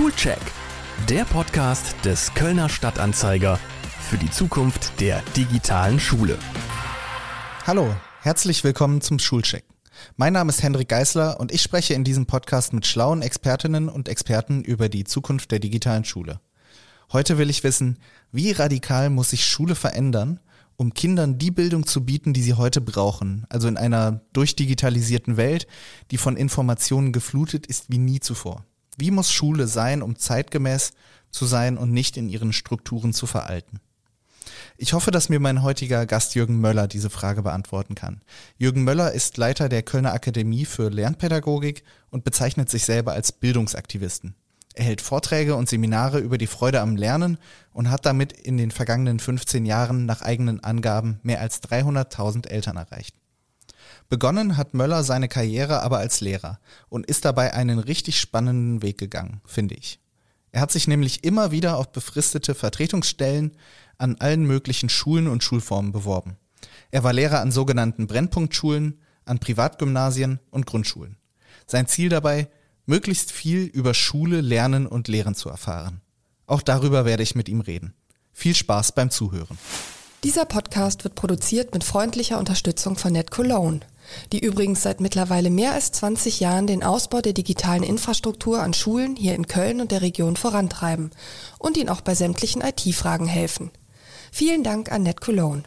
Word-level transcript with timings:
Schulcheck, 0.00 0.40
der 1.10 1.26
Podcast 1.26 1.94
des 2.06 2.32
Kölner 2.32 2.70
Stadtanzeiger 2.70 3.60
für 4.00 4.16
die 4.16 4.30
Zukunft 4.30 4.98
der 4.98 5.20
digitalen 5.36 6.00
Schule. 6.00 6.38
Hallo, 7.66 7.94
herzlich 8.22 8.64
willkommen 8.64 9.02
zum 9.02 9.18
Schulcheck. 9.18 9.62
Mein 10.16 10.32
Name 10.32 10.48
ist 10.48 10.62
Hendrik 10.62 10.88
Geisler 10.88 11.38
und 11.38 11.52
ich 11.52 11.60
spreche 11.60 11.92
in 11.92 12.02
diesem 12.02 12.24
Podcast 12.24 12.72
mit 12.72 12.86
schlauen 12.86 13.20
Expertinnen 13.20 13.90
und 13.90 14.08
Experten 14.08 14.64
über 14.64 14.88
die 14.88 15.04
Zukunft 15.04 15.50
der 15.50 15.58
digitalen 15.58 16.06
Schule. 16.06 16.40
Heute 17.12 17.36
will 17.36 17.50
ich 17.50 17.62
wissen, 17.62 17.98
wie 18.32 18.52
radikal 18.52 19.10
muss 19.10 19.28
sich 19.28 19.44
Schule 19.44 19.74
verändern, 19.74 20.40
um 20.76 20.94
Kindern 20.94 21.36
die 21.36 21.50
Bildung 21.50 21.84
zu 21.84 22.06
bieten, 22.06 22.32
die 22.32 22.42
sie 22.42 22.54
heute 22.54 22.80
brauchen, 22.80 23.44
also 23.50 23.68
in 23.68 23.76
einer 23.76 24.22
durchdigitalisierten 24.32 25.36
Welt, 25.36 25.66
die 26.10 26.16
von 26.16 26.38
Informationen 26.38 27.12
geflutet 27.12 27.66
ist 27.66 27.90
wie 27.90 27.98
nie 27.98 28.20
zuvor. 28.20 28.64
Wie 28.96 29.10
muss 29.10 29.32
Schule 29.32 29.66
sein, 29.66 30.02
um 30.02 30.16
zeitgemäß 30.16 30.92
zu 31.30 31.46
sein 31.46 31.78
und 31.78 31.92
nicht 31.92 32.16
in 32.16 32.28
ihren 32.28 32.52
Strukturen 32.52 33.12
zu 33.12 33.26
veralten? 33.26 33.80
Ich 34.76 34.94
hoffe, 34.94 35.10
dass 35.10 35.28
mir 35.28 35.40
mein 35.40 35.62
heutiger 35.62 36.06
Gast 36.06 36.34
Jürgen 36.34 36.60
Möller 36.60 36.88
diese 36.88 37.10
Frage 37.10 37.42
beantworten 37.42 37.94
kann. 37.94 38.22
Jürgen 38.56 38.82
Möller 38.82 39.12
ist 39.12 39.36
Leiter 39.36 39.68
der 39.68 39.82
Kölner 39.82 40.14
Akademie 40.14 40.64
für 40.64 40.88
Lernpädagogik 40.88 41.84
und 42.10 42.24
bezeichnet 42.24 42.70
sich 42.70 42.84
selber 42.84 43.12
als 43.12 43.32
Bildungsaktivisten. 43.32 44.34
Er 44.74 44.84
hält 44.84 45.00
Vorträge 45.00 45.56
und 45.56 45.68
Seminare 45.68 46.18
über 46.20 46.38
die 46.38 46.46
Freude 46.46 46.80
am 46.80 46.96
Lernen 46.96 47.38
und 47.72 47.90
hat 47.90 48.06
damit 48.06 48.32
in 48.32 48.56
den 48.56 48.70
vergangenen 48.70 49.18
15 49.18 49.66
Jahren 49.66 50.06
nach 50.06 50.22
eigenen 50.22 50.62
Angaben 50.62 51.20
mehr 51.22 51.40
als 51.40 51.62
300.000 51.62 52.48
Eltern 52.48 52.76
erreicht. 52.76 53.14
Begonnen 54.10 54.56
hat 54.56 54.74
Möller 54.74 55.04
seine 55.04 55.28
Karriere 55.28 55.82
aber 55.82 55.98
als 55.98 56.20
Lehrer 56.20 56.58
und 56.88 57.06
ist 57.06 57.24
dabei 57.24 57.54
einen 57.54 57.78
richtig 57.78 58.18
spannenden 58.18 58.82
Weg 58.82 58.98
gegangen, 58.98 59.40
finde 59.46 59.76
ich. 59.76 60.00
Er 60.50 60.60
hat 60.60 60.72
sich 60.72 60.88
nämlich 60.88 61.22
immer 61.22 61.52
wieder 61.52 61.76
auf 61.76 61.92
befristete 61.92 62.56
Vertretungsstellen 62.56 63.52
an 63.98 64.16
allen 64.18 64.44
möglichen 64.44 64.88
Schulen 64.88 65.28
und 65.28 65.44
Schulformen 65.44 65.92
beworben. 65.92 66.36
Er 66.90 67.04
war 67.04 67.12
Lehrer 67.12 67.40
an 67.40 67.52
sogenannten 67.52 68.08
Brennpunktschulen, 68.08 69.00
an 69.26 69.38
Privatgymnasien 69.38 70.40
und 70.50 70.66
Grundschulen. 70.66 71.16
Sein 71.68 71.86
Ziel 71.86 72.08
dabei, 72.08 72.48
möglichst 72.86 73.30
viel 73.30 73.62
über 73.62 73.94
Schule, 73.94 74.40
Lernen 74.40 74.88
und 74.88 75.06
Lehren 75.06 75.36
zu 75.36 75.48
erfahren. 75.48 76.00
Auch 76.46 76.62
darüber 76.62 77.04
werde 77.04 77.22
ich 77.22 77.36
mit 77.36 77.48
ihm 77.48 77.60
reden. 77.60 77.94
Viel 78.32 78.56
Spaß 78.56 78.90
beim 78.90 79.10
Zuhören. 79.10 79.56
Dieser 80.24 80.44
Podcast 80.44 81.04
wird 81.04 81.14
produziert 81.14 81.72
mit 81.72 81.84
freundlicher 81.84 82.38
Unterstützung 82.38 82.96
von 82.96 83.12
NetCologne 83.12 83.80
die 84.32 84.40
übrigens 84.40 84.82
seit 84.82 85.00
mittlerweile 85.00 85.50
mehr 85.50 85.72
als 85.72 85.92
20 85.92 86.40
Jahren 86.40 86.66
den 86.66 86.82
Ausbau 86.82 87.20
der 87.20 87.32
digitalen 87.32 87.82
Infrastruktur 87.82 88.62
an 88.62 88.74
Schulen 88.74 89.16
hier 89.16 89.34
in 89.34 89.46
Köln 89.46 89.80
und 89.80 89.90
der 89.90 90.02
Region 90.02 90.36
vorantreiben 90.36 91.10
und 91.58 91.76
ihnen 91.76 91.88
auch 91.88 92.00
bei 92.00 92.14
sämtlichen 92.14 92.62
IT-Fragen 92.62 93.26
helfen. 93.26 93.70
Vielen 94.32 94.62
Dank 94.62 94.92
an 94.92 95.02
Ned 95.02 95.20
Cologne. 95.20 95.62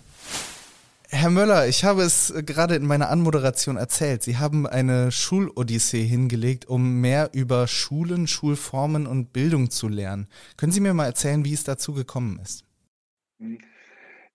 Herr 1.10 1.30
Möller, 1.30 1.68
ich 1.68 1.84
habe 1.84 2.02
es 2.02 2.34
gerade 2.44 2.76
in 2.76 2.88
meiner 2.88 3.12
Anmoderation 3.12 3.78
erzählt. 3.78 4.24
Sie 4.24 4.38
haben 4.38 4.66
eine 4.66 5.12
Schulodyssee 5.12 6.04
hingelegt, 6.04 6.68
um 6.68 7.02
mehr 7.02 7.30
über 7.34 7.68
Schulen, 7.68 8.26
Schulformen 8.26 9.06
und 9.06 9.32
Bildung 9.32 9.70
zu 9.70 9.88
lernen. 9.88 10.28
Können 10.58 10.72
Sie 10.72 10.80
mir 10.80 10.96
mal 10.96 11.06
erzählen, 11.06 11.46
wie 11.46 11.54
es 11.54 11.64
dazu 11.64 11.94
gekommen 11.94 12.40
ist? 12.42 12.64
Mhm. 13.38 13.60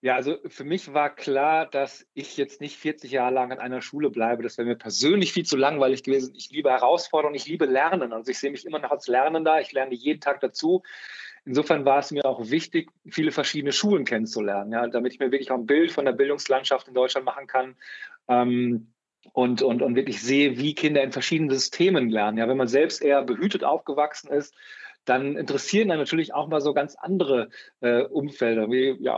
Ja, 0.01 0.15
also 0.15 0.37
für 0.47 0.63
mich 0.63 0.93
war 0.93 1.13
klar, 1.13 1.65
dass 1.65 2.07
ich 2.13 2.37
jetzt 2.37 2.61
nicht 2.61 2.77
40 2.77 3.11
Jahre 3.11 3.33
lang 3.33 3.51
an 3.51 3.59
einer 3.59 3.81
Schule 3.81 4.09
bleibe. 4.09 4.43
Das 4.43 4.57
wäre 4.57 4.67
mir 4.67 4.77
persönlich 4.77 5.33
viel 5.33 5.45
zu 5.45 5.57
langweilig 5.57 6.03
gewesen. 6.03 6.33
Ich 6.37 6.49
liebe 6.51 6.69
Herausforderungen, 6.69 7.35
ich 7.35 7.47
liebe 7.47 7.65
Lernen. 7.65 8.13
Also 8.13 8.31
ich 8.31 8.39
sehe 8.39 8.51
mich 8.51 8.65
immer 8.65 8.79
noch 8.79 8.91
als 8.91 9.07
Lernender. 9.07 9.59
Ich 9.59 9.73
lerne 9.73 9.93
jeden 9.93 10.21
Tag 10.21 10.39
dazu. 10.39 10.83
Insofern 11.43 11.83
war 11.83 11.99
es 11.99 12.11
mir 12.11 12.25
auch 12.25 12.49
wichtig, 12.49 12.91
viele 13.09 13.31
verschiedene 13.31 13.73
Schulen 13.73 14.05
kennenzulernen, 14.05 14.71
ja, 14.71 14.87
damit 14.87 15.13
ich 15.13 15.19
mir 15.19 15.31
wirklich 15.31 15.51
auch 15.51 15.57
ein 15.57 15.65
Bild 15.65 15.91
von 15.91 16.05
der 16.05 16.11
Bildungslandschaft 16.13 16.87
in 16.87 16.93
Deutschland 16.93 17.25
machen 17.25 17.47
kann. 17.47 17.75
Ähm, 18.27 18.93
und, 19.33 19.61
und, 19.61 19.81
und 19.81 19.95
wirklich 19.95 20.21
sehe, 20.21 20.57
wie 20.57 20.75
Kinder 20.75 21.03
in 21.03 21.11
verschiedenen 21.11 21.49
Systemen 21.49 22.09
lernen. 22.09 22.37
Ja, 22.37 22.47
wenn 22.47 22.57
man 22.57 22.67
selbst 22.67 23.01
eher 23.01 23.21
behütet 23.21 23.63
aufgewachsen 23.63 24.31
ist, 24.31 24.55
dann 25.09 25.35
interessieren 25.35 25.89
dann 25.89 25.97
natürlich 25.97 26.33
auch 26.33 26.47
mal 26.47 26.61
so 26.61 26.73
ganz 26.73 26.95
andere 26.95 27.49
äh, 27.81 28.03
Umfelder, 28.03 28.69
wie 28.69 28.95
ja, 28.99 29.17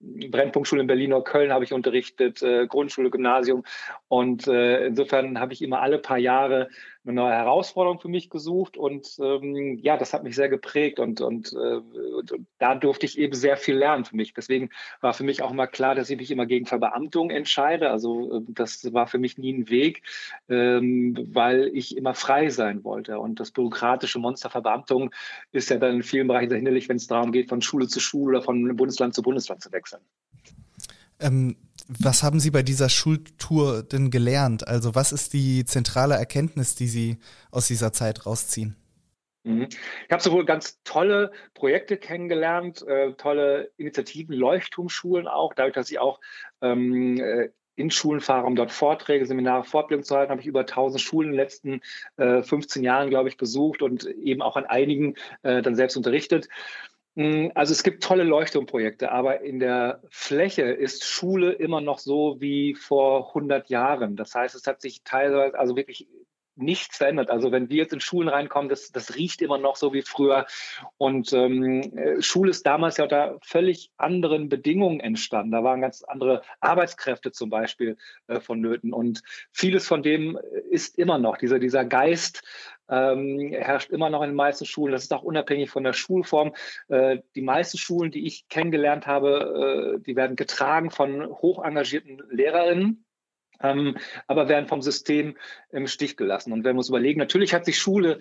Brennpunktschule 0.00 0.82
in 0.82 0.86
Berlin 0.86 1.12
oder 1.12 1.24
Köln 1.24 1.52
habe 1.52 1.64
ich 1.64 1.72
unterrichtet, 1.72 2.42
äh, 2.42 2.66
Grundschule, 2.66 3.10
Gymnasium. 3.10 3.64
Und 4.08 4.46
äh, 4.46 4.86
insofern 4.86 5.40
habe 5.40 5.52
ich 5.52 5.62
immer 5.62 5.80
alle 5.80 5.98
paar 5.98 6.18
Jahre 6.18 6.68
eine 7.04 7.14
neue 7.14 7.32
Herausforderung 7.32 7.98
für 7.98 8.08
mich 8.08 8.28
gesucht 8.28 8.76
und 8.76 9.16
ähm, 9.20 9.78
ja, 9.78 9.96
das 9.96 10.12
hat 10.12 10.22
mich 10.22 10.36
sehr 10.36 10.50
geprägt 10.50 11.00
und, 11.00 11.20
und, 11.20 11.52
äh, 11.52 11.56
und, 11.56 12.34
da 12.58 12.74
durfte 12.74 13.06
ich 13.06 13.18
eben 13.18 13.34
sehr 13.34 13.56
viel 13.56 13.76
lernen 13.76 14.04
für 14.04 14.16
mich. 14.16 14.34
Deswegen 14.34 14.68
war 15.00 15.14
für 15.14 15.24
mich 15.24 15.42
auch 15.42 15.52
mal 15.52 15.66
klar, 15.66 15.94
dass 15.94 16.10
ich 16.10 16.18
mich 16.18 16.30
immer 16.30 16.44
gegen 16.44 16.66
Verbeamtung 16.66 17.30
entscheide. 17.30 17.90
Also 17.90 18.38
äh, 18.38 18.40
das 18.48 18.92
war 18.92 19.06
für 19.06 19.18
mich 19.18 19.38
nie 19.38 19.52
ein 19.52 19.70
Weg, 19.70 20.02
ähm, 20.48 21.16
weil 21.32 21.70
ich 21.72 21.96
immer 21.96 22.14
frei 22.14 22.50
sein 22.50 22.84
wollte. 22.84 23.18
Und 23.18 23.40
das 23.40 23.50
bürokratische 23.50 24.18
Monster 24.18 24.50
Verbeamtung 24.50 25.10
ist 25.52 25.70
ja 25.70 25.78
dann 25.78 25.96
in 25.96 26.02
vielen 26.02 26.28
Bereichen 26.28 26.50
sehr 26.50 26.58
hinderlich, 26.58 26.88
wenn 26.88 26.96
es 26.96 27.06
darum 27.06 27.32
geht, 27.32 27.48
von 27.48 27.62
Schule 27.62 27.88
zu 27.88 28.00
Schule 28.00 28.38
oder 28.38 28.44
von 28.44 28.76
Bundesland 28.76 29.14
zu 29.14 29.22
Bundesland 29.22 29.62
zu 29.62 29.72
wechseln. 29.72 30.02
Ähm, 31.20 31.56
was 31.88 32.22
haben 32.22 32.40
Sie 32.40 32.50
bei 32.50 32.62
dieser 32.62 32.88
Schultour 32.88 33.82
denn 33.82 34.10
gelernt? 34.10 34.68
Also 34.68 34.94
was 34.94 35.12
ist 35.12 35.32
die 35.32 35.64
zentrale 35.64 36.14
Erkenntnis, 36.14 36.74
die 36.74 36.86
Sie 36.86 37.18
aus 37.50 37.66
dieser 37.66 37.92
Zeit 37.92 38.26
rausziehen? 38.26 38.76
Mhm. 39.44 39.68
Ich 39.70 40.12
habe 40.12 40.22
sowohl 40.22 40.44
ganz 40.44 40.82
tolle 40.84 41.32
Projekte 41.54 41.96
kennengelernt, 41.96 42.86
äh, 42.86 43.14
tolle 43.14 43.70
Initiativen, 43.76 44.34
Leuchtturmschulen 44.34 45.26
auch, 45.26 45.54
dadurch, 45.54 45.74
dass 45.74 45.90
ich 45.90 45.98
auch 45.98 46.20
ähm, 46.60 47.18
äh, 47.18 47.48
in 47.76 47.90
Schulen 47.90 48.20
fahre, 48.20 48.46
um 48.46 48.56
dort 48.56 48.70
Vorträge, 48.70 49.24
Seminare, 49.24 49.64
Fortbildung 49.64 50.04
zu 50.04 50.14
halten, 50.14 50.30
habe 50.30 50.42
ich 50.42 50.46
über 50.46 50.60
1000 50.60 51.00
Schulen 51.00 51.28
in 51.28 51.32
den 51.32 51.40
letzten 51.40 51.80
äh, 52.18 52.42
15 52.42 52.84
Jahren, 52.84 53.08
glaube 53.08 53.30
ich, 53.30 53.38
besucht 53.38 53.80
und 53.82 54.04
eben 54.04 54.42
auch 54.42 54.56
an 54.56 54.66
einigen 54.66 55.14
äh, 55.42 55.62
dann 55.62 55.74
selbst 55.74 55.96
unterrichtet. 55.96 56.48
Hm, 57.20 57.52
also 57.54 57.72
es 57.72 57.82
gibt 57.82 58.02
tolle 58.02 58.22
Leuchtturmprojekte, 58.24 59.12
aber 59.12 59.42
in 59.42 59.58
der 59.60 60.00
Fläche 60.08 60.62
ist 60.62 61.04
Schule 61.04 61.52
immer 61.52 61.82
noch 61.82 61.98
so 61.98 62.40
wie 62.40 62.74
vor 62.74 63.28
100 63.28 63.68
Jahren. 63.68 64.16
Das 64.16 64.34
heißt, 64.34 64.54
es 64.54 64.66
hat 64.66 64.80
sich 64.80 65.02
teilweise 65.04 65.58
also 65.58 65.76
wirklich 65.76 66.08
nichts 66.56 66.96
verändert. 66.96 67.30
Also 67.30 67.52
wenn 67.52 67.68
wir 67.68 67.76
jetzt 67.76 67.92
in 67.92 68.00
Schulen 68.00 68.28
reinkommen, 68.28 68.70
das, 68.70 68.90
das 68.90 69.16
riecht 69.16 69.42
immer 69.42 69.58
noch 69.58 69.76
so 69.76 69.92
wie 69.92 70.00
früher. 70.00 70.46
Und 70.96 71.30
ähm, 71.34 71.82
äh, 71.94 72.22
Schule 72.22 72.50
ist 72.50 72.66
damals 72.66 72.96
ja 72.96 73.04
unter 73.04 73.38
völlig 73.42 73.90
anderen 73.98 74.48
Bedingungen 74.48 75.00
entstanden. 75.00 75.52
Da 75.52 75.62
waren 75.62 75.82
ganz 75.82 76.02
andere 76.02 76.40
Arbeitskräfte 76.60 77.32
zum 77.32 77.50
Beispiel 77.50 77.98
äh, 78.28 78.40
vonnöten. 78.40 78.94
Und 78.94 79.22
vieles 79.52 79.86
von 79.86 80.02
dem 80.02 80.38
ist 80.70 80.98
immer 80.98 81.18
noch, 81.18 81.36
dieser, 81.36 81.58
dieser 81.58 81.84
Geist 81.84 82.42
ähm, 82.90 83.52
herrscht 83.52 83.90
immer 83.90 84.10
noch 84.10 84.22
in 84.22 84.30
den 84.30 84.36
meisten 84.36 84.66
Schulen. 84.66 84.92
Das 84.92 85.04
ist 85.04 85.12
auch 85.12 85.22
unabhängig 85.22 85.70
von 85.70 85.84
der 85.84 85.92
Schulform. 85.92 86.54
Äh, 86.88 87.18
die 87.34 87.42
meisten 87.42 87.78
Schulen, 87.78 88.10
die 88.10 88.26
ich 88.26 88.48
kennengelernt 88.48 89.06
habe, 89.06 89.98
äh, 89.98 90.02
die 90.04 90.16
werden 90.16 90.36
getragen 90.36 90.90
von 90.90 91.26
hoch 91.26 91.64
engagierten 91.64 92.22
Lehrerinnen 92.30 93.04
ähm, 93.62 93.96
aber 94.26 94.48
werden 94.48 94.68
vom 94.68 94.82
System 94.82 95.36
im 95.70 95.86
Stich 95.86 96.16
gelassen. 96.16 96.52
Und 96.52 96.64
wenn 96.64 96.76
wir 96.76 96.78
uns 96.78 96.88
überlegen, 96.88 97.18
natürlich 97.18 97.54
hat 97.54 97.64
sich 97.64 97.78
Schule 97.78 98.20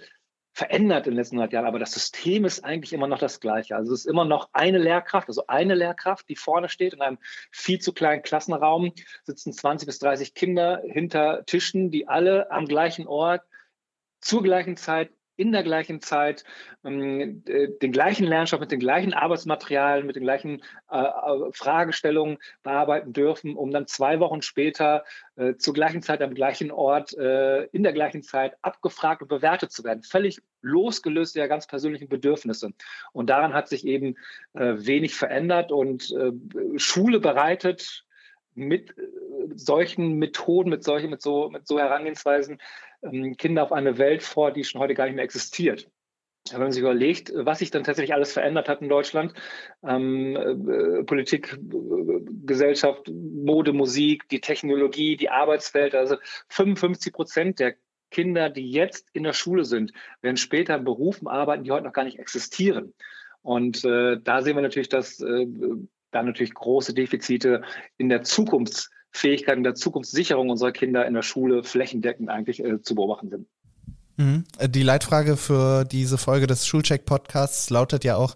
verändert 0.52 1.06
in 1.06 1.14
den 1.14 1.18
letzten 1.18 1.36
100 1.36 1.54
Jahren, 1.54 1.68
aber 1.68 1.80
das 1.80 1.92
System 1.92 2.44
ist 2.44 2.66
eigentlich 2.66 2.92
immer 2.92 3.08
noch 3.08 3.20
das 3.20 3.40
gleiche. 3.40 3.76
Also 3.76 3.94
es 3.94 4.02
ist 4.02 4.06
immer 4.08 4.26
noch 4.26 4.50
eine 4.52 4.80
Lehrkraft, 4.80 5.28
also 5.28 5.46
eine 5.48 5.76
Lehrkraft, 5.76 6.28
die 6.28 6.36
vorne 6.36 6.70
steht 6.70 6.94
in 6.94 7.02
einem 7.02 7.20
viel 7.52 7.80
zu 7.80 7.94
kleinen 7.94 8.24
Klassenraum, 8.24 8.92
sitzen 9.24 9.54
20 9.54 9.86
bis 9.86 10.00
30 10.00 10.34
Kinder 10.34 10.82
hinter 10.86 11.46
Tischen, 11.46 11.92
die 11.92 12.08
alle 12.08 12.52
am 12.52 12.66
gleichen 12.66 13.08
Ort 13.08 13.44
zur 14.22 14.44
gleichen 14.44 14.78
Zeit 14.78 15.12
in 15.40 15.54
der 15.54 15.64
gleichen 15.64 16.02
Zeit 16.02 16.44
ähm, 16.84 17.46
den 17.46 17.94
gleichen 17.94 18.28
Lernstoff 18.28 18.60
mit 18.60 18.72
den 18.72 18.80
gleichen 18.82 19.14
Arbeitsmaterialien, 19.14 20.06
mit 20.06 20.18
den 20.18 20.24
gleichen 20.24 20.62
äh, 20.92 21.02
äh, 21.02 21.52
Fragestellungen 21.54 22.40
bearbeiten 22.62 23.14
dürfen, 23.14 23.56
um 23.56 23.72
dann 23.72 23.88
zwei 23.88 24.20
Wochen 24.20 24.42
später 24.42 25.06
äh, 25.38 25.56
zur 25.56 25.74
gleichen 25.74 26.02
Zeit 26.02 26.22
am 26.22 26.34
gleichen 26.34 26.72
Ort 26.72 27.14
in 27.14 27.84
der 27.84 27.94
gleichen 27.94 28.22
Zeit 28.22 28.56
abgefragt 28.62 29.22
und 29.22 29.30
bewertet 29.30 29.72
zu 29.72 29.84
werden. 29.86 30.04
Völlig 30.04 30.42
losgelöst 30.62 31.36
der 31.36 31.48
ganz 31.48 31.68
persönlichen 31.68 32.10
Bedürfnisse. 32.10 32.72
Und 33.14 33.30
daran 33.30 33.54
hat 33.54 33.70
sich 33.70 33.86
eben 33.86 34.16
wenig 34.54 35.16
verändert 35.16 35.72
und 35.72 36.14
Schule 36.78 37.20
bereitet 37.20 38.06
mit 38.56 38.94
solchen 39.58 40.18
Methoden, 40.18 40.70
mit 40.70 40.84
solchen, 40.84 41.10
mit 41.10 41.22
so, 41.22 41.50
mit 41.50 41.68
so 41.68 41.80
Herangehensweisen 41.80 42.60
ähm, 43.02 43.36
Kinder 43.38 43.64
auf 43.64 43.72
eine 43.72 43.98
Welt 43.98 44.24
vor, 44.24 44.52
die 44.52 44.64
schon 44.64 44.82
heute 44.82 44.94
gar 44.94 45.06
nicht 45.06 45.16
mehr 45.16 45.24
existiert. 45.24 45.90
Wenn 46.52 46.62
man 46.62 46.72
sich 46.72 46.82
überlegt, 46.82 47.32
was 47.36 47.60
sich 47.60 47.70
dann 47.70 47.84
tatsächlich 47.84 48.14
alles 48.14 48.32
verändert 48.34 48.70
hat 48.70 48.82
in 48.82 48.90
Deutschland, 48.90 49.34
ähm, 49.84 50.36
äh, 50.36 51.04
Politik, 51.04 51.54
äh, 51.54 52.22
Gesellschaft, 52.46 53.10
Mode, 53.10 53.74
Musik, 53.74 54.28
die 54.30 54.42
Technologie, 54.42 55.18
die 55.18 55.30
Arbeitswelt, 55.30 55.94
also 55.94 56.16
55 56.48 57.14
Prozent 57.14 57.60
der 57.60 57.76
Kinder, 58.10 58.50
die 58.50 58.72
jetzt 58.72 59.10
in 59.14 59.24
der 59.24 59.34
Schule 59.34 59.66
sind, 59.66 59.92
werden 60.22 60.38
später 60.38 60.76
in 60.78 60.86
Berufen 60.86 61.28
arbeiten, 61.28 61.64
die 61.64 61.72
heute 61.72 61.86
noch 61.86 61.94
gar 61.94 62.06
nicht 62.06 62.20
existieren. 62.20 62.94
Und 63.42 63.86
äh, 63.86 64.18
da 64.22 64.42
sehen 64.42 64.56
wir 64.56 64.64
natürlich, 64.64 64.90
dass 64.90 65.20
äh, 65.20 65.46
da 66.12 66.24
natürlich 66.24 66.54
große 66.54 66.94
Defizite 66.94 67.62
in 67.98 68.10
der 68.10 68.24
Zukunftsfähigkeit, 68.24 68.99
in 69.24 69.64
der 69.64 69.76
Zukunftssicherung 69.76 70.50
unserer 70.50 70.72
Kinder 70.72 71.06
in 71.06 71.14
der 71.14 71.24
Schule 71.24 71.64
flächendeckend 71.64 72.30
eigentlich 72.30 72.64
äh, 72.64 72.82
zu 72.82 72.96
beobachten 72.96 73.30
sind. 73.30 73.48
Mhm. 74.18 74.44
Die 74.68 74.84
Leitfrage 74.84 75.38
für 75.38 75.86
diese 75.86 76.18
Folge 76.18 76.48
des 76.48 76.68
Schulcheck-Podcasts 76.68 77.70
lautet 77.70 78.04
ja 78.04 78.18
auch, 78.18 78.36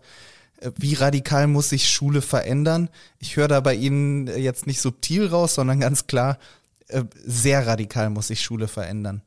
äh, 0.61 0.71
wie 0.77 0.93
radikal 0.93 1.47
muss 1.47 1.69
sich 1.69 1.89
Schule 1.89 2.21
verändern? 2.21 2.89
Ich 3.19 3.35
höre 3.35 3.47
da 3.47 3.59
bei 3.59 3.75
Ihnen 3.75 4.27
jetzt 4.27 4.67
nicht 4.67 4.81
subtil 4.81 5.27
raus, 5.27 5.55
sondern 5.55 5.79
ganz 5.79 6.07
klar, 6.07 6.37
äh, 6.87 7.03
sehr 7.13 7.67
radikal 7.67 8.09
muss 8.09 8.27
sich 8.27 8.41
Schule 8.41 8.67
verändern. 8.67 9.21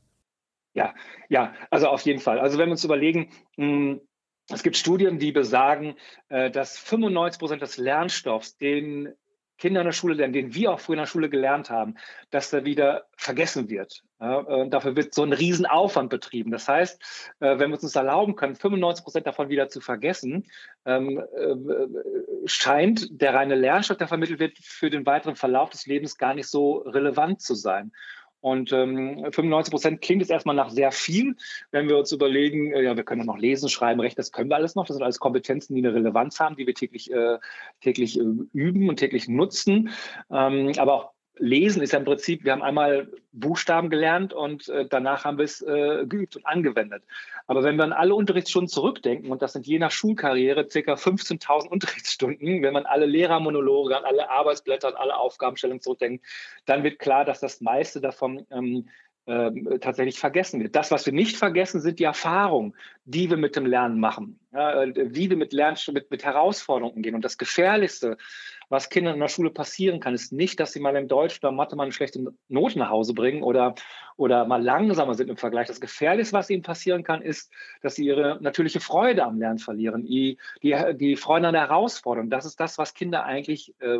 Ja, 0.75 0.94
ja, 1.28 1.54
also 1.70 1.88
auf 1.88 2.02
jeden 2.02 2.20
Fall. 2.20 2.38
Also 2.38 2.58
wenn 2.58 2.69
wir 2.69 2.72
uns 2.72 2.84
überlegen, 2.84 3.31
hm, 3.56 4.00
es 4.49 4.62
gibt 4.62 4.76
Studien, 4.76 5.19
die 5.19 5.32
besagen, 5.32 5.96
äh, 6.28 6.50
dass 6.50 6.78
95 6.78 7.38
Prozent 7.38 7.62
des 7.62 7.76
Lernstoffs, 7.78 8.56
den 8.58 9.12
Kinder 9.58 9.81
in 9.81 9.87
der 9.87 9.93
Schule 9.93 10.14
lernen, 10.14 10.32
den 10.32 10.55
wir 10.55 10.73
auch 10.73 10.81
früher 10.81 10.94
in 10.94 11.00
der 11.00 11.06
Schule 11.06 11.29
gelernt 11.31 11.70
haben, 11.70 11.94
dass 12.31 12.50
der 12.50 12.64
wieder 12.64 13.06
vergessen 13.17 13.69
wird. 13.70 14.03
Ja, 14.20 14.64
dafür 14.67 14.97
wird 14.97 15.12
so 15.12 15.25
ein 15.25 15.35
Riesenaufwand 15.35 16.08
betrieben. 16.08 16.50
Das 16.50 16.67
heißt, 16.69 17.03
äh, 17.41 17.58
wenn 17.58 17.70
wir 17.70 17.76
es 17.76 17.82
uns 17.82 17.97
erlauben 17.97 18.35
können, 18.35 18.55
95 18.55 19.05
Prozent 19.05 19.26
davon 19.26 19.50
wieder 19.50 19.69
zu 19.69 19.82
vergessen, 19.82 20.47
ähm, 20.87 21.19
äh, 21.19 22.47
scheint 22.47 23.20
der 23.20 23.35
reine 23.35 23.56
Lernstoff, 23.56 23.99
der 23.99 24.08
vermittelt 24.08 24.41
wird, 24.41 24.56
für 24.58 24.88
den 24.88 25.05
weiteren 25.05 25.37
Verlauf 25.37 25.69
des 25.69 25.87
Lebens 25.87 26.17
gar 26.17 26.32
nicht 26.32 26.49
so 26.49 26.79
relevant 26.79 27.43
zu 27.43 27.55
sein. 27.55 27.93
Und 28.41 28.73
ähm, 28.73 29.27
95 29.33 29.71
Prozent 29.71 30.00
klingt 30.03 30.23
jetzt 30.23 30.31
erstmal 30.31 30.55
nach 30.55 30.71
sehr 30.71 30.93
viel. 30.93 31.37
Wenn 31.71 31.88
wir 31.88 31.99
uns 31.99 32.12
überlegen, 32.12 32.73
äh, 32.73 32.83
ja, 32.83 32.97
wir 32.97 33.05
können 33.05 33.27
noch 33.27 33.38
lesen, 33.38 33.69
schreiben, 33.69 34.00
rechnen, 34.00 34.17
das 34.17 34.33
können 34.33 34.50
wir 34.50 34.56
alles 34.56 34.75
noch. 34.75 34.87
Das 34.87 34.97
sind 34.97 35.03
alles 35.03 35.19
Kompetenzen, 35.19 35.75
die 35.75 35.81
eine 35.81 35.94
Relevanz 35.94 36.38
haben, 36.38 36.56
die 36.56 36.67
wir 36.67 36.75
täglich, 36.75 37.11
äh, 37.11 37.38
täglich 37.81 38.19
äh, 38.19 38.25
üben 38.53 38.88
und 38.88 38.97
täglich 38.97 39.29
nutzen. 39.29 39.91
Ähm, 40.31 40.73
aber 40.79 40.93
auch 40.94 41.15
Lesen 41.38 41.83
ist 41.83 41.93
ja 41.93 41.99
im 41.99 42.05
Prinzip, 42.05 42.44
wir 42.44 42.53
haben 42.53 42.62
einmal 42.62 43.09
Buchstaben 43.33 43.91
gelernt 43.91 44.33
und 44.33 44.69
äh, 44.69 44.87
danach 44.88 45.25
haben 45.25 45.38
wir 45.38 45.44
es 45.44 45.61
äh, 45.61 46.06
geübt 46.06 46.37
und 46.37 46.47
angewendet. 46.47 47.05
Aber 47.47 47.62
wenn 47.62 47.77
wir 47.77 47.85
an 47.85 47.93
alle 47.93 48.15
Unterrichtsstunden 48.15 48.69
zurückdenken, 48.69 49.31
und 49.31 49.43
das 49.43 49.53
sind 49.53 49.67
je 49.67 49.79
nach 49.79 49.91
Schulkarriere 49.91 50.65
ca. 50.67 50.94
15.000 50.94 51.69
Unterrichtsstunden, 51.69 52.62
wenn 52.62 52.73
man 52.73 52.87
alle 52.87 53.06
Lehrermonologe, 53.06 53.97
an 53.97 54.05
alle 54.05 54.31
Arbeitsblätter, 54.31 54.88
an 54.88 54.94
alle 54.94 55.17
Aufgabenstellungen 55.17 55.83
zurückdenkt, 55.83 56.25
dann 56.65 56.85
wird 56.85 56.99
klar, 56.99 57.25
dass 57.25 57.41
das 57.41 57.61
meiste 57.61 58.00
davon 58.00 58.47
ähm, 58.50 58.88
ähm, 59.27 59.79
tatsächlich 59.81 60.19
vergessen 60.19 60.62
wird. 60.62 60.77
Das, 60.77 60.91
was 60.91 61.05
wir 61.05 61.12
nicht 61.12 61.37
vergessen, 61.37 61.81
sind 61.81 61.99
die 61.99 62.05
Erfahrungen, 62.05 62.75
die 63.08 63.31
wir 63.31 63.37
mit 63.37 63.55
dem 63.55 63.67
Lernen 63.67 64.00
machen, 64.00 64.41
ja, 64.53 64.85
wie 64.85 65.31
wir 65.31 65.37
mit 65.37 65.53
Lern 65.53 65.76
mit, 65.93 66.11
mit 66.11 66.25
Herausforderungen 66.25 67.03
gehen. 67.03 67.14
Und 67.14 67.25
das 67.25 67.38
Gefährlichste, 67.38 68.17
was 68.69 68.88
Kindern 68.88 69.14
in 69.14 69.20
der 69.20 69.29
Schule 69.29 69.50
passieren 69.50 70.00
kann, 70.00 70.12
ist 70.12 70.32
nicht, 70.32 70.58
dass 70.58 70.73
sie 70.73 70.81
mal 70.81 70.97
in 70.97 71.06
Deutsch 71.06 71.38
oder 71.41 71.53
Mathe 71.53 71.76
mal 71.76 71.85
eine 71.85 71.93
schlechte 71.93 72.32
Note 72.49 72.81
nach 72.81 72.91
Hause 72.91 73.14
bringen 73.14 73.44
oder, 73.44 73.76
oder 74.17 74.44
mal 74.44 74.61
langsamer 74.61 75.14
sind 75.14 75.31
im 75.31 75.37
Vergleich. 75.37 75.69
Das 75.69 75.81
Gefährlichste, 75.81 76.37
was 76.37 76.50
ihnen 76.50 76.64
passieren 76.64 77.05
kann, 77.05 77.23
ist, 77.23 77.53
dass 77.81 77.94
sie 77.94 78.06
ihre 78.06 78.38
natürliche 78.41 78.81
Freude 78.81 79.23
am 79.23 79.38
Lernen 79.38 79.61
verlieren, 79.61 80.05
die, 80.05 80.38
die, 80.64 80.75
die 80.94 81.14
Freude 81.14 81.47
an 81.47 81.55
der 81.55 81.69
Herausforderung. 81.69 82.29
Das 82.29 82.44
ist 82.44 82.59
das, 82.59 82.76
was 82.76 82.93
Kinder 82.93 83.25
eigentlich 83.25 83.73
äh, 83.79 83.99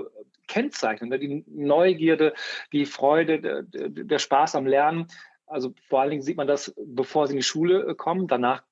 kennzeichnen. 0.49 1.11
Ne? 1.11 1.21
Die 1.21 1.45
Neugierde, 1.47 2.35
die 2.73 2.87
Freude, 2.87 3.41
der, 3.41 3.63
der 3.63 4.19
Spaß 4.19 4.57
am 4.57 4.67
Lernen. 4.67 5.07
Also 5.47 5.75
vor 5.89 6.01
allen 6.01 6.11
Dingen 6.11 6.23
sieht 6.23 6.37
man 6.37 6.47
das, 6.47 6.75
bevor 6.77 7.27
sie 7.27 7.35
in 7.35 7.39
die 7.39 7.45
Schule 7.45 7.87
äh, 7.87 7.95
kommen. 7.95 8.27
Danach 8.27 8.65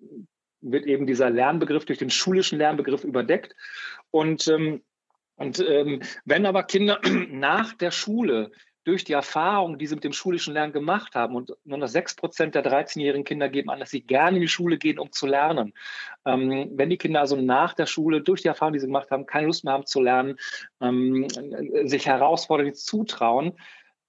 wird 0.61 0.87
eben 0.87 1.06
dieser 1.06 1.31
Lernbegriff 1.31 1.85
durch 1.85 1.99
den 1.99 2.11
schulischen 2.11 2.59
Lernbegriff 2.59 3.05
überdeckt. 3.05 3.55
Und 4.11 4.49
ähm, 4.49 4.82
und 5.37 5.59
ähm, 5.61 6.00
wenn 6.25 6.47
aber 6.47 6.62
Kinder 6.62 7.00
nach 7.31 7.73
der 7.75 7.91
Schule 7.91 8.53
durch 8.85 9.05
die 9.05 9.15
Erfahrung, 9.15 9.79
die 9.79 9.87
sie 9.87 9.94
mit 9.94 10.05
dem 10.05 10.12
schulischen 10.12 10.53
Lernen 10.53 10.73
gemacht 10.73 11.15
haben, 11.15 11.35
und 11.35 11.53
nur 11.65 11.79
noch 11.79 11.88
sechs 11.88 12.15
Prozent 12.15 12.55
der 12.55 12.65
13-jährigen 12.65 13.25
Kinder 13.25 13.49
geben 13.49 13.70
an, 13.70 13.81
dass 13.81 13.91
sie 13.91 14.03
gerne 14.03 14.37
in 14.37 14.43
die 14.43 14.49
Schule 14.49 14.77
gehen, 14.77 14.99
um 14.99 15.11
zu 15.11 15.27
lernen. 15.27 15.73
Ähm, 16.27 16.70
wenn 16.75 16.91
die 16.91 16.99
Kinder 16.99 17.20
also 17.20 17.37
nach 17.37 17.73
der 17.73 17.87
Schule 17.87 18.20
durch 18.20 18.43
die 18.43 18.49
Erfahrung, 18.49 18.75
die 18.75 18.81
sie 18.81 18.87
gemacht 18.87 19.11
haben, 19.11 19.27
keine 19.27 19.47
Lust 19.47 19.65
mehr 19.65 19.73
haben 19.73 19.87
zu 19.87 20.03
lernen, 20.03 20.37
ähm, 20.81 21.27
sich 21.85 22.06
herausfordern, 22.06 22.75
zutrauen, 22.75 23.55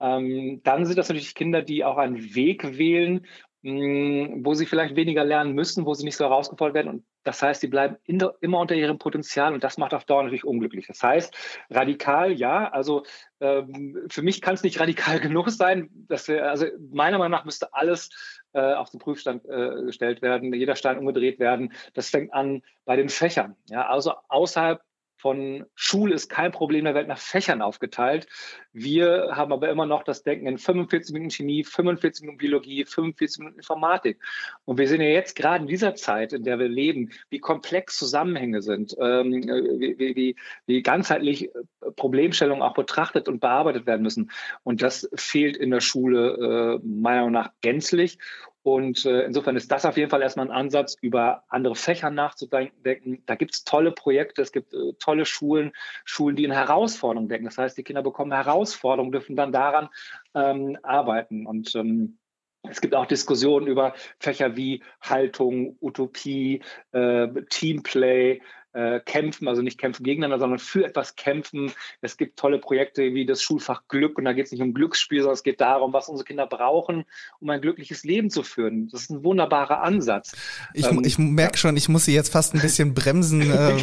ähm, 0.06 0.62
dann 0.63 0.86
sind 0.86 0.98
das 0.98 1.10
natürlich 1.10 1.34
Kinder, 1.34 1.62
die 1.62 1.84
auch 1.84 1.98
einen 1.98 2.36
Weg 2.36 2.78
wählen, 2.78 3.25
wo 3.68 4.54
sie 4.54 4.68
vielleicht 4.68 4.96
weniger 4.96 5.24
lernen 5.24 5.54
müssen, 5.54 5.88
wo 5.88 5.96
sie 5.96 6.04
nicht 6.04 6.18
so 6.18 6.25
herausgefordert 6.25 6.75
werden. 6.75 6.90
Und 6.90 7.06
das 7.24 7.42
heißt, 7.42 7.62
sie 7.62 7.68
bleiben 7.68 7.98
der, 8.07 8.36
immer 8.40 8.60
unter 8.60 8.75
ihrem 8.75 9.00
Potenzial 9.00 9.56
und 9.56 9.63
das 9.63 9.80
macht 9.80 9.96
auf 9.96 10.06
Dauer 10.06 10.22
natürlich 10.22 10.46
unglücklich. 10.46 10.86
Das 10.86 11.02
heißt, 11.02 11.36
radikal, 11.72 12.31
ja, 12.31 12.69
also 12.69 13.04
ähm, 13.40 14.06
für 14.07 14.22
mich 14.22 14.42
kann 14.42 14.54
es 14.54 14.62
nicht 14.62 14.80
radikal 14.80 15.19
genug 15.19 15.50
sein. 15.50 15.90
Dass 16.07 16.28
wir, 16.28 16.48
also 16.48 16.68
meiner 16.92 17.18
Meinung 17.18 17.31
nach 17.31 17.46
müsste 17.46 17.74
alles 17.74 18.12
äh, 18.54 18.74
auf 18.75 18.92
den 18.92 19.00
Prüfstand 19.00 19.44
äh, 19.46 19.81
gestellt 19.86 20.22
werden, 20.22 20.54
jeder 20.54 20.75
Stein 20.75 21.00
umgedreht 21.00 21.40
werden. 21.40 21.74
Das 21.96 22.10
fängt 22.10 22.31
an 22.36 22.62
bei 22.86 22.96
den 22.96 23.10
Fächern. 23.10 23.56
Ja, 23.69 23.88
also 23.88 24.13
außerhalb 24.28 24.80
von 25.25 25.66
Schule 25.74 26.13
ist 26.13 26.30
kein 26.30 26.51
Problem 26.51 26.86
der 26.86 26.94
Welt 26.94 27.07
nach 27.07 27.18
Fächern 27.18 27.63
aufgeteilt. 27.63 28.27
Wir 28.74 29.30
haben 29.31 29.51
aber 29.51 29.69
immer 29.69 29.88
noch 29.88 30.04
das 30.04 30.22
Denken 30.22 30.45
in 30.45 30.60
45 30.60 31.13
Minuten 31.13 31.31
Chemie, 31.31 31.63
45 31.63 32.22
Minuten 32.22 32.38
Biologie, 32.38 32.86
45 32.86 33.39
Minuten 33.39 33.57
Informatik. 33.57 34.22
Und 34.66 34.77
wir 34.77 34.88
sehen 34.88 35.01
ja 35.01 35.07
jetzt 35.07 35.36
gerade 35.36 35.63
in 35.63 35.68
dieser 35.68 35.95
Zeit, 35.95 36.31
in 36.31 36.44
der 36.44 36.60
wir 36.60 36.68
leben, 36.68 37.10
wie 37.31 37.39
komplex 37.39 37.98
Zusammenhänge 37.98 38.62
sind, 38.62 38.95
ähm, 39.00 39.31
wie, 39.31 39.98
wie, 39.98 40.36
wie 40.68 40.83
ganzheitlich 40.83 41.50
Problemstellungen 41.95 42.62
auch 42.62 42.75
betrachtet 42.75 43.28
und 43.28 43.39
bearbeitet 43.39 43.88
werden 43.88 44.04
müssen. 44.04 44.30
Und 44.62 44.83
das 44.83 45.10
fehlt 45.16 45.57
in 45.57 45.71
der 45.71 45.81
Schule 45.81 46.80
äh, 46.83 46.88
meiner 46.88 47.21
Meinung 47.21 47.31
nach 47.31 47.50
gänzlich. 47.62 48.19
Und 48.65 49.06
äh, 49.06 49.21
insofern 49.25 49.56
ist 49.57 49.71
das 49.71 49.85
auf 49.85 49.95
jeden 49.95 50.09
Fall 50.09 50.23
erstmal 50.23 50.47
ein 50.47 50.51
Ansatz, 50.51 50.95
über 51.00 51.44
andere 51.50 51.75
Fächer 51.75 52.09
nachzudenken. 52.09 53.21
Da 53.27 53.35
gibt 53.35 53.53
es 53.53 53.63
tolle 53.63 53.91
Projekte, 53.91 54.41
es 54.41 54.51
gibt 54.51 54.73
äh, 54.73 54.94
tolle 54.97 55.27
Schulen, 55.27 55.71
Schulen, 56.03 56.35
die 56.35 56.45
in 56.45 56.51
Herausforderungen 56.51 57.29
denken. 57.29 57.45
Das 57.45 57.59
heißt, 57.59 57.77
die 57.77 57.83
Kinder 57.83 58.01
bekommen 58.01 58.31
Herausforderungen, 58.31 59.12
dürfen 59.12 59.35
dann 59.35 59.51
daran 59.51 59.89
ähm, 60.33 60.79
arbeiten. 60.81 61.45
Und 61.45 61.75
ähm, 61.75 62.17
es 62.63 62.81
gibt 62.81 62.95
auch 62.95 63.06
Diskussionen 63.06 63.67
über 63.67 63.94
Fächer 64.19 64.56
wie 64.56 64.81
Haltung, 65.00 65.77
Utopie, 65.79 66.63
äh, 66.91 67.27
Teamplay, 67.51 68.41
äh, 68.75 68.99
kämpfen, 68.99 69.47
also 69.47 69.61
nicht 69.61 69.79
kämpfen 69.79 70.03
gegeneinander, 70.03 70.39
sondern 70.39 70.59
für 70.59 70.85
etwas 70.85 71.15
kämpfen. 71.15 71.71
Es 72.01 72.17
gibt 72.17 72.37
tolle 72.37 72.59
Projekte 72.59 73.13
wie 73.13 73.25
das 73.25 73.41
Schulfach 73.41 73.83
Glück 73.87 74.17
und 74.17 74.25
da 74.25 74.33
geht 74.33 74.47
es 74.47 74.51
nicht 74.51 74.61
um 74.61 74.73
Glücksspiel, 74.73 75.21
sondern 75.21 75.35
es 75.35 75.44
geht 75.44 75.61
darum, 75.61 75.94
was 75.94 76.09
unsere 76.09 76.25
Kinder 76.25 76.45
brauchen, 76.45 77.05
um 77.39 77.49
ein 77.49 77.61
glückliches 77.61 78.03
Leben 78.03 78.29
zu 78.29 78.44
führen. 78.44 78.89
Das 78.89 79.03
ist 79.03 79.11
ein 79.11 79.23
wunderbarer 79.23 79.81
Ansatz. 79.81 80.35
Ich, 80.73 80.85
ähm, 80.85 81.01
ich 81.05 81.17
merke 81.17 81.57
schon, 81.57 81.77
ich 81.77 81.87
muss 81.87 82.05
Sie 82.05 82.13
jetzt 82.13 82.33
fast 82.33 82.53
ein 82.53 82.61
bisschen 82.61 82.94
bremsen, 82.94 83.49
äh, 83.51 83.77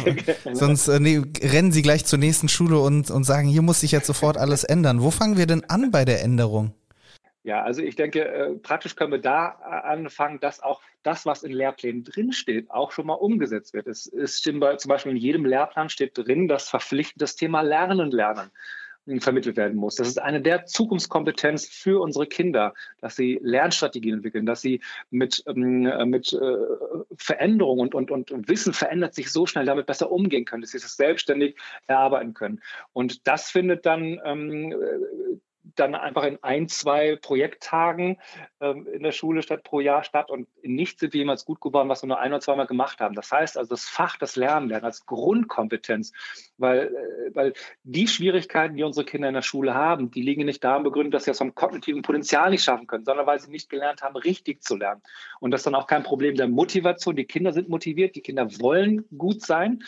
sonst 0.53 0.87
äh, 0.87 0.99
nee, 0.99 1.21
rennen 1.41 1.71
Sie 1.71 1.81
gleich 1.81 2.05
zur 2.05 2.19
nächsten 2.19 2.47
Schule 2.47 2.79
und, 2.79 3.09
und 3.09 3.23
sagen, 3.23 3.47
hier 3.47 3.63
muss 3.63 3.79
sich 3.79 3.91
jetzt 3.91 4.05
sofort 4.05 4.37
alles 4.37 4.63
ändern. 4.63 5.01
Wo 5.01 5.09
fangen 5.09 5.37
wir 5.37 5.47
denn 5.47 5.63
an 5.65 5.89
bei 5.89 6.05
der 6.05 6.21
Änderung? 6.21 6.73
Ja, 7.43 7.61
also 7.61 7.81
ich 7.81 7.97
denke, 7.97 8.25
äh, 8.25 8.55
praktisch 8.55 8.95
können 8.95 9.11
wir 9.11 9.19
da 9.19 9.59
äh, 9.61 9.87
anfangen, 9.87 10.39
dass 10.39 10.63
auch 10.63 10.81
das, 11.03 11.25
was 11.25 11.43
in 11.43 11.51
Lehrplänen 11.51 12.05
drinsteht, 12.05 12.71
auch 12.71 12.93
schon 12.93 13.05
mal 13.05 13.15
umgesetzt 13.15 13.73
wird. 13.73 13.87
Es 13.87 14.05
ist 14.05 14.43
zum 14.43 14.59
Beispiel 14.61 15.11
in 15.11 15.17
jedem 15.17 15.45
Lehrplan 15.45 15.89
steht 15.89 16.17
drin, 16.17 16.47
dass 16.47 16.69
verpflichtend 16.69 17.21
das 17.21 17.35
Thema 17.35 17.61
Lernen 17.61 18.11
lernen 18.11 18.49
vermittelt 19.19 19.57
werden 19.57 19.75
muss. 19.75 19.95
Das 19.95 20.07
ist 20.07 20.21
eine 20.21 20.41
der 20.41 20.65
Zukunftskompetenzen 20.65 21.69
für 21.69 22.01
unsere 22.01 22.25
Kinder, 22.25 22.73
dass 23.01 23.17
sie 23.17 23.37
Lernstrategien 23.43 24.15
entwickeln, 24.15 24.45
dass 24.45 24.61
sie 24.61 24.79
mit, 25.09 25.43
ähm, 25.45 25.85
äh, 25.85 26.05
mit 26.05 26.33
Veränderungen 27.17 27.93
und, 27.93 28.09
und, 28.09 28.31
und 28.31 28.47
Wissen 28.47 28.71
verändert 28.71 29.13
sich 29.13 29.29
so 29.29 29.45
schnell, 29.45 29.65
damit 29.65 29.87
besser 29.87 30.09
umgehen 30.09 30.45
können, 30.45 30.61
dass 30.61 30.71
sie 30.71 30.79
das 30.79 30.95
selbstständig 30.95 31.57
erarbeiten 31.87 32.33
können. 32.33 32.61
Und 32.93 33.27
das 33.27 33.51
findet 33.51 33.85
dann 33.85 34.21
ähm, 34.23 34.73
dann 35.75 35.95
einfach 35.95 36.23
in 36.23 36.37
ein, 36.41 36.67
zwei 36.67 37.15
Projekttagen 37.15 38.17
ähm, 38.59 38.87
in 38.87 39.03
der 39.03 39.11
Schule 39.11 39.41
statt 39.41 39.63
pro 39.63 39.79
Jahr 39.79 40.03
statt 40.03 40.29
und 40.29 40.47
in 40.61 40.75
nichts 40.75 40.99
sind 40.99 41.13
wir 41.13 41.19
jemals 41.19 41.45
gut 41.45 41.61
geworden, 41.61 41.89
was 41.89 42.03
wir 42.03 42.07
nur 42.07 42.19
ein 42.19 42.31
oder 42.31 42.41
zweimal 42.41 42.67
gemacht 42.67 42.99
haben. 42.99 43.15
Das 43.15 43.31
heißt 43.31 43.57
also 43.57 43.69
das 43.69 43.85
Fach, 43.85 44.17
das 44.17 44.35
Lernen 44.35 44.69
lernen 44.69 44.85
als 44.85 45.05
Grundkompetenz, 45.05 46.11
weil, 46.57 46.87
äh, 46.87 47.35
weil 47.35 47.53
die 47.83 48.07
Schwierigkeiten, 48.07 48.75
die 48.75 48.83
unsere 48.83 49.05
Kinder 49.05 49.27
in 49.27 49.33
der 49.33 49.41
Schule 49.41 49.73
haben, 49.73 50.11
die 50.11 50.21
liegen 50.21 50.45
nicht 50.45 50.63
daran 50.63 50.83
begründet, 50.83 51.13
dass 51.13 51.25
sie 51.25 51.31
das 51.31 51.37
vom 51.37 51.55
kognitiven 51.55 52.01
Potenzial 52.01 52.49
nicht 52.49 52.63
schaffen 52.63 52.87
können, 52.87 53.05
sondern 53.05 53.25
weil 53.25 53.39
sie 53.39 53.51
nicht 53.51 53.69
gelernt 53.69 54.01
haben, 54.01 54.15
richtig 54.15 54.63
zu 54.63 54.75
lernen. 54.75 55.01
Und 55.39 55.51
das 55.51 55.61
ist 55.61 55.65
dann 55.65 55.75
auch 55.75 55.87
kein 55.87 56.03
Problem 56.03 56.35
der 56.35 56.47
Motivation. 56.47 57.15
Die 57.15 57.25
Kinder 57.25 57.53
sind 57.53 57.69
motiviert, 57.69 58.15
die 58.15 58.21
Kinder 58.21 58.47
wollen 58.59 59.05
gut 59.17 59.41
sein. 59.41 59.83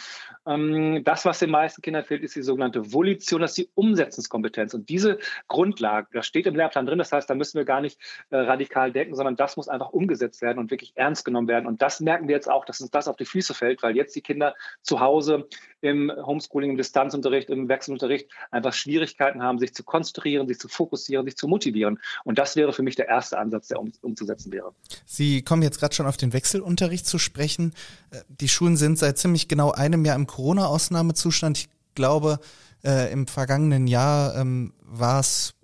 Ähm, 0.46 1.04
das, 1.04 1.26
was 1.26 1.40
den 1.40 1.52
meisten 1.52 1.82
Kindern 1.82 2.04
fehlt, 2.04 2.24
ist 2.24 2.36
die 2.36 2.42
sogenannte 2.42 2.94
Volition, 2.94 3.42
das 3.42 3.52
ist 3.52 3.58
die 3.58 3.70
Umsetzungskompetenz. 3.76 4.74
Und 4.74 4.90
diese 4.90 5.20
Grund 5.48 5.75
Grundlage. 5.76 6.08
Das 6.14 6.26
steht 6.26 6.48
im 6.48 6.56
Lehrplan 6.56 6.86
drin, 6.86 6.98
das 6.98 7.12
heißt, 7.12 7.30
da 7.30 7.36
müssen 7.36 7.58
wir 7.58 7.66
gar 7.66 7.82
nicht 7.82 8.00
äh, 8.30 8.38
radikal 8.38 8.92
denken, 8.92 9.16
sondern 9.16 9.36
das 9.36 9.58
muss 9.58 9.68
einfach 9.68 9.90
umgesetzt 9.90 10.42
werden 10.42 10.60
und 10.60 10.72
wirklich 10.72 10.94
ernst 10.96 11.26
genommen 11.26 11.48
werden. 11.48 11.66
Und 11.66 11.82
das 11.82 12.00
merken 12.00 12.28
wir 12.28 12.36
jetzt 12.36 12.50
auch, 12.50 12.66
dass 12.66 12.82
uns 12.82 12.92
das 12.92 13.08
auf 13.08 13.18
die 13.18 13.26
Füße 13.26 13.54
fällt, 13.54 13.84
weil 13.84 13.96
jetzt 13.96 14.16
die 14.16 14.22
Kinder 14.22 14.56
zu 14.82 15.00
Hause 15.00 15.48
im 15.82 16.12
Homeschooling, 16.12 16.72
im 16.72 16.78
Distanzunterricht, 16.78 17.50
im 17.50 17.68
Wechselunterricht 17.68 18.30
einfach 18.52 18.74
Schwierigkeiten 18.74 19.44
haben, 19.44 19.60
sich 19.60 19.74
zu 19.74 19.84
konzentrieren, 19.84 20.48
sich 20.48 20.60
zu 20.60 20.68
fokussieren, 20.68 21.26
sich 21.26 21.36
zu 21.36 21.48
motivieren. 21.48 22.00
Und 22.24 22.40
das 22.40 22.56
wäre 22.56 22.74
für 22.74 22.84
mich 22.84 22.96
der 22.96 23.08
erste 23.08 23.38
Ansatz, 23.38 23.68
der 23.68 23.80
um, 23.80 23.92
umzusetzen 24.02 24.52
wäre. 24.52 24.74
Sie 25.06 25.42
kommen 25.44 25.62
jetzt 25.62 25.80
gerade 25.80 25.94
schon 25.94 26.08
auf 26.08 26.18
den 26.18 26.34
Wechselunterricht 26.34 27.06
zu 27.06 27.20
sprechen. 27.20 27.74
Äh, 28.12 28.22
die 28.30 28.48
Schulen 28.48 28.78
sind 28.78 28.98
seit 28.98 29.18
ziemlich 29.18 29.48
genau 29.48 29.72
einem 29.72 30.06
Jahr 30.06 30.16
im 30.16 30.28
Corona-Ausnahmezustand. 30.28 31.58
Ich 31.58 31.70
glaube, 31.96 32.40
äh, 32.86 33.12
im 33.12 33.28
vergangenen 33.28 33.88
Jahr 33.88 34.36
ähm, 34.36 34.74
war 34.82 35.20
es 35.20 35.55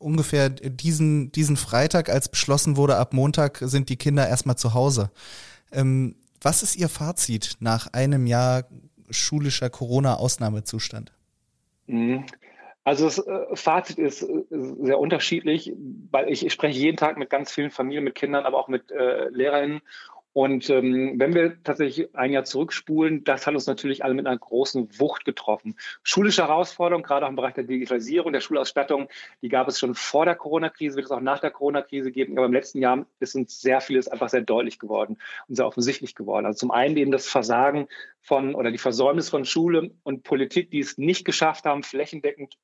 ungefähr 0.00 0.48
diesen, 0.48 1.30
diesen 1.30 1.56
Freitag, 1.56 2.08
als 2.08 2.28
beschlossen 2.28 2.76
wurde, 2.76 2.96
ab 2.96 3.12
Montag 3.12 3.58
sind 3.60 3.88
die 3.88 3.96
Kinder 3.96 4.26
erstmal 4.26 4.56
zu 4.56 4.74
Hause. 4.74 5.10
Ähm, 5.72 6.16
was 6.40 6.62
ist 6.62 6.76
Ihr 6.76 6.88
Fazit 6.88 7.56
nach 7.60 7.92
einem 7.92 8.26
Jahr 8.26 8.64
schulischer 9.10 9.70
Corona-Ausnahmezustand? 9.70 11.12
Mhm. 11.86 12.24
Also 12.82 13.04
das 13.04 13.18
äh, 13.18 13.56
Fazit 13.56 13.98
ist 13.98 14.22
äh, 14.22 14.44
sehr 14.50 14.98
unterschiedlich, 14.98 15.72
weil 16.10 16.30
ich, 16.30 16.50
spreche 16.50 16.78
jeden 16.78 16.96
Tag 16.96 17.18
mit 17.18 17.28
ganz 17.28 17.52
vielen 17.52 17.70
Familien, 17.70 18.04
mit 18.04 18.14
Kindern, 18.14 18.44
aber 18.44 18.58
auch 18.58 18.68
mit 18.68 18.90
äh, 18.90 19.28
Lehrerinnen 19.28 19.82
und 20.32 20.70
ähm, 20.70 21.14
wenn 21.16 21.34
wir 21.34 21.60
tatsächlich 21.64 22.14
ein 22.14 22.30
Jahr 22.30 22.44
zurückspulen, 22.44 23.24
das 23.24 23.48
hat 23.48 23.54
uns 23.54 23.66
natürlich 23.66 24.04
alle 24.04 24.14
mit 24.14 24.26
einer 24.26 24.38
großen 24.38 25.00
Wucht 25.00 25.24
getroffen. 25.24 25.74
Schulische 26.04 26.42
Herausforderungen, 26.42 27.02
gerade 27.02 27.26
auch 27.26 27.30
im 27.30 27.36
Bereich 27.36 27.54
der 27.54 27.64
Digitalisierung, 27.64 28.32
der 28.32 28.40
Schulausstattung, 28.40 29.08
die 29.42 29.48
gab 29.48 29.66
es 29.66 29.80
schon 29.80 29.96
vor 29.96 30.24
der 30.26 30.36
Corona-Krise, 30.36 30.94
wird 30.94 31.06
es 31.06 31.10
auch 31.10 31.20
nach 31.20 31.40
der 31.40 31.50
Corona-Krise 31.50 32.12
geben. 32.12 32.38
Aber 32.38 32.46
im 32.46 32.52
letzten 32.52 32.78
Jahr 32.78 33.06
ist 33.18 33.34
uns 33.34 33.60
sehr 33.60 33.80
vieles 33.80 34.06
einfach 34.06 34.28
sehr 34.28 34.42
deutlich 34.42 34.78
geworden 34.78 35.18
und 35.48 35.56
sehr 35.56 35.66
offensichtlich 35.66 36.14
geworden. 36.14 36.46
Also 36.46 36.58
zum 36.58 36.70
einen 36.70 36.96
eben 36.96 37.10
das 37.10 37.26
Versagen 37.28 37.88
von 38.20 38.54
oder 38.54 38.70
die 38.70 38.78
Versäumnis 38.78 39.30
von 39.30 39.44
Schule 39.44 39.90
und 40.04 40.22
Politik, 40.22 40.70
die 40.70 40.78
es 40.78 40.96
nicht 40.96 41.24
geschafft 41.24 41.64
haben, 41.64 41.82
flächendeckend 41.82 42.56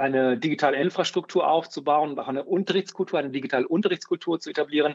eine 0.00 0.36
digitale 0.38 0.78
Infrastruktur 0.78 1.48
aufzubauen, 1.48 2.18
auch 2.18 2.28
eine 2.28 2.44
Unterrichtskultur, 2.44 3.18
eine 3.18 3.30
digitale 3.30 3.68
Unterrichtskultur 3.68 4.40
zu 4.40 4.50
etablieren. 4.50 4.94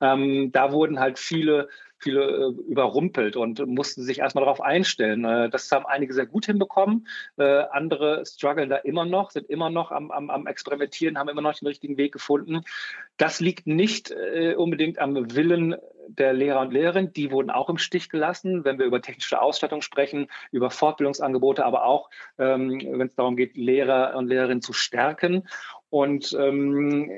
Ähm, 0.00 0.52
da 0.52 0.72
wurden 0.72 1.00
halt 1.00 1.18
viele, 1.18 1.68
viele 1.98 2.20
äh, 2.20 2.70
überrumpelt 2.70 3.36
und 3.36 3.66
mussten 3.66 4.02
sich 4.02 4.18
erstmal 4.18 4.44
darauf 4.44 4.60
einstellen. 4.60 5.24
Äh, 5.24 5.48
das 5.50 5.70
haben 5.72 5.86
einige 5.86 6.12
sehr 6.12 6.26
gut 6.26 6.46
hinbekommen. 6.46 7.08
Äh, 7.36 7.64
andere 7.70 8.24
strugglen 8.26 8.68
da 8.68 8.76
immer 8.76 9.04
noch, 9.04 9.30
sind 9.30 9.48
immer 9.48 9.70
noch 9.70 9.90
am, 9.90 10.10
am, 10.10 10.30
am 10.30 10.46
Experimentieren, 10.46 11.18
haben 11.18 11.28
immer 11.28 11.42
noch 11.42 11.54
den 11.54 11.66
richtigen 11.66 11.96
Weg 11.96 12.12
gefunden. 12.12 12.60
Das 13.16 13.40
liegt 13.40 13.66
nicht 13.66 14.10
äh, 14.10 14.54
unbedingt 14.54 14.98
am 14.98 15.14
Willen 15.34 15.76
der 16.08 16.32
Lehrer 16.32 16.60
und 16.60 16.72
Lehrerinnen, 16.72 17.12
die 17.12 17.30
wurden 17.30 17.50
auch 17.50 17.68
im 17.68 17.78
Stich 17.78 18.08
gelassen, 18.08 18.64
wenn 18.64 18.78
wir 18.78 18.86
über 18.86 19.00
technische 19.00 19.40
Ausstattung 19.40 19.82
sprechen, 19.82 20.28
über 20.52 20.70
Fortbildungsangebote, 20.70 21.64
aber 21.64 21.84
auch, 21.84 22.10
ähm, 22.38 22.80
wenn 22.80 23.06
es 23.06 23.14
darum 23.14 23.36
geht, 23.36 23.56
Lehrer 23.56 24.16
und 24.16 24.28
Lehrerinnen 24.28 24.62
zu 24.62 24.72
stärken. 24.72 25.48
Und 25.90 26.36
ähm, 26.38 27.10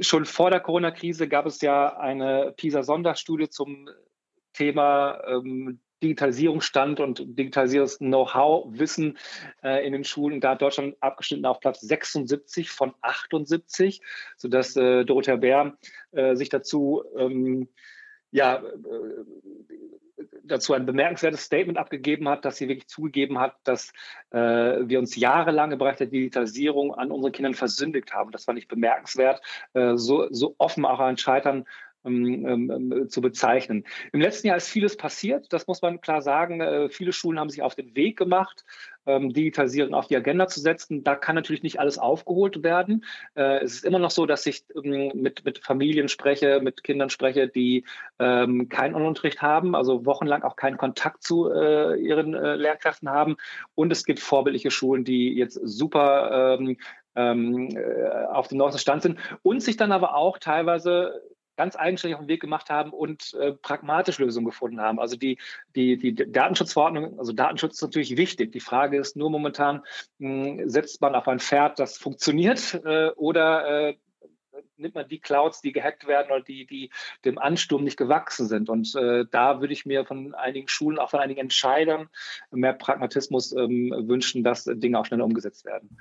schon 0.00 0.24
vor 0.24 0.50
der 0.50 0.60
Corona-Krise 0.60 1.28
gab 1.28 1.46
es 1.46 1.60
ja 1.60 1.96
eine 1.96 2.52
PISA-Sonderstudie 2.56 3.48
zum 3.48 3.88
Thema 4.52 5.22
ähm, 5.28 5.78
Digitalisierungsstand 6.02 7.00
und 7.00 7.38
Digitalisierungs-Know-how, 7.38 8.66
Wissen 8.78 9.18
äh, 9.62 9.86
in 9.86 9.92
den 9.92 10.04
Schulen. 10.04 10.40
Da 10.40 10.50
hat 10.50 10.62
Deutschland 10.62 10.96
abgeschnitten 11.00 11.44
auf 11.44 11.60
Platz 11.60 11.80
76 11.80 12.70
von 12.70 12.94
78, 13.02 14.00
sodass 14.36 14.76
äh, 14.76 15.04
Dorothea 15.04 15.36
Bär 15.36 15.76
äh, 16.12 16.34
sich 16.36 16.48
dazu 16.48 17.04
ähm, 17.16 17.68
ja, 18.30 18.56
äh, 18.56 19.24
dazu 20.44 20.74
ein 20.74 20.86
bemerkenswertes 20.86 21.42
Statement 21.42 21.78
abgegeben 21.78 22.28
hat, 22.28 22.44
dass 22.44 22.56
sie 22.56 22.68
wirklich 22.68 22.88
zugegeben 22.88 23.38
hat, 23.38 23.56
dass 23.64 23.92
äh, 24.30 24.38
wir 24.38 24.98
uns 24.98 25.16
jahrelang 25.16 25.72
im 25.72 25.78
Bereich 25.78 25.96
der 25.96 26.08
Digitalisierung 26.08 26.94
an 26.94 27.10
unseren 27.10 27.32
Kindern 27.32 27.54
versündigt 27.54 28.12
haben. 28.12 28.32
Das 28.32 28.44
fand 28.44 28.58
ich 28.58 28.68
bemerkenswert, 28.68 29.40
äh, 29.74 29.96
so, 29.96 30.26
so 30.30 30.54
offen 30.58 30.84
auch 30.84 31.00
ein 31.00 31.16
Scheitern 31.16 31.64
ähm, 32.02 32.46
ähm, 32.46 32.70
ähm, 32.70 33.08
zu 33.10 33.20
bezeichnen. 33.20 33.84
Im 34.12 34.22
letzten 34.22 34.46
Jahr 34.46 34.56
ist 34.56 34.70
vieles 34.70 34.96
passiert, 34.96 35.52
das 35.52 35.66
muss 35.66 35.82
man 35.82 36.00
klar 36.00 36.22
sagen. 36.22 36.62
Äh, 36.62 36.88
viele 36.88 37.12
Schulen 37.12 37.38
haben 37.38 37.50
sich 37.50 37.60
auf 37.60 37.74
den 37.74 37.94
Weg 37.94 38.16
gemacht, 38.16 38.64
ähm, 39.04 39.34
Digitalisierung 39.34 39.92
auf 39.92 40.06
die 40.06 40.16
Agenda 40.16 40.46
zu 40.46 40.60
setzen. 40.60 41.04
Da 41.04 41.14
kann 41.14 41.34
natürlich 41.34 41.62
nicht 41.62 41.78
alles 41.78 41.98
aufgeholt 41.98 42.62
werden. 42.62 43.04
Äh, 43.34 43.58
es 43.62 43.74
ist 43.74 43.84
immer 43.84 43.98
noch 43.98 44.10
so, 44.10 44.24
dass 44.24 44.46
ich 44.46 44.64
mit, 44.82 45.44
mit 45.44 45.58
Familien 45.58 46.08
spreche, 46.08 46.60
mit 46.62 46.84
Kindern 46.84 47.10
spreche, 47.10 47.48
die 47.48 47.84
keinen 48.18 48.94
Unterricht 48.94 49.42
haben, 49.42 49.74
also 49.74 50.04
wochenlang 50.04 50.42
auch 50.42 50.56
keinen 50.56 50.76
Kontakt 50.76 51.22
zu 51.22 51.50
äh, 51.50 51.96
ihren 51.96 52.32
Lehrkräften 52.32 53.08
haben. 53.08 53.36
Und 53.74 53.92
es 53.92 54.04
gibt 54.04 54.20
vorbildliche 54.20 54.70
Schulen, 54.70 55.04
die 55.04 55.34
jetzt 55.34 55.54
super 55.54 56.58
auf 57.14 58.48
dem 58.48 58.58
neuesten 58.58 58.78
Stand 58.78 59.02
sind 59.02 59.18
und 59.42 59.62
sich 59.62 59.76
dann 59.76 59.92
aber 59.92 60.14
auch 60.14 60.38
teilweise 60.38 61.20
ganz 61.60 61.76
eigenständig 61.76 62.14
auf 62.14 62.22
den 62.22 62.28
Weg 62.30 62.40
gemacht 62.40 62.70
haben 62.70 62.90
und 62.90 63.34
äh, 63.34 63.52
pragmatisch 63.52 64.18
Lösungen 64.18 64.46
gefunden 64.46 64.80
haben. 64.80 64.98
Also 64.98 65.16
die, 65.16 65.36
die, 65.76 65.98
die 65.98 66.14
Datenschutzverordnung, 66.14 67.18
also 67.18 67.34
Datenschutz 67.34 67.74
ist 67.74 67.82
natürlich 67.82 68.16
wichtig. 68.16 68.50
Die 68.52 68.60
Frage 68.60 68.96
ist 68.96 69.14
nur 69.14 69.28
momentan, 69.28 69.82
mh, 70.20 70.44
hm, 70.46 70.70
setzt 70.70 71.02
man 71.02 71.14
auf 71.14 71.28
ein 71.28 71.38
Pferd, 71.38 71.78
das 71.78 71.98
funktioniert 71.98 72.80
äh, 72.86 73.10
oder 73.10 73.88
äh, 73.88 73.96
nimmt 74.78 74.94
man 74.94 75.06
die 75.06 75.20
Clouds, 75.20 75.60
die 75.60 75.72
gehackt 75.72 76.06
werden 76.06 76.32
oder 76.32 76.40
die, 76.40 76.64
die 76.64 76.88
dem 77.26 77.36
Ansturm 77.36 77.84
nicht 77.84 77.98
gewachsen 77.98 78.46
sind. 78.46 78.70
Und 78.70 78.94
äh, 78.94 79.26
da 79.30 79.60
würde 79.60 79.74
ich 79.74 79.84
mir 79.84 80.06
von 80.06 80.34
einigen 80.34 80.66
Schulen, 80.66 80.98
auch 80.98 81.10
von 81.10 81.20
einigen 81.20 81.40
Entscheidern 81.40 82.08
mehr 82.50 82.72
Pragmatismus 82.72 83.52
ähm, 83.52 83.92
wünschen, 84.08 84.44
dass 84.44 84.64
Dinge 84.64 84.98
auch 84.98 85.04
schneller 85.04 85.26
umgesetzt 85.26 85.66
werden. 85.66 85.98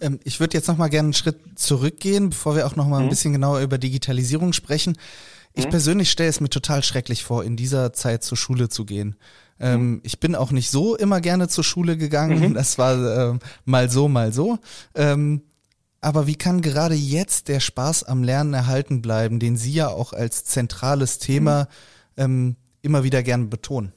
Ähm, 0.00 0.20
ich 0.24 0.40
würde 0.40 0.56
jetzt 0.56 0.68
noch 0.68 0.76
mal 0.76 0.88
gerne 0.88 1.06
einen 1.06 1.14
Schritt 1.14 1.38
zurückgehen, 1.56 2.30
bevor 2.30 2.56
wir 2.56 2.66
auch 2.66 2.76
noch 2.76 2.86
mal 2.86 2.98
ein 2.98 3.06
mhm. 3.06 3.10
bisschen 3.10 3.32
genauer 3.32 3.60
über 3.60 3.78
Digitalisierung 3.78 4.52
sprechen. 4.52 4.96
Ich 5.54 5.66
mhm. 5.66 5.70
persönlich 5.70 6.10
stelle 6.10 6.28
es 6.28 6.40
mir 6.40 6.50
total 6.50 6.82
schrecklich 6.82 7.24
vor, 7.24 7.44
in 7.44 7.56
dieser 7.56 7.92
Zeit 7.92 8.22
zur 8.22 8.36
Schule 8.36 8.68
zu 8.68 8.84
gehen. 8.84 9.16
Ähm, 9.58 9.90
mhm. 9.90 10.00
Ich 10.02 10.20
bin 10.20 10.34
auch 10.34 10.50
nicht 10.50 10.70
so 10.70 10.96
immer 10.96 11.20
gerne 11.20 11.48
zur 11.48 11.64
Schule 11.64 11.96
gegangen. 11.96 12.50
Mhm. 12.50 12.54
Das 12.54 12.78
war 12.78 13.30
ähm, 13.30 13.40
mal 13.64 13.90
so, 13.90 14.08
mal 14.08 14.32
so. 14.32 14.58
Ähm, 14.94 15.42
aber 16.00 16.26
wie 16.26 16.36
kann 16.36 16.60
gerade 16.60 16.94
jetzt 16.94 17.48
der 17.48 17.60
Spaß 17.60 18.04
am 18.04 18.22
Lernen 18.22 18.54
erhalten 18.54 19.02
bleiben, 19.02 19.40
den 19.40 19.56
Sie 19.56 19.72
ja 19.72 19.88
auch 19.88 20.12
als 20.12 20.44
zentrales 20.44 21.18
Thema 21.18 21.68
mhm. 22.16 22.22
ähm, 22.22 22.56
immer 22.82 23.02
wieder 23.02 23.22
gerne 23.22 23.46
betonen? 23.46 23.92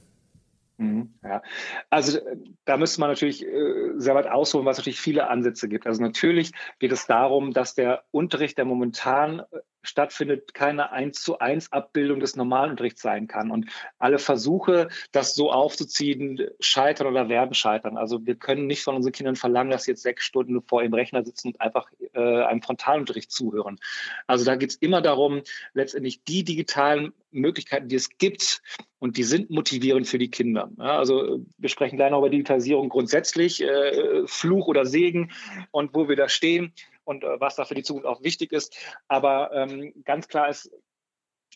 Mhm, 0.80 1.12
ja, 1.22 1.42
also 1.90 2.18
äh, 2.18 2.36
da 2.64 2.78
müsste 2.78 3.00
man 3.00 3.10
natürlich 3.10 3.44
äh, 3.44 3.92
sehr 3.96 4.14
weit 4.14 4.26
ausholen, 4.26 4.64
was 4.64 4.78
natürlich 4.78 4.98
viele 4.98 5.28
Ansätze 5.28 5.68
gibt. 5.68 5.86
Also 5.86 6.02
natürlich 6.02 6.52
geht 6.78 6.90
es 6.90 7.06
darum, 7.06 7.52
dass 7.52 7.74
der 7.74 8.04
Unterricht, 8.12 8.56
der 8.56 8.64
momentan 8.64 9.40
äh, 9.40 9.44
stattfindet, 9.82 10.54
keine 10.54 10.92
eins 10.92 11.22
zu 11.22 11.38
eins 11.38 11.72
Abbildung 11.72 12.20
des 12.20 12.36
Normalunterrichts 12.36 13.02
sein 13.02 13.26
kann. 13.26 13.50
Und 13.50 13.66
alle 13.98 14.18
Versuche, 14.18 14.88
das 15.12 15.34
so 15.34 15.50
aufzuziehen, 15.50 16.40
scheitern 16.60 17.06
oder 17.06 17.28
werden 17.28 17.54
scheitern. 17.54 17.96
Also 17.96 18.24
wir 18.26 18.34
können 18.34 18.66
nicht 18.66 18.82
von 18.82 18.94
unseren 18.94 19.12
Kindern 19.12 19.36
verlangen, 19.36 19.70
dass 19.70 19.84
sie 19.84 19.92
jetzt 19.92 20.02
sechs 20.02 20.24
Stunden 20.24 20.62
vor 20.62 20.82
ihrem 20.82 20.94
Rechner 20.94 21.24
sitzen 21.24 21.48
und 21.48 21.60
einfach 21.60 21.90
äh, 22.12 22.42
einem 22.42 22.62
Frontalunterricht 22.62 23.30
zuhören. 23.30 23.78
Also 24.26 24.44
da 24.44 24.56
geht 24.56 24.70
es 24.70 24.76
immer 24.76 25.00
darum, 25.00 25.42
letztendlich 25.74 26.22
die 26.24 26.44
digitalen 26.44 27.12
Möglichkeiten, 27.32 27.88
die 27.88 27.96
es 27.96 28.18
gibt, 28.18 28.62
und 28.98 29.16
die 29.16 29.22
sind 29.22 29.50
motivierend 29.50 30.06
für 30.06 30.18
die 30.18 30.30
Kinder. 30.30 30.70
Ja, 30.78 30.98
also 30.98 31.40
wir 31.56 31.68
sprechen 31.70 31.96
gleich 31.96 32.10
noch 32.10 32.18
über 32.18 32.28
Digitalisierung 32.28 32.90
grundsätzlich, 32.90 33.62
äh, 33.62 34.26
Fluch 34.26 34.68
oder 34.68 34.84
Segen 34.84 35.32
und 35.70 35.94
wo 35.94 36.08
wir 36.08 36.16
da 36.16 36.28
stehen 36.28 36.74
und 37.04 37.24
äh, 37.24 37.40
was 37.40 37.56
da 37.56 37.64
für 37.64 37.74
die 37.74 37.82
Zukunft 37.82 38.06
auch 38.06 38.22
wichtig 38.22 38.52
ist. 38.52 38.76
Aber 39.08 39.52
ähm, 39.52 39.92
ganz 40.04 40.28
klar 40.28 40.48
ist, 40.48 40.70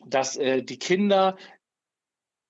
dass 0.04 0.36
äh, 0.36 0.62
die 0.62 0.78
Kinder 0.78 1.36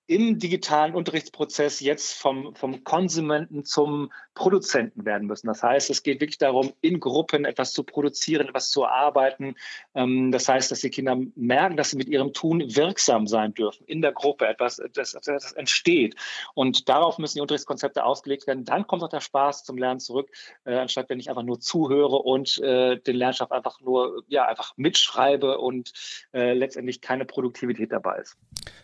im 0.06 0.38
digitalen 0.38 0.94
Unterrichtsprozess 0.94 1.80
jetzt 1.80 2.12
vom, 2.14 2.54
vom 2.54 2.84
Konsumenten 2.84 3.64
zum 3.64 4.12
Produzenten 4.34 5.04
werden 5.06 5.26
müssen. 5.28 5.46
Das 5.46 5.62
heißt, 5.62 5.88
es 5.90 6.02
geht 6.02 6.20
wirklich 6.20 6.38
darum, 6.38 6.72
in 6.80 7.00
Gruppen 7.00 7.44
etwas 7.44 7.72
zu 7.72 7.84
produzieren, 7.84 8.48
etwas 8.48 8.70
zu 8.70 8.82
erarbeiten. 8.82 9.54
Ähm, 9.94 10.30
das 10.32 10.48
heißt, 10.48 10.70
dass 10.70 10.80
die 10.80 10.90
Kinder 10.90 11.16
merken, 11.36 11.76
dass 11.76 11.90
sie 11.90 11.96
mit 11.96 12.08
ihrem 12.08 12.32
Tun 12.32 12.62
wirksam 12.66 13.26
sein 13.26 13.54
dürfen, 13.54 13.84
in 13.86 14.02
der 14.02 14.12
Gruppe 14.12 14.46
etwas, 14.46 14.82
das, 14.92 15.12
das 15.12 15.52
entsteht. 15.52 16.16
Und 16.54 16.88
darauf 16.88 17.18
müssen 17.18 17.38
die 17.38 17.40
Unterrichtskonzepte 17.40 18.04
ausgelegt 18.04 18.46
werden. 18.46 18.64
Dann 18.64 18.86
kommt 18.86 19.02
auch 19.02 19.08
der 19.08 19.20
Spaß 19.20 19.64
zum 19.64 19.78
Lernen 19.78 20.00
zurück, 20.00 20.30
äh, 20.64 20.74
anstatt 20.74 21.08
wenn 21.08 21.20
ich 21.20 21.30
einfach 21.30 21.44
nur 21.44 21.60
zuhöre 21.60 22.16
und 22.16 22.58
äh, 22.58 22.98
den 22.98 23.16
Lernstoff 23.16 23.52
einfach 23.52 23.80
nur, 23.80 24.24
ja, 24.28 24.46
einfach 24.46 24.74
mitschreibe 24.76 25.58
und 25.58 25.92
äh, 26.34 26.52
letztendlich 26.52 27.00
keine 27.00 27.24
Produktivität 27.24 27.92
dabei 27.92 28.18
ist. 28.18 28.36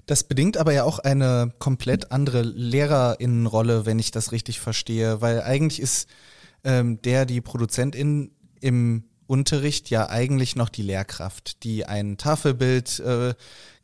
Das 0.06 0.24
bedingt 0.24 0.56
aber 0.56 0.72
ja 0.72 0.84
auch 0.84 0.98
eine 1.10 1.52
komplett 1.58 2.12
andere 2.12 2.42
Lehrerinnenrolle, 2.42 3.86
wenn 3.86 3.98
ich 3.98 4.10
das 4.10 4.32
richtig 4.32 4.60
verstehe, 4.60 5.20
weil 5.20 5.42
eigentlich 5.42 5.80
ist 5.80 6.08
ähm, 6.64 7.00
der, 7.02 7.26
die 7.26 7.40
Produzentin 7.40 8.32
im 8.60 9.04
Unterricht 9.26 9.90
ja 9.90 10.08
eigentlich 10.08 10.56
noch 10.56 10.68
die 10.68 10.82
Lehrkraft, 10.82 11.62
die 11.62 11.86
ein 11.86 12.16
Tafelbild 12.16 12.98
äh, 13.00 13.34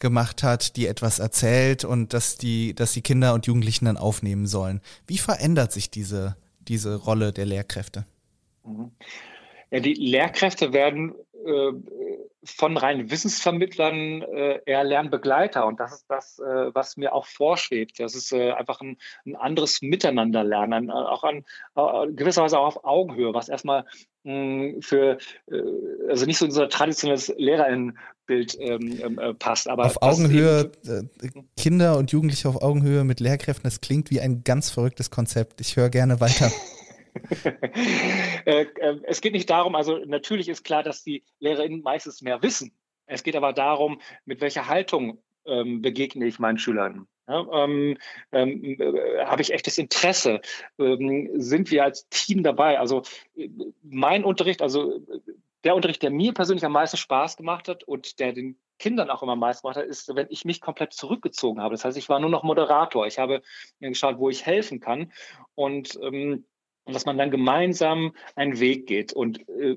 gemacht 0.01 0.43
hat, 0.43 0.77
die 0.77 0.87
etwas 0.87 1.21
erzählt 1.21 1.85
und 1.85 2.13
dass 2.13 2.37
die, 2.37 2.75
dass 2.75 2.93
die 2.93 3.03
Kinder 3.03 3.33
und 3.33 3.47
Jugendlichen 3.47 3.85
dann 3.85 3.97
aufnehmen 3.97 4.47
sollen. 4.47 4.81
Wie 5.07 5.19
verändert 5.19 5.73
sich 5.73 5.89
diese, 5.91 6.37
diese 6.67 6.97
Rolle 6.97 7.33
der 7.33 7.47
Lehrkräfte? 7.47 8.07
Mhm. 8.65 8.91
Ja, 9.71 9.81
die 9.81 9.95
Lehrkräfte 9.95 10.73
werden 10.73 11.15
äh, 11.47 11.73
von 12.47 12.77
reinen 12.77 13.11
Wissensvermittlern 13.11 14.23
äh, 14.23 14.61
eher 14.65 14.85
Lernbegleiter. 14.85 15.67
Und 15.67 15.81
das 15.81 15.93
ist 15.93 16.07
das, 16.09 16.39
äh, 16.39 16.75
was 16.75 16.97
mir 16.97 17.13
auch 17.13 17.27
vorschwebt. 17.27 18.01
Das 18.01 18.15
ist 18.15 18.33
äh, 18.33 18.53
einfach 18.53 18.81
ein, 18.81 18.97
ein 19.25 19.37
anderes 19.37 19.83
Miteinanderlernen, 19.83 20.91
auch 20.91 21.25
an 21.25 21.45
äh, 21.77 22.13
gewisserweise 22.13 22.59
auch 22.59 22.77
auf 22.77 22.85
Augenhöhe, 22.85 23.35
was 23.35 23.49
erstmal 23.49 23.85
mh, 24.25 24.33
hm, 24.33 24.83
für, 24.83 25.19
äh, 25.51 25.63
also 26.09 26.27
nicht 26.27 26.39
so 26.39 26.45
unser 26.45 26.69
traditionelles 26.69 27.33
Lehrerinnenbild 27.37 28.57
ähm, 28.59 29.01
ähm, 29.03 29.19
äh, 29.19 29.35
passt. 29.35 29.69
Aber 29.69 29.87
auf 29.87 30.03
Augenhöhe, 30.03 30.71
Kinder 31.57 31.99
und 31.99 32.13
Jugendliche 32.13 32.49
auf 32.49 32.63
Augenhöhe 32.63 33.05
mit 33.05 33.21
Lehrkräften, 33.21 33.65
das 33.65 33.81
klingt 33.81 34.11
wie 34.11 34.21
ein 34.21 34.45
ganz 34.45 34.71
verrücktes 34.71 35.11
Konzept. 35.11 35.61
Ich 35.61 35.77
höre 35.77 35.91
gerne 35.91 36.21
weiter. 36.21 36.51
Äh, 38.47 38.67
äh, 38.79 39.01
es 39.03 39.21
geht 39.21 39.33
nicht 39.33 39.51
darum, 39.51 39.75
also 39.75 39.99
natürlich 40.05 40.49
ist 40.49 40.63
klar, 40.63 40.85
dass 40.85 41.03
die 41.03 41.25
Lehrerinnen 41.41 41.83
meistens 41.83 42.23
mehr 42.23 42.43
wissen. 42.43 42.71
Es 43.07 43.25
geht 43.25 43.35
aber 43.35 43.53
darum, 43.53 44.01
mit 44.25 44.41
welcher 44.41 44.69
Haltung 44.69 45.21
ähm, 45.47 45.83
begegne 45.83 46.27
ich 46.27 46.39
meinen 46.39 46.59
Schülern. 46.59 47.09
Ja, 47.29 47.65
ähm, 47.65 47.99
ähm, 48.31 48.81
äh, 48.81 49.25
Habe 49.25 49.43
ich 49.43 49.53
echtes 49.53 49.79
Interesse? 49.79 50.41
Ähm, 50.79 51.31
sind 51.35 51.71
wir 51.73 51.83
als 51.83 52.09
Team 52.09 52.45
dabei? 52.45 52.79
Also 52.79 53.03
äh, 53.37 53.49
mein 53.83 54.25
Unterricht, 54.25 54.63
also 54.63 55.01
der 55.65 55.75
Unterricht, 55.75 56.03
der 56.03 56.11
mir 56.11 56.33
persönlich 56.33 56.65
am 56.65 56.73
meisten 56.73 56.97
Spaß 56.97 57.37
gemacht 57.37 57.67
hat 57.67 57.83
und 57.83 58.21
der 58.21 58.33
den 58.33 58.57
Kindern 58.79 59.11
auch 59.11 59.23
immer 59.23 59.33
am 59.33 59.41
meisten 59.41 59.63
gemacht 59.63 59.79
hat, 59.79 59.87
ist, 59.87 60.15
wenn 60.15 60.29
ich 60.31 60.45
mich 60.45 60.61
komplett 60.61 60.93
zurückgezogen 60.93 61.61
habe. 61.61 61.75
Das 61.75 61.85
heißt, 61.85 61.97
ich 61.97 62.09
war 62.09 62.21
nur 62.21 62.31
noch 62.31 62.45
Moderator. 62.45 63.07
Ich 63.07 63.19
habe 63.19 63.43
geschaut, 63.81 64.19
wo 64.19 64.31
ich 64.31 64.47
helfen 64.47 64.79
kann. 64.79 65.13
Und 65.55 65.99
ähm, 66.03 66.45
und 66.87 66.95
dass 66.95 67.05
man 67.05 67.19
dann 67.19 67.31
gemeinsam 67.31 68.15
einen 68.35 68.59
Weg 68.59 68.87
geht. 68.87 69.13
Und 69.13 69.47
äh, 69.49 69.77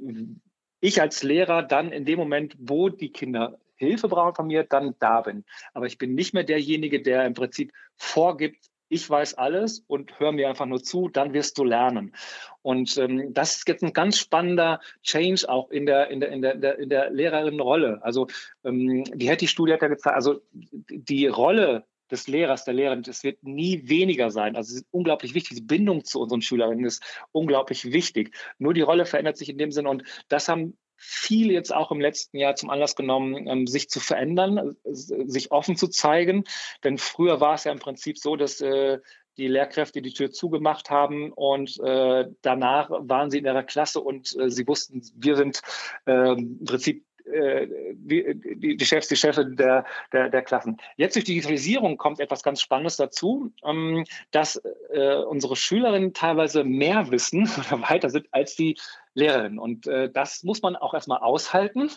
ich 0.80 1.02
als 1.02 1.24
Lehrer 1.24 1.64
dann 1.64 1.92
in 1.92 2.06
dem 2.06 2.18
Moment, 2.18 2.56
wo 2.58 2.88
die 2.90 3.12
Kinder 3.12 3.60
Hilfe 3.76 4.08
brauchen 4.08 4.36
von 4.36 4.48
mir, 4.48 4.64
dann 4.64 4.96
da 5.00 5.22
bin. 5.22 5.46
Aber 5.74 5.86
ich 5.86 5.98
bin 5.98 6.14
nicht 6.14 6.34
mehr 6.34 6.44
derjenige, 6.44 7.02
der 7.02 7.26
im 7.26 7.34
Prinzip 7.34 7.72
vorgibt, 7.96 8.66
ich 8.90 9.08
weiß 9.08 9.36
alles 9.36 9.84
und 9.88 10.20
hör 10.20 10.32
mir 10.32 10.50
einfach 10.50 10.66
nur 10.66 10.84
zu, 10.84 11.10
dann 11.10 11.34
wirst 11.34 11.58
du 11.58 11.64
lernen. 11.64 12.16
Und 12.64 12.98
ähm, 12.98 13.34
das 13.34 13.58
ist 13.58 13.68
jetzt 13.68 13.84
ein 13.84 13.94
ganz 13.94 14.18
spannender 14.18 14.82
Change 15.04 15.48
auch 15.48 15.70
in 15.70 15.86
der, 15.86 16.10
in 16.10 16.20
der, 16.20 16.32
in 16.32 16.42
der, 16.42 16.80
in 16.80 16.90
der 16.90 17.12
Lehrerinnenrolle. 17.12 18.00
Also 18.02 18.28
ähm, 18.64 19.04
die 19.14 19.30
Hattie-Studie 19.30 19.74
hat 19.74 19.82
ja 19.84 19.88
gezeigt, 19.88 20.16
also 20.16 20.42
die 20.52 21.28
Rolle 21.28 21.86
des 22.12 22.28
Lehrers, 22.28 22.66
der 22.66 22.74
Lehrerin, 22.74 23.04
das 23.04 23.24
wird 23.24 23.44
nie 23.44 23.88
weniger 23.88 24.32
sein. 24.32 24.56
Also 24.56 24.72
es 24.72 24.82
ist 24.82 24.88
unglaublich 24.92 25.34
wichtig. 25.34 25.58
Die 25.58 25.64
Bindung 25.64 26.04
zu 26.04 26.20
unseren 26.20 26.42
Schülerinnen 26.42 26.86
ist 26.86 27.04
unglaublich 27.32 27.92
wichtig. 27.92 28.36
Nur 28.58 28.74
die 28.74 28.82
Rolle 28.82 29.06
verändert 29.06 29.38
sich 29.38 29.50
in 29.50 29.58
dem 29.58 29.72
Sinn 29.72 29.88
und 29.88 30.04
das 30.28 30.48
haben 30.48 30.78
viele 31.00 31.54
jetzt 31.54 31.74
auch 31.74 31.92
im 31.92 32.02
letzten 32.02 32.38
Jahr 32.38 32.56
zum 32.56 32.70
Anlass 32.70 32.96
genommen, 32.96 33.48
ähm, 33.48 33.68
sich 33.68 33.90
zu 33.90 34.00
verändern, 34.00 34.76
sich 34.84 35.52
offen 35.52 35.78
zu 35.78 35.88
zeigen. 35.88 36.44
Denn 36.84 36.98
früher 36.98 37.40
war 37.40 37.56
es 37.56 37.64
ja 37.64 37.72
im 37.72 37.80
Prinzip 37.80 38.18
so, 38.18 38.36
dass 38.36 38.60
äh, 38.60 39.00
die 39.38 39.48
Lehrkräfte 39.48 40.02
die 40.02 40.14
Tür 40.14 40.32
zugemacht 40.32 40.90
haben 40.90 41.32
und 41.32 41.80
äh, 41.80 42.28
danach 42.42 42.90
waren 42.92 43.32
sie 43.32 43.38
in 43.38 43.46
ihrer 43.46 43.64
Klasse 43.64 44.02
und 44.02 44.38
äh, 44.38 44.50
sie 44.50 44.68
wussten, 44.68 45.02
wir 45.16 45.38
sind 45.38 45.62
äh, 46.06 46.34
im 46.34 46.66
Prinzip 46.66 47.06
äh, 47.30 47.68
die, 47.94 48.78
die 48.78 48.86
Chefs, 48.86 49.08
die 49.08 49.16
Chefin 49.16 49.56
der, 49.56 49.86
der, 50.12 50.30
der 50.30 50.42
Klassen. 50.42 50.78
Jetzt 50.98 51.16
durch 51.16 51.26
Digitalisierung 51.26 51.98
kommt 51.98 52.20
etwas 52.20 52.44
ganz 52.44 52.62
Spannendes 52.62 52.98
dazu, 52.98 53.52
ähm, 53.64 54.06
dass 54.32 54.62
äh, 54.92 55.16
unsere 55.16 55.56
Schülerinnen 55.56 56.14
teilweise 56.14 56.64
mehr 56.64 57.12
wissen 57.12 57.50
oder 57.70 57.82
weiter 57.90 58.10
sind 58.10 58.28
als 58.32 58.56
die 58.56 58.78
Lehrerinnen. 59.14 59.60
Und 59.60 59.88
äh, 59.88 60.10
das 60.10 60.44
muss 60.44 60.62
man 60.62 60.76
auch 60.76 60.94
erstmal 60.94 61.20
aushalten. 61.20 61.92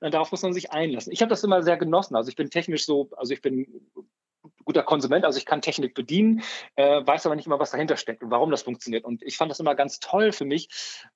Darauf 0.00 0.30
muss 0.30 0.42
man 0.42 0.52
sich 0.52 0.72
einlassen. 0.72 1.12
Ich 1.12 1.20
habe 1.20 1.30
das 1.30 1.44
immer 1.44 1.62
sehr 1.62 1.76
genossen. 1.76 2.16
Also 2.16 2.28
ich 2.28 2.36
bin 2.36 2.50
technisch 2.50 2.84
so, 2.84 3.10
also 3.16 3.32
ich 3.32 3.42
bin 3.42 3.66
guter 4.64 4.82
Konsument, 4.82 5.24
also 5.24 5.38
ich 5.38 5.46
kann 5.46 5.62
Technik 5.62 5.94
bedienen, 5.94 6.42
äh, 6.76 7.04
weiß 7.04 7.26
aber 7.26 7.36
nicht 7.36 7.46
immer, 7.46 7.58
was 7.58 7.70
dahinter 7.70 7.96
steckt 7.96 8.22
und 8.22 8.30
warum 8.30 8.50
das 8.50 8.62
funktioniert. 8.62 9.04
Und 9.04 9.22
ich 9.22 9.36
fand 9.36 9.50
das 9.50 9.60
immer 9.60 9.74
ganz 9.74 10.00
toll 10.00 10.32
für 10.32 10.44
mich, 10.44 10.68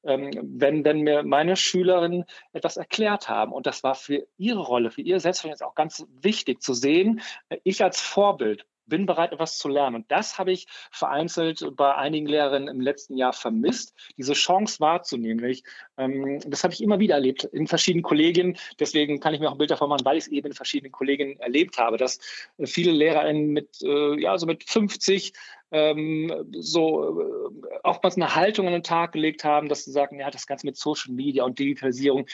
ähm, 0.04 0.30
wenn, 0.42 0.84
wenn 0.84 1.00
mir 1.00 1.22
meine 1.22 1.56
Schülerinnen 1.56 2.24
etwas 2.52 2.76
erklärt 2.76 3.28
haben. 3.28 3.52
Und 3.52 3.66
das 3.66 3.82
war 3.82 3.94
für 3.94 4.26
ihre 4.36 4.60
Rolle, 4.60 4.90
für 4.90 5.02
ihr 5.02 5.20
Selbstverständnis 5.20 5.62
auch 5.62 5.74
ganz 5.74 6.06
wichtig 6.20 6.62
zu 6.62 6.74
sehen. 6.74 7.20
Äh, 7.48 7.58
ich 7.64 7.82
als 7.82 8.00
Vorbild 8.00 8.66
bin 8.87 9.07
bereit, 9.07 9.33
etwas 9.33 9.59
zu 9.59 9.68
lernen. 9.68 9.96
Und 9.96 10.11
das 10.11 10.38
habe 10.38 10.53
ich 10.53 10.66
vereinzelt 10.90 11.77
bei 11.77 11.94
einigen 11.94 12.27
Lehrerinnen 12.27 12.68
im 12.68 12.81
letzten 12.81 13.16
Jahr 13.16 13.33
vermisst, 13.33 13.94
diese 14.16 14.33
Chance 14.33 14.81
wahrzunehmen. 14.81 15.44
Ich, 15.44 15.64
ähm, 15.96 16.40
das 16.46 16.64
habe 16.64 16.75
ich 16.75 16.83
immer 16.83 16.99
wieder 16.99 17.14
erlebt 17.14 17.44
in 17.44 17.66
verschiedenen 17.66 18.03
Kollegien. 18.03 18.57
Deswegen 18.79 19.20
kann 19.20 19.35
ich 19.35 19.40
mir 19.40 19.49
auch 19.49 19.53
ein 19.53 19.59
Bild 19.59 19.70
davon 19.70 19.88
machen, 19.88 20.05
weil 20.05 20.16
ich 20.16 20.25
es 20.25 20.29
eben 20.29 20.49
in 20.49 20.55
verschiedenen 20.55 20.92
Kollegien 20.92 21.38
erlebt 21.40 21.79
habe, 21.79 21.96
dass 21.96 22.18
viele 22.64 22.92
Lehrerinnen 22.92 23.49
mit, 23.49 23.83
äh, 23.83 24.20
ja, 24.20 24.38
so 24.38 24.46
mit 24.46 24.64
50 24.64 25.33
ähm, 25.72 26.33
so 26.53 27.20
äh, 27.20 27.79
oftmals 27.83 28.16
eine 28.16 28.35
Haltung 28.35 28.66
an 28.66 28.72
den 28.72 28.83
Tag 28.83 29.12
gelegt 29.12 29.44
haben, 29.44 29.68
dass 29.68 29.85
sie 29.85 29.90
sagen, 29.90 30.20
ja, 30.20 30.31
das 30.31 30.46
Ganze 30.46 30.66
mit 30.66 30.77
Social 30.77 31.12
Media 31.12 31.44
und 31.44 31.59
Digitalisierung, 31.59 32.27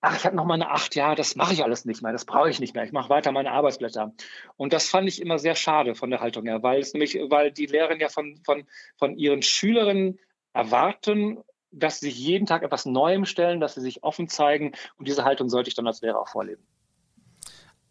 ach, 0.00 0.16
ich 0.16 0.24
habe 0.24 0.36
noch 0.36 0.44
meine 0.44 0.70
acht 0.70 0.94
Jahre, 0.94 1.16
das 1.16 1.34
mache 1.34 1.52
ich 1.52 1.64
alles 1.64 1.84
nicht 1.84 2.02
mehr, 2.02 2.12
das 2.12 2.24
brauche 2.24 2.50
ich 2.50 2.60
nicht 2.60 2.74
mehr, 2.74 2.84
ich 2.84 2.92
mache 2.92 3.10
weiter 3.10 3.32
meine 3.32 3.50
Arbeitsblätter. 3.50 4.12
Und 4.56 4.72
das 4.72 4.88
fand 4.88 5.08
ich 5.08 5.20
immer 5.20 5.38
sehr 5.38 5.54
schade 5.54 5.94
von 5.94 6.10
der 6.10 6.20
Haltung 6.20 6.46
her, 6.46 6.62
weil 6.62 6.80
es 6.80 6.92
nämlich, 6.92 7.14
weil 7.14 7.50
die 7.50 7.66
Lehrerinnen 7.66 8.00
ja 8.00 8.08
von, 8.08 8.40
von, 8.44 8.66
von 8.96 9.16
ihren 9.16 9.42
Schülerinnen 9.42 10.18
erwarten, 10.52 11.38
dass 11.70 12.00
sie 12.00 12.06
sich 12.06 12.18
jeden 12.18 12.46
Tag 12.46 12.62
etwas 12.62 12.86
Neuem 12.86 13.24
stellen, 13.26 13.60
dass 13.60 13.74
sie 13.74 13.80
sich 13.80 14.02
offen 14.02 14.28
zeigen 14.28 14.72
und 14.96 15.08
diese 15.08 15.24
Haltung 15.24 15.48
sollte 15.48 15.68
ich 15.68 15.74
dann 15.74 15.86
als 15.86 16.00
Lehrer 16.00 16.20
auch 16.20 16.28
vorleben. 16.28 16.62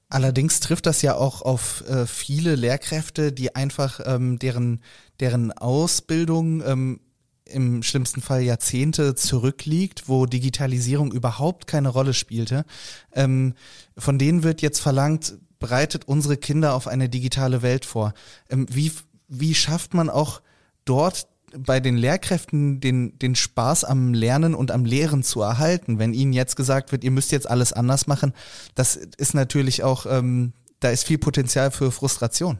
Allerdings 0.09 0.61
trifft 0.61 0.85
das 0.85 1.01
ja 1.01 1.15
auch 1.15 1.41
auf 1.41 1.83
äh, 1.89 2.05
viele 2.05 2.55
Lehrkräfte, 2.55 3.33
die 3.33 3.55
einfach 3.55 3.99
ähm, 4.05 4.39
deren, 4.39 4.81
deren 5.19 5.51
Ausbildung 5.51 6.63
ähm, 6.65 7.01
im 7.51 7.83
schlimmsten 7.83 8.21
Fall 8.21 8.41
Jahrzehnte 8.41 9.15
zurückliegt, 9.15 10.07
wo 10.07 10.25
Digitalisierung 10.25 11.11
überhaupt 11.11 11.67
keine 11.67 11.89
Rolle 11.89 12.13
spielte. 12.13 12.65
Ähm, 13.13 13.53
von 13.97 14.19
denen 14.19 14.43
wird 14.43 14.61
jetzt 14.61 14.79
verlangt, 14.79 15.37
bereitet 15.59 16.05
unsere 16.07 16.37
Kinder 16.37 16.73
auf 16.73 16.87
eine 16.87 17.09
digitale 17.09 17.61
Welt 17.61 17.85
vor. 17.85 18.13
Ähm, 18.49 18.65
wie, 18.69 18.91
wie 19.27 19.55
schafft 19.55 19.93
man 19.93 20.09
auch 20.09 20.41
dort 20.85 21.27
bei 21.57 21.79
den 21.79 21.97
Lehrkräften 21.97 22.79
den, 22.79 23.17
den 23.19 23.35
Spaß 23.35 23.85
am 23.85 24.13
Lernen 24.13 24.53
und 24.53 24.71
am 24.71 24.85
Lehren 24.85 25.23
zu 25.23 25.41
erhalten, 25.41 25.97
wenn 25.97 26.13
ihnen 26.13 26.33
jetzt 26.33 26.55
gesagt 26.55 26.91
wird, 26.91 27.03
ihr 27.03 27.11
müsst 27.11 27.31
jetzt 27.31 27.49
alles 27.49 27.73
anders 27.73 28.07
machen, 28.07 28.33
das 28.75 28.95
ist 28.95 29.33
natürlich 29.33 29.83
auch, 29.83 30.05
ähm, 30.05 30.53
da 30.79 30.89
ist 30.89 31.05
viel 31.05 31.17
Potenzial 31.17 31.71
für 31.71 31.91
Frustration. 31.91 32.59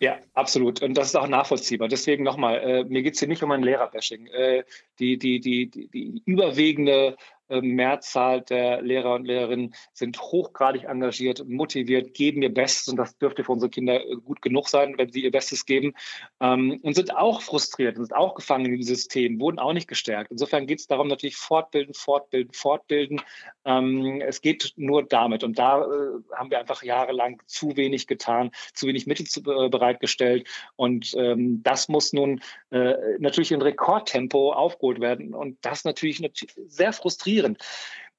Ja, 0.00 0.18
absolut. 0.32 0.82
Und 0.82 0.94
das 0.94 1.08
ist 1.08 1.16
auch 1.16 1.28
nachvollziehbar. 1.28 1.88
Deswegen 1.88 2.24
nochmal, 2.24 2.58
äh, 2.60 2.84
mir 2.84 3.02
geht 3.02 3.14
es 3.14 3.18
hier 3.20 3.28
nicht 3.28 3.42
um 3.42 3.50
ein 3.50 3.62
Lehrerbashing. 3.62 4.28
Äh, 4.28 4.64
die, 4.98 5.18
die, 5.18 5.40
die, 5.40 5.70
die, 5.70 5.88
die 5.88 6.22
überwiegende 6.24 7.18
Mehrzahl 7.60 8.42
der 8.42 8.82
Lehrer 8.82 9.14
und 9.14 9.24
Lehrerinnen 9.24 9.74
sind 9.92 10.20
hochgradig 10.20 10.84
engagiert, 10.84 11.46
motiviert, 11.48 12.14
geben 12.14 12.42
ihr 12.42 12.54
Bestes 12.54 12.88
und 12.88 12.96
das 12.96 13.18
dürfte 13.18 13.44
für 13.44 13.52
unsere 13.52 13.70
Kinder 13.70 14.04
äh, 14.04 14.14
gut 14.16 14.40
genug 14.42 14.68
sein, 14.68 14.94
wenn 14.96 15.10
sie 15.10 15.24
ihr 15.24 15.30
Bestes 15.30 15.66
geben 15.66 15.94
ähm, 16.40 16.78
und 16.82 16.94
sind 16.94 17.16
auch 17.16 17.42
frustriert 17.42 17.96
sind 17.96 18.14
auch 18.14 18.34
gefangen 18.34 18.66
in 18.66 18.72
dem 18.72 18.82
System, 18.82 19.40
wurden 19.40 19.58
auch 19.58 19.72
nicht 19.72 19.88
gestärkt. 19.88 20.30
Insofern 20.30 20.66
geht 20.66 20.80
es 20.80 20.86
darum, 20.86 21.08
natürlich 21.08 21.36
fortbilden, 21.36 21.94
fortbilden, 21.94 22.52
fortbilden. 22.52 23.20
Ähm, 23.64 24.22
es 24.24 24.40
geht 24.40 24.72
nur 24.76 25.02
damit 25.02 25.44
und 25.44 25.58
da 25.58 25.82
äh, 25.82 25.86
haben 26.34 26.50
wir 26.50 26.58
einfach 26.60 26.82
jahrelang 26.82 27.42
zu 27.46 27.76
wenig 27.76 28.06
getan, 28.06 28.50
zu 28.74 28.86
wenig 28.86 29.06
Mittel 29.06 29.26
äh, 29.26 29.68
bereitgestellt 29.68 30.48
und 30.76 31.14
ähm, 31.16 31.62
das 31.62 31.88
muss 31.88 32.12
nun 32.12 32.40
natürlich 33.18 33.50
in 33.50 33.62
Rekordtempo 33.62 34.52
aufgeholt 34.52 35.00
werden 35.00 35.34
und 35.34 35.58
das 35.62 35.84
natürlich 35.84 36.22
sehr 36.68 36.92
frustrierend 36.92 37.39
digitalisieren. 37.40 37.56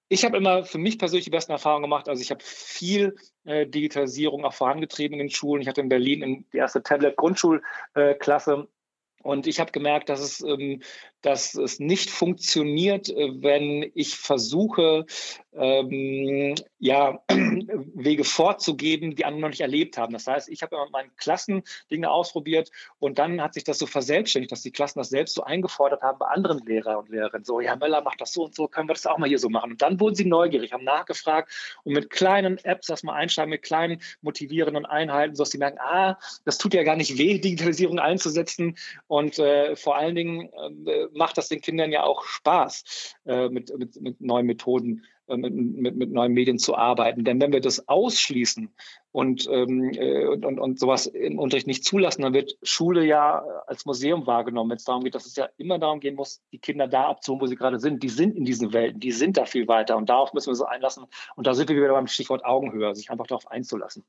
Ich 0.09 0.25
habe 0.25 0.35
immer 0.35 0.65
für 0.65 0.77
mich 0.77 0.99
persönlich 0.99 1.23
die 1.23 1.31
besten 1.31 1.53
Erfahrungen 1.53 1.83
gemacht. 1.83 2.09
Also 2.09 2.21
ich 2.21 2.31
habe 2.31 2.43
viel 2.43 3.15
äh, 3.45 3.65
Digitalisierung 3.65 4.43
auch 4.43 4.53
vorangetrieben 4.53 5.13
in 5.13 5.27
den 5.27 5.29
Schulen. 5.29 5.61
Ich 5.61 5.69
hatte 5.69 5.79
in 5.79 5.87
Berlin 5.87 6.21
in 6.21 6.45
die 6.51 6.57
erste 6.57 6.83
Tablet-Grundschulklasse 6.83 8.51
äh, 8.51 9.23
und 9.23 9.47
ich 9.47 9.59
habe 9.61 9.71
gemerkt, 9.71 10.09
dass 10.09 10.19
es, 10.19 10.41
ähm, 10.41 10.81
dass 11.21 11.55
es 11.55 11.79
nicht 11.79 12.09
funktioniert, 12.09 13.09
äh, 13.09 13.41
wenn 13.41 13.91
ich 13.93 14.15
versuche, 14.15 15.05
ähm, 15.53 16.55
ja, 16.79 17.21
Wege 17.29 18.23
vorzugeben, 18.23 19.15
die 19.15 19.25
andere 19.25 19.41
noch 19.41 19.49
nicht 19.49 19.61
erlebt 19.61 19.97
haben. 19.97 20.13
Das 20.13 20.27
heißt, 20.27 20.49
ich 20.49 20.61
habe 20.61 20.75
in 20.75 20.91
meinen 20.91 21.15
Klassen 21.17 21.63
Dinge 21.89 22.09
ausprobiert 22.09 22.71
und 22.99 23.19
dann 23.19 23.41
hat 23.41 23.53
sich 23.53 23.63
das 23.63 23.77
so 23.77 23.85
verselbstständigt, 23.85 24.51
dass 24.51 24.61
die 24.61 24.71
Klassen 24.71 24.99
das 24.99 25.09
selbst 25.09 25.35
so 25.35 25.43
eingefordert 25.43 26.01
haben 26.01 26.19
bei 26.19 26.27
anderen 26.27 26.59
Lehrer 26.65 26.99
und 26.99 27.09
Lehrerinnen. 27.09 27.43
So, 27.43 27.59
ja, 27.59 27.75
Möller 27.75 28.01
macht 28.01 28.21
das 28.21 28.33
so 28.33 28.45
und 28.45 28.55
so, 28.55 28.67
können 28.67 28.87
wir 28.87 28.93
das 28.93 29.05
auch 29.05 29.17
mal 29.17 29.27
hier 29.27 29.39
so 29.39 29.49
machen. 29.49 29.71
Und 29.71 29.81
dann 29.81 29.99
wurden 29.99 30.15
sie 30.15 30.25
neugierig, 30.25 30.71
haben 30.71 30.83
nachgefragt 30.83 31.51
und 31.83 31.93
mit 31.93 32.09
kleinen 32.09 32.57
Apps 32.63 32.87
das 32.87 33.03
mal 33.03 33.13
einsteigen, 33.13 33.49
mit 33.49 33.61
kleinen 33.61 34.01
motivierenden 34.21 34.85
Einheiten, 34.85 35.35
sodass 35.35 35.51
sie 35.51 35.57
merken, 35.57 35.79
ah, 35.79 36.17
das 36.45 36.57
tut 36.57 36.73
ja 36.73 36.83
gar 36.83 36.95
nicht 36.95 37.17
weh, 37.17 37.39
Digitalisierung 37.39 37.99
einzusetzen. 37.99 38.77
Und 39.07 39.37
äh, 39.39 39.75
vor 39.75 39.97
allen 39.97 40.15
Dingen 40.15 40.49
äh, 40.85 41.07
macht 41.13 41.37
das 41.37 41.49
den 41.49 41.61
Kindern 41.61 41.91
ja 41.91 42.03
auch 42.03 42.23
Spaß, 42.23 43.15
äh, 43.25 43.49
mit, 43.49 43.77
mit, 43.77 44.01
mit 44.01 44.21
neuen 44.21 44.45
Methoden 44.45 45.03
äh, 45.31 45.37
mit, 45.37 45.53
mit, 45.53 45.95
mit, 45.95 46.11
neuen 46.11 46.33
Medien 46.33 46.59
zu 46.59 46.75
arbeiten. 46.75 47.23
Denn 47.23 47.39
wenn 47.39 47.51
wir 47.51 47.61
das 47.61 47.87
ausschließen 47.87 48.69
und, 49.11 49.47
ähm, 49.49 49.91
äh, 49.93 50.27
und, 50.27 50.45
und, 50.45 50.59
und 50.59 50.79
sowas 50.79 51.05
im 51.05 51.39
Unterricht 51.39 51.67
nicht 51.67 51.85
zulassen, 51.85 52.21
dann 52.23 52.33
wird 52.33 52.57
Schule 52.63 53.05
ja 53.05 53.43
als 53.67 53.85
Museum 53.85 54.27
wahrgenommen, 54.27 54.71
wenn 54.71 54.77
es 54.77 54.83
darum 54.83 55.03
geht, 55.03 55.15
dass 55.15 55.25
es 55.25 55.35
ja 55.35 55.47
immer 55.57 55.79
darum 55.79 55.99
gehen 55.99 56.15
muss, 56.15 56.41
die 56.51 56.59
Kinder 56.59 56.87
da 56.87 57.07
abzuholen, 57.07 57.41
wo 57.41 57.47
sie 57.47 57.55
gerade 57.55 57.79
sind. 57.79 58.03
Die 58.03 58.09
sind 58.09 58.35
in 58.35 58.45
diesen 58.45 58.73
Welten, 58.73 58.99
die 58.99 59.11
sind 59.11 59.37
da 59.37 59.45
viel 59.45 59.67
weiter 59.67 59.97
und 59.97 60.09
darauf 60.09 60.33
müssen 60.33 60.49
wir 60.49 60.55
so 60.55 60.65
einlassen. 60.65 61.05
Und 61.35 61.47
da 61.47 61.53
sind 61.53 61.69
wir 61.69 61.75
wieder 61.77 61.93
beim 61.93 62.07
Stichwort 62.07 62.43
Augenhöhe, 62.43 62.93
sich 62.95 63.09
einfach 63.09 63.27
darauf 63.27 63.49
einzulassen. 63.49 64.03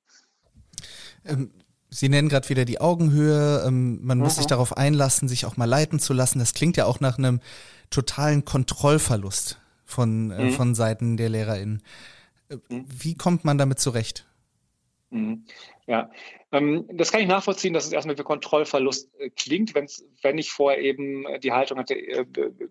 Ähm, 1.24 1.52
Sie 1.94 2.08
nennen 2.08 2.30
gerade 2.30 2.48
wieder 2.48 2.64
die 2.64 2.80
Augenhöhe, 2.80 3.64
ähm, 3.66 3.98
man 4.02 4.16
mhm. 4.16 4.24
muss 4.24 4.36
sich 4.36 4.46
mhm. 4.46 4.50
darauf 4.50 4.76
einlassen, 4.78 5.28
sich 5.28 5.44
auch 5.44 5.58
mal 5.58 5.66
leiten 5.66 6.00
zu 6.00 6.14
lassen. 6.14 6.38
Das 6.38 6.54
klingt 6.54 6.78
ja 6.78 6.86
auch 6.86 7.00
nach 7.00 7.18
einem 7.18 7.40
totalen 7.90 8.46
Kontrollverlust 8.46 9.60
von, 9.84 10.30
äh, 10.30 10.44
mhm. 10.44 10.50
von 10.52 10.74
Seiten 10.74 11.18
der 11.18 11.28
LehrerInnen. 11.28 11.82
Äh, 12.48 12.56
mhm. 12.70 12.86
Wie 12.88 13.14
kommt 13.14 13.44
man 13.44 13.58
damit 13.58 13.78
zurecht? 13.78 14.24
Mhm. 15.10 15.44
Ja, 15.86 16.10
ähm, 16.52 16.88
das 16.92 17.12
kann 17.12 17.20
ich 17.20 17.26
nachvollziehen, 17.26 17.74
dass 17.74 17.84
es 17.84 17.92
erstmal 17.92 18.16
wie 18.16 18.22
Kontrollverlust 18.22 19.10
äh, 19.18 19.28
klingt, 19.28 19.74
wenn's, 19.74 20.04
wenn 20.22 20.38
ich 20.38 20.50
vorher 20.50 20.80
eben 20.80 21.26
äh, 21.26 21.38
die 21.38 21.52
Haltung 21.52 21.78
hatte, 21.78 21.94
äh, 21.94 22.24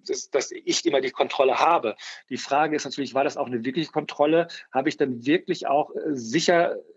dass, 0.07 0.31
dass, 0.31 0.51
ich 0.51 0.85
immer 0.85 1.01
die 1.01 1.11
Kontrolle 1.11 1.59
habe. 1.59 1.95
Die 2.29 2.37
Frage 2.37 2.75
ist 2.75 2.85
natürlich, 2.85 3.13
war 3.13 3.23
das 3.23 3.37
auch 3.37 3.45
eine 3.45 3.63
wirkliche 3.63 3.91
Kontrolle? 3.91 4.47
Habe 4.71 4.89
ich 4.89 4.97
dann 4.97 5.25
wirklich 5.25 5.67
auch 5.67 5.91
äh, 5.91 6.15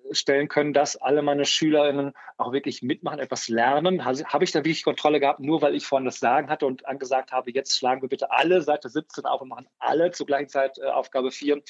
sicherstellen 0.04 0.48
können, 0.48 0.72
dass 0.72 0.96
alle 0.96 1.22
meine 1.22 1.44
SchülerInnen 1.44 2.12
auch 2.36 2.52
wirklich 2.52 2.82
mitmachen, 2.82 3.18
etwas 3.18 3.48
lernen? 3.48 4.04
Habe, 4.04 4.44
ich 4.44 4.52
da 4.52 4.60
wirklich 4.60 4.84
Kontrolle 4.84 5.20
gehabt, 5.20 5.40
nur 5.40 5.62
weil 5.62 5.74
ich 5.74 5.86
vorhin 5.86 6.04
das 6.04 6.20
Sagen 6.20 6.48
hatte 6.48 6.66
und 6.66 6.86
angesagt 6.86 7.32
habe, 7.32 7.50
jetzt 7.50 7.76
schlagen 7.76 8.02
wir 8.02 8.08
bitte 8.08 8.30
alle 8.30 8.62
Seite 8.62 8.88
17 8.88 9.24
auf 9.24 9.40
und 9.40 9.48
machen 9.48 9.68
alle 9.78 10.10
zur 10.10 10.26
gleichen 10.26 10.48
Zeit 10.48 10.78
äh, 10.78 10.86
Aufgabe 10.86 11.30
4. 11.30 11.62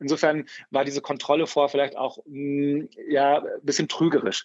Insofern 0.00 0.46
war 0.70 0.84
diese 0.84 1.00
Kontrolle 1.00 1.46
vorher 1.46 1.68
vielleicht 1.68 1.96
auch 1.96 2.18
mh, 2.26 2.84
mm, 2.84 2.88
ja, 3.08 3.38
ein 3.38 3.62
bisschen 3.62 3.88
trügerisch. 3.88 4.44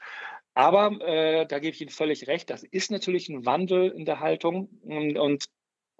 Aber 0.54 1.00
äh, 1.02 1.46
da 1.46 1.60
gebe 1.60 1.74
ich 1.74 1.82
Ihnen 1.82 1.90
völlig 1.90 2.28
recht, 2.28 2.50
das 2.50 2.64
ist 2.64 2.92
natürlich 2.92 3.30
ein 3.30 3.46
Wandel 3.46 3.92
in 3.92 4.06
der 4.06 4.20
Haltung 4.20 4.68
und, 4.84 5.18
und 5.18 5.46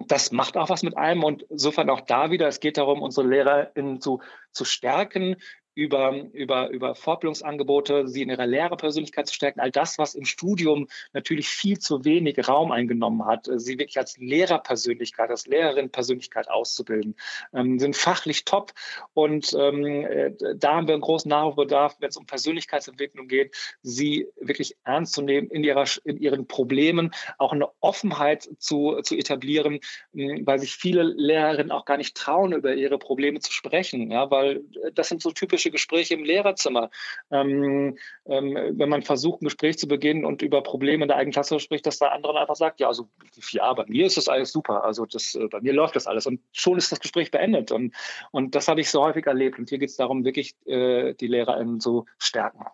das 0.08 0.32
macht 0.32 0.58
auch 0.58 0.70
was 0.70 0.84
mit 0.84 0.98
einem 0.98 1.24
und 1.24 1.44
insofern 1.44 1.90
auch 1.90 2.02
da 2.02 2.32
wieder, 2.32 2.48
es 2.48 2.60
geht 2.60 2.78
darum, 2.78 3.02
unsere 3.02 3.28
LehrerInnen 3.28 4.02
zu, 4.02 4.22
zu 4.52 4.66
stärken, 4.66 5.36
über, 5.76 6.26
über, 6.34 6.70
über 6.70 6.96
Fortbildungsangebote, 6.96 8.08
sie 8.08 8.22
in 8.24 8.30
ihrer 8.30 8.48
Lehrerpersönlichkeit 8.48 9.28
zu 9.28 9.34
stärken. 9.34 9.60
All 9.60 9.72
das, 9.72 9.98
was 9.98 10.16
im 10.16 10.26
Studium 10.26 10.88
natürlich 11.14 11.48
viel 11.48 11.80
zu 11.80 12.04
wenig 12.04 12.48
Raum 12.48 12.72
eingenommen 12.72 13.26
hat, 13.26 13.48
äh, 13.48 13.60
sie 13.60 13.80
wirklich 13.80 13.98
als 13.98 14.18
Lehrerpersönlichkeit, 14.18 15.30
als 15.30 15.48
Lehrerin-Persönlichkeit 15.48 16.50
auszubilden, 16.50 17.16
ähm, 17.54 17.80
sind 17.80 17.96
fachlich 17.96 18.46
top. 18.46 18.74
Und 19.14 19.54
ähm, 19.58 19.86
äh, 19.86 20.32
da 20.56 20.76
haben 20.76 20.88
wir 20.88 20.96
einen 20.96 21.02
großen 21.02 21.30
Nachholbedarf, 21.30 21.98
wenn 22.00 22.10
es 22.10 22.18
um 22.18 22.26
Persönlichkeitsentwicklung 22.26 23.28
geht, 23.28 23.56
sie 23.82 24.28
wirklich 24.40 24.76
ernst 24.84 25.14
zu 25.14 25.22
nehmen 25.22 25.50
in, 25.50 25.64
ihrer, 25.64 25.86
in 26.04 26.18
ihren 26.18 26.48
Problemen, 26.48 27.12
auch 27.38 27.54
eine 27.54 27.70
Offenheit 27.80 28.50
zu, 28.58 29.02
zu 29.02 29.16
etablieren, 29.16 29.80
äh, 30.14 30.42
weil 30.46 30.60
sich 30.60 30.76
viele 30.76 31.04
Lehrerinnen 31.04 31.72
auch 31.72 31.86
gar 31.86 31.98
nicht 31.98 32.18
trauen, 32.18 32.52
über 32.52 32.74
ihre 32.74 32.98
Probleme 32.98 33.40
zu 33.40 33.54
sprechen. 33.54 34.12
Ja, 34.12 34.30
weil 34.30 34.64
äh, 34.84 34.92
das 34.94 35.08
sind 35.08 35.22
so 35.22 35.32
typische 35.32 35.59
typische 35.60 35.72
Gespräche 35.72 36.14
im 36.14 36.24
Lehrerzimmer. 36.24 36.90
Ähm, 37.32 37.98
ähm, 38.26 38.58
wenn 38.78 38.90
man 38.90 39.04
versucht, 39.04 39.42
ein 39.42 39.46
Gespräch 39.46 39.78
zu 39.78 39.88
beginnen 39.88 40.26
und 40.26 40.42
über 40.42 40.64
Probleme 40.64 41.04
in 41.04 41.08
der 41.08 41.18
eigenen 41.18 41.34
Klasse 41.34 41.60
spricht, 41.60 41.86
dass 41.86 42.00
der 42.00 42.12
andere 42.12 42.40
einfach 42.40 42.56
sagt, 42.56 42.80
ja, 42.80 42.88
also 42.88 43.10
4a, 43.40 43.76
bei 43.76 43.86
mir 43.88 44.06
ist 44.06 44.18
das 44.18 44.28
alles 44.28 44.52
super, 44.52 44.84
also 44.84 45.06
das, 45.06 45.36
äh, 45.36 45.48
bei 45.48 45.62
mir 45.62 45.74
läuft 45.74 45.96
das 45.96 46.08
alles 46.08 46.26
und 46.26 46.42
schon 46.52 46.78
ist 46.78 46.92
das 46.92 47.00
Gespräch 47.00 47.32
beendet 47.32 47.72
und, 47.72 47.94
und 48.32 48.56
das 48.56 48.68
habe 48.68 48.82
ich 48.82 48.90
so 48.90 49.04
häufig 49.04 49.26
erlebt 49.26 49.60
und 49.60 49.70
hier 49.70 49.80
geht 49.80 49.90
es 49.90 49.98
darum, 49.98 50.24
wirklich 50.24 50.56
äh, 50.66 51.14
die 51.14 51.28
LehrerInnen 51.28 51.80
zu 51.80 52.06
stärken. 52.18 52.66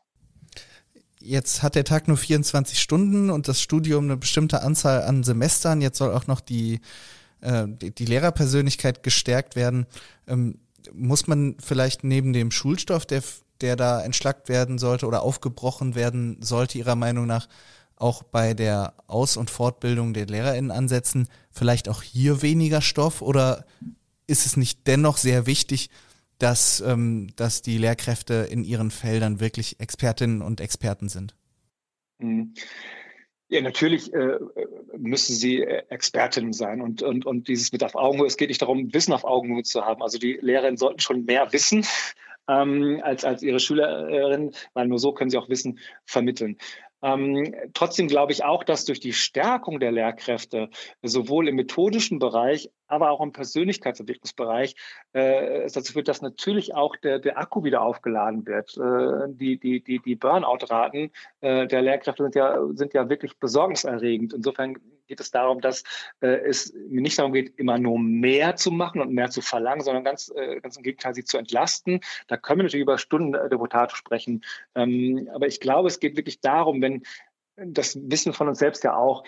Jetzt 1.19 1.63
hat 1.63 1.73
der 1.73 1.85
Tag 1.85 2.07
nur 2.07 2.17
24 2.17 2.79
Stunden 2.79 3.31
und 3.31 3.47
das 3.47 3.59
Studium 3.59 4.03
eine 4.03 4.17
bestimmte 4.17 4.61
Anzahl 4.61 5.01
an 5.01 5.23
Semestern. 5.23 5.81
Jetzt 5.81 5.97
soll 5.97 6.13
auch 6.13 6.27
noch 6.27 6.39
die, 6.39 6.81
äh, 7.41 7.65
die, 7.67 7.95
die 7.95 8.05
Lehrerpersönlichkeit 8.05 9.01
gestärkt 9.01 9.55
werden. 9.55 9.87
Ähm, 10.27 10.59
muss 10.93 11.27
man 11.27 11.55
vielleicht 11.59 12.03
neben 12.03 12.33
dem 12.33 12.51
Schulstoff, 12.51 13.05
der, 13.05 13.23
der 13.61 13.75
da 13.75 14.01
entschlackt 14.01 14.49
werden 14.49 14.77
sollte 14.77 15.07
oder 15.07 15.21
aufgebrochen 15.21 15.95
werden 15.95 16.37
sollte, 16.41 16.77
Ihrer 16.77 16.95
Meinung 16.95 17.25
nach, 17.25 17.47
auch 17.95 18.23
bei 18.23 18.53
der 18.53 18.93
Aus- 19.07 19.37
und 19.37 19.49
Fortbildung 19.49 20.13
der 20.13 20.27
LehrerInnen 20.27 20.71
ansetzen, 20.71 21.27
vielleicht 21.51 21.87
auch 21.87 22.01
hier 22.01 22.41
weniger 22.41 22.81
Stoff 22.81 23.21
oder 23.21 23.65
ist 24.27 24.45
es 24.45 24.57
nicht 24.57 24.87
dennoch 24.87 25.17
sehr 25.17 25.45
wichtig, 25.45 25.89
dass, 26.39 26.81
ähm, 26.81 27.29
dass 27.35 27.61
die 27.61 27.77
Lehrkräfte 27.77 28.33
in 28.49 28.63
ihren 28.63 28.91
Feldern 28.91 29.39
wirklich 29.39 29.79
Expertinnen 29.79 30.41
und 30.41 30.59
Experten 30.59 31.07
sind? 31.09 31.35
Mhm. 32.19 32.53
Ja, 33.55 33.61
natürlich 33.61 34.13
äh, 34.13 34.37
müssen 34.97 35.33
sie 35.33 35.61
äh, 35.61 35.83
Expertinnen 35.87 36.51
sein 36.51 36.81
und, 36.81 37.01
und, 37.01 37.25
und 37.25 37.47
dieses 37.47 37.71
mit 37.71 37.85
auf 37.85 37.95
Augenhöhe, 37.95 38.27
es 38.27 38.35
geht 38.35 38.49
nicht 38.49 38.61
darum, 38.61 38.93
Wissen 38.93 39.13
auf 39.13 39.23
Augenhöhe 39.23 39.63
zu 39.63 39.85
haben. 39.85 40.03
Also 40.03 40.17
die 40.17 40.37
Lehrerinnen 40.41 40.75
sollten 40.75 40.99
schon 40.99 41.23
mehr 41.23 41.53
wissen 41.53 41.85
ähm, 42.49 42.99
als, 43.01 43.23
als 43.23 43.43
ihre 43.43 43.61
Schülerinnen, 43.61 44.51
weil 44.73 44.87
nur 44.89 44.99
so 44.99 45.13
können 45.13 45.29
sie 45.29 45.37
auch 45.37 45.47
Wissen 45.47 45.79
vermitteln. 46.03 46.57
Ähm, 47.05 47.53
trotzdem 47.75 48.07
glaube 48.07 48.31
ich 48.31 48.43
auch, 48.43 48.63
dass 48.63 48.83
durch 48.83 48.99
die 48.99 49.13
Stärkung 49.13 49.79
der 49.79 49.91
Lehrkräfte 49.91 50.69
sowohl 51.03 51.47
im 51.47 51.55
methodischen 51.55 52.17
Bereich, 52.17 52.71
aber 52.87 53.11
auch 53.11 53.21
im 53.21 53.31
Persönlichkeitsentwicklungsbereich 53.31 54.75
äh, 55.13 55.61
es 55.61 55.73
dazu 55.73 55.93
führt, 55.93 56.07
dass 56.07 56.23
natürlich 56.23 56.73
auch 56.73 56.95
der, 56.95 57.19
der 57.19 57.37
Akku 57.37 57.63
wieder 57.63 57.83
aufgeladen 57.83 58.47
wird. 58.47 58.75
Äh, 58.77 59.31
die 59.35 59.59
die, 59.59 59.83
die, 59.83 59.99
die 59.99 60.15
Burnout-Raten 60.15 61.11
äh, 61.41 61.67
der 61.67 61.83
Lehrkräfte 61.83 62.23
sind 62.23 62.33
ja, 62.33 62.59
sind 62.73 62.95
ja 62.95 63.07
wirklich 63.07 63.37
besorgniserregend. 63.37 64.33
Insofern 64.33 64.75
geht 65.07 65.19
es 65.19 65.31
darum, 65.31 65.61
dass 65.61 65.83
äh, 66.21 66.27
es 66.27 66.73
nicht 66.73 67.19
darum 67.19 67.33
geht, 67.33 67.57
immer 67.57 67.77
nur 67.77 67.99
mehr 67.99 68.55
zu 68.55 68.71
machen 68.71 69.01
und 69.01 69.13
mehr 69.13 69.29
zu 69.29 69.41
verlangen, 69.41 69.83
sondern 69.83 70.03
ganz, 70.03 70.31
äh, 70.35 70.59
ganz 70.61 70.77
im 70.77 70.83
Gegenteil, 70.83 71.15
sie 71.15 71.23
zu 71.23 71.37
entlasten. 71.37 72.01
Da 72.27 72.37
können 72.37 72.59
wir 72.59 72.63
natürlich 72.63 72.83
über 72.83 72.97
Stundendeputate 72.97 73.95
sprechen. 73.95 74.43
Ähm, 74.75 75.29
aber 75.33 75.47
ich 75.47 75.59
glaube, 75.59 75.87
es 75.87 75.99
geht 75.99 76.17
wirklich 76.17 76.41
darum, 76.41 76.81
wenn 76.81 77.03
das 77.55 77.97
wissen 78.01 78.33
von 78.33 78.47
uns 78.47 78.59
selbst 78.59 78.83
ja 78.83 78.95
auch, 78.95 79.23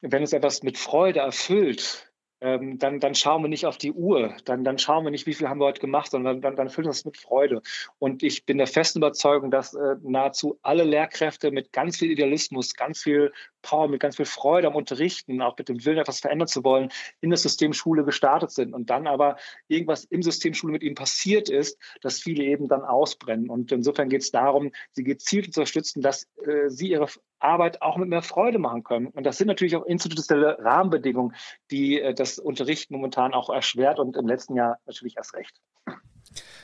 wenn 0.00 0.22
es 0.22 0.32
etwas 0.32 0.62
mit 0.62 0.78
Freude 0.78 1.20
erfüllt, 1.20 2.07
ähm, 2.40 2.78
dann, 2.78 3.00
dann 3.00 3.14
schauen 3.14 3.42
wir 3.42 3.48
nicht 3.48 3.66
auf 3.66 3.78
die 3.78 3.92
Uhr, 3.92 4.34
dann, 4.44 4.64
dann 4.64 4.78
schauen 4.78 5.04
wir 5.04 5.10
nicht, 5.10 5.26
wie 5.26 5.34
viel 5.34 5.48
haben 5.48 5.60
wir 5.60 5.66
heute 5.66 5.80
gemacht, 5.80 6.10
sondern 6.10 6.40
dann, 6.40 6.56
dann 6.56 6.68
füllen 6.68 6.86
wir 6.86 6.92
es 6.92 7.04
mit 7.04 7.16
Freude. 7.16 7.62
Und 7.98 8.22
ich 8.22 8.46
bin 8.46 8.58
der 8.58 8.66
festen 8.66 8.98
Überzeugung, 8.98 9.50
dass 9.50 9.74
äh, 9.74 9.96
nahezu 10.02 10.58
alle 10.62 10.84
Lehrkräfte 10.84 11.50
mit 11.50 11.72
ganz 11.72 11.98
viel 11.98 12.10
Idealismus, 12.10 12.74
ganz 12.74 13.02
viel 13.02 13.32
Power, 13.62 13.88
mit 13.88 14.00
ganz 14.00 14.16
viel 14.16 14.24
Freude 14.24 14.68
am 14.68 14.76
Unterrichten, 14.76 15.42
auch 15.42 15.58
mit 15.58 15.68
dem 15.68 15.84
Willen, 15.84 15.98
etwas 15.98 16.20
verändern 16.20 16.48
zu 16.48 16.62
wollen, 16.62 16.90
in 17.20 17.30
das 17.30 17.42
System 17.42 17.72
Schule 17.72 18.04
gestartet 18.04 18.52
sind 18.52 18.72
und 18.72 18.88
dann 18.90 19.06
aber 19.06 19.36
irgendwas 19.66 20.04
im 20.04 20.22
System 20.22 20.54
Schule 20.54 20.72
mit 20.72 20.82
ihnen 20.82 20.94
passiert 20.94 21.48
ist, 21.48 21.78
dass 22.02 22.20
viele 22.20 22.44
eben 22.44 22.68
dann 22.68 22.82
ausbrennen. 22.82 23.50
Und 23.50 23.72
insofern 23.72 24.08
geht 24.08 24.22
es 24.22 24.30
darum, 24.30 24.70
sie 24.92 25.02
gezielt 25.02 25.52
zu 25.52 25.60
unterstützen, 25.60 26.02
dass 26.02 26.28
äh, 26.46 26.68
sie 26.68 26.90
ihre 26.90 27.08
Arbeit 27.40 27.82
auch 27.82 27.96
mit 27.96 28.08
mehr 28.08 28.22
Freude 28.22 28.58
machen 28.58 28.84
können. 28.84 29.06
Und 29.08 29.24
das 29.24 29.38
sind 29.38 29.46
natürlich 29.46 29.76
auch 29.76 29.84
institutionelle 29.84 30.58
Rahmenbedingungen, 30.60 31.34
die 31.70 32.00
äh, 32.00 32.14
das 32.14 32.38
Unterrichten 32.38 32.94
momentan 32.94 33.34
auch 33.34 33.50
erschwert 33.50 33.98
und 33.98 34.16
im 34.16 34.26
letzten 34.26 34.54
Jahr 34.54 34.78
natürlich 34.86 35.16
erst 35.16 35.34
recht. 35.34 35.60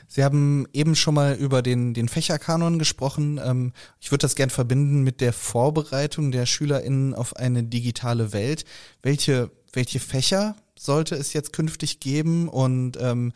Sie 0.07 0.23
haben 0.23 0.67
eben 0.73 0.95
schon 0.95 1.15
mal 1.15 1.35
über 1.35 1.61
den, 1.61 1.93
den 1.93 2.07
Fächerkanon 2.07 2.79
gesprochen. 2.79 3.39
Ähm, 3.43 3.73
ich 3.99 4.11
würde 4.11 4.21
das 4.23 4.35
gern 4.35 4.49
verbinden 4.49 5.03
mit 5.03 5.21
der 5.21 5.33
Vorbereitung 5.33 6.31
der 6.31 6.45
SchülerInnen 6.45 7.13
auf 7.13 7.35
eine 7.35 7.63
digitale 7.63 8.33
Welt. 8.33 8.65
Welche, 9.01 9.51
welche 9.73 9.99
Fächer 9.99 10.55
sollte 10.77 11.15
es 11.15 11.33
jetzt 11.33 11.53
künftig 11.53 11.99
geben? 11.99 12.47
Und 12.47 12.97
ähm, 13.01 13.33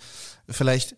vielleicht 0.48 0.96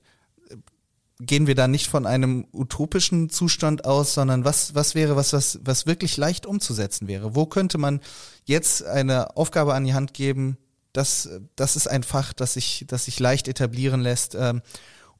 gehen 1.25 1.47
wir 1.47 1.55
da 1.55 1.67
nicht 1.67 1.87
von 1.87 2.05
einem 2.05 2.47
utopischen 2.53 3.29
Zustand 3.29 3.85
aus, 3.85 4.13
sondern 4.13 4.45
was, 4.45 4.75
was 4.75 4.95
wäre 4.95 5.15
was, 5.15 5.33
was, 5.33 5.59
was 5.63 5.85
wirklich 5.85 6.17
leicht 6.17 6.45
umzusetzen 6.45 7.07
wäre? 7.07 7.35
Wo 7.35 7.45
könnte 7.45 7.77
man 7.77 8.01
jetzt 8.45 8.83
eine 8.83 9.35
Aufgabe 9.37 9.73
an 9.73 9.85
die 9.85 9.93
Hand 9.93 10.13
geben? 10.13 10.57
Das, 10.93 11.29
das 11.55 11.75
ist 11.75 11.87
ein 11.87 12.03
Fach, 12.03 12.33
das 12.33 12.55
sich, 12.55 12.85
das 12.87 13.05
sich 13.05 13.19
leicht 13.19 13.47
etablieren 13.47 14.01
lässt, 14.01 14.35
ähm, 14.35 14.61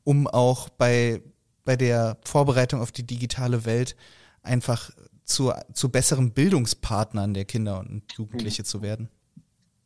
um 0.04 0.28
auch 0.28 0.70
bei 0.70 1.22
bei 1.64 1.76
der 1.76 2.18
Vorbereitung 2.24 2.82
auf 2.82 2.92
die 2.92 3.06
digitale 3.06 3.66
Welt 3.66 3.96
einfach 4.42 4.92
zu, 5.24 5.54
zu 5.74 5.90
besseren 5.90 6.32
Bildungspartnern 6.34 7.34
der 7.34 7.46
Kinder 7.46 7.80
und 7.80 8.12
Jugendliche 8.14 8.64
mhm. 8.64 8.66
zu 8.66 8.82
werden? 8.82 9.10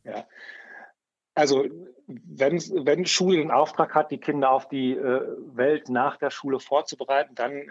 Ja, 0.04 0.26
also 1.34 1.64
wenn, 2.06 2.58
wenn 2.58 3.06
Schule 3.06 3.38
den 3.38 3.50
Auftrag 3.50 3.94
hat, 3.94 4.10
die 4.10 4.18
Kinder 4.18 4.50
auf 4.50 4.68
die 4.68 4.92
äh, 4.92 5.22
Welt 5.54 5.88
nach 5.88 6.16
der 6.16 6.30
Schule 6.30 6.60
vorzubereiten, 6.60 7.34
dann 7.34 7.52
äh, 7.52 7.68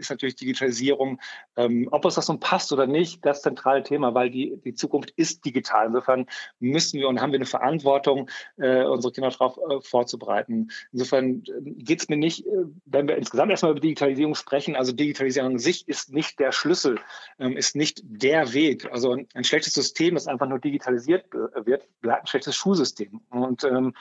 ist 0.00 0.10
natürlich 0.10 0.36
Digitalisierung, 0.36 1.20
ähm, 1.56 1.88
ob 1.92 2.04
es 2.04 2.14
das 2.14 2.28
nun 2.28 2.40
passt 2.40 2.72
oder 2.72 2.86
nicht, 2.86 3.24
das 3.24 3.42
zentrale 3.42 3.82
Thema, 3.82 4.14
weil 4.14 4.30
die, 4.30 4.56
die 4.64 4.74
Zukunft 4.74 5.10
ist 5.16 5.44
digital. 5.44 5.86
Insofern 5.86 6.26
müssen 6.58 6.98
wir 6.98 7.08
und 7.08 7.20
haben 7.20 7.32
wir 7.32 7.38
eine 7.38 7.46
Verantwortung, 7.46 8.28
äh, 8.56 8.82
unsere 8.84 9.12
Kinder 9.12 9.30
darauf 9.30 9.58
äh, 9.58 9.80
vorzubereiten. 9.80 10.70
Insofern 10.92 11.44
äh, 11.44 11.70
geht 11.82 12.00
es 12.00 12.08
mir 12.08 12.16
nicht, 12.16 12.46
äh, 12.46 12.64
wenn 12.86 13.06
wir 13.06 13.16
insgesamt 13.16 13.50
erstmal 13.50 13.72
über 13.72 13.80
Digitalisierung 13.80 14.34
sprechen, 14.34 14.74
also 14.74 14.92
Digitalisierung 14.92 15.52
an 15.52 15.58
sich 15.58 15.86
ist 15.86 16.12
nicht 16.12 16.38
der 16.40 16.52
Schlüssel, 16.52 16.98
ähm, 17.38 17.56
ist 17.56 17.76
nicht 17.76 18.00
der 18.02 18.52
Weg. 18.52 18.90
Also 18.90 19.12
ein, 19.12 19.28
ein 19.34 19.44
schlechtes 19.44 19.74
System, 19.74 20.14
das 20.14 20.26
einfach 20.26 20.48
nur 20.48 20.58
digitalisiert 20.58 21.26
äh, 21.34 21.66
wird, 21.66 21.86
bleibt 22.00 22.24
ein 22.24 22.26
schlechtes 22.26 22.56
Schulsystem. 22.56 23.20
Und 23.30 23.64
ähm, 23.64 23.94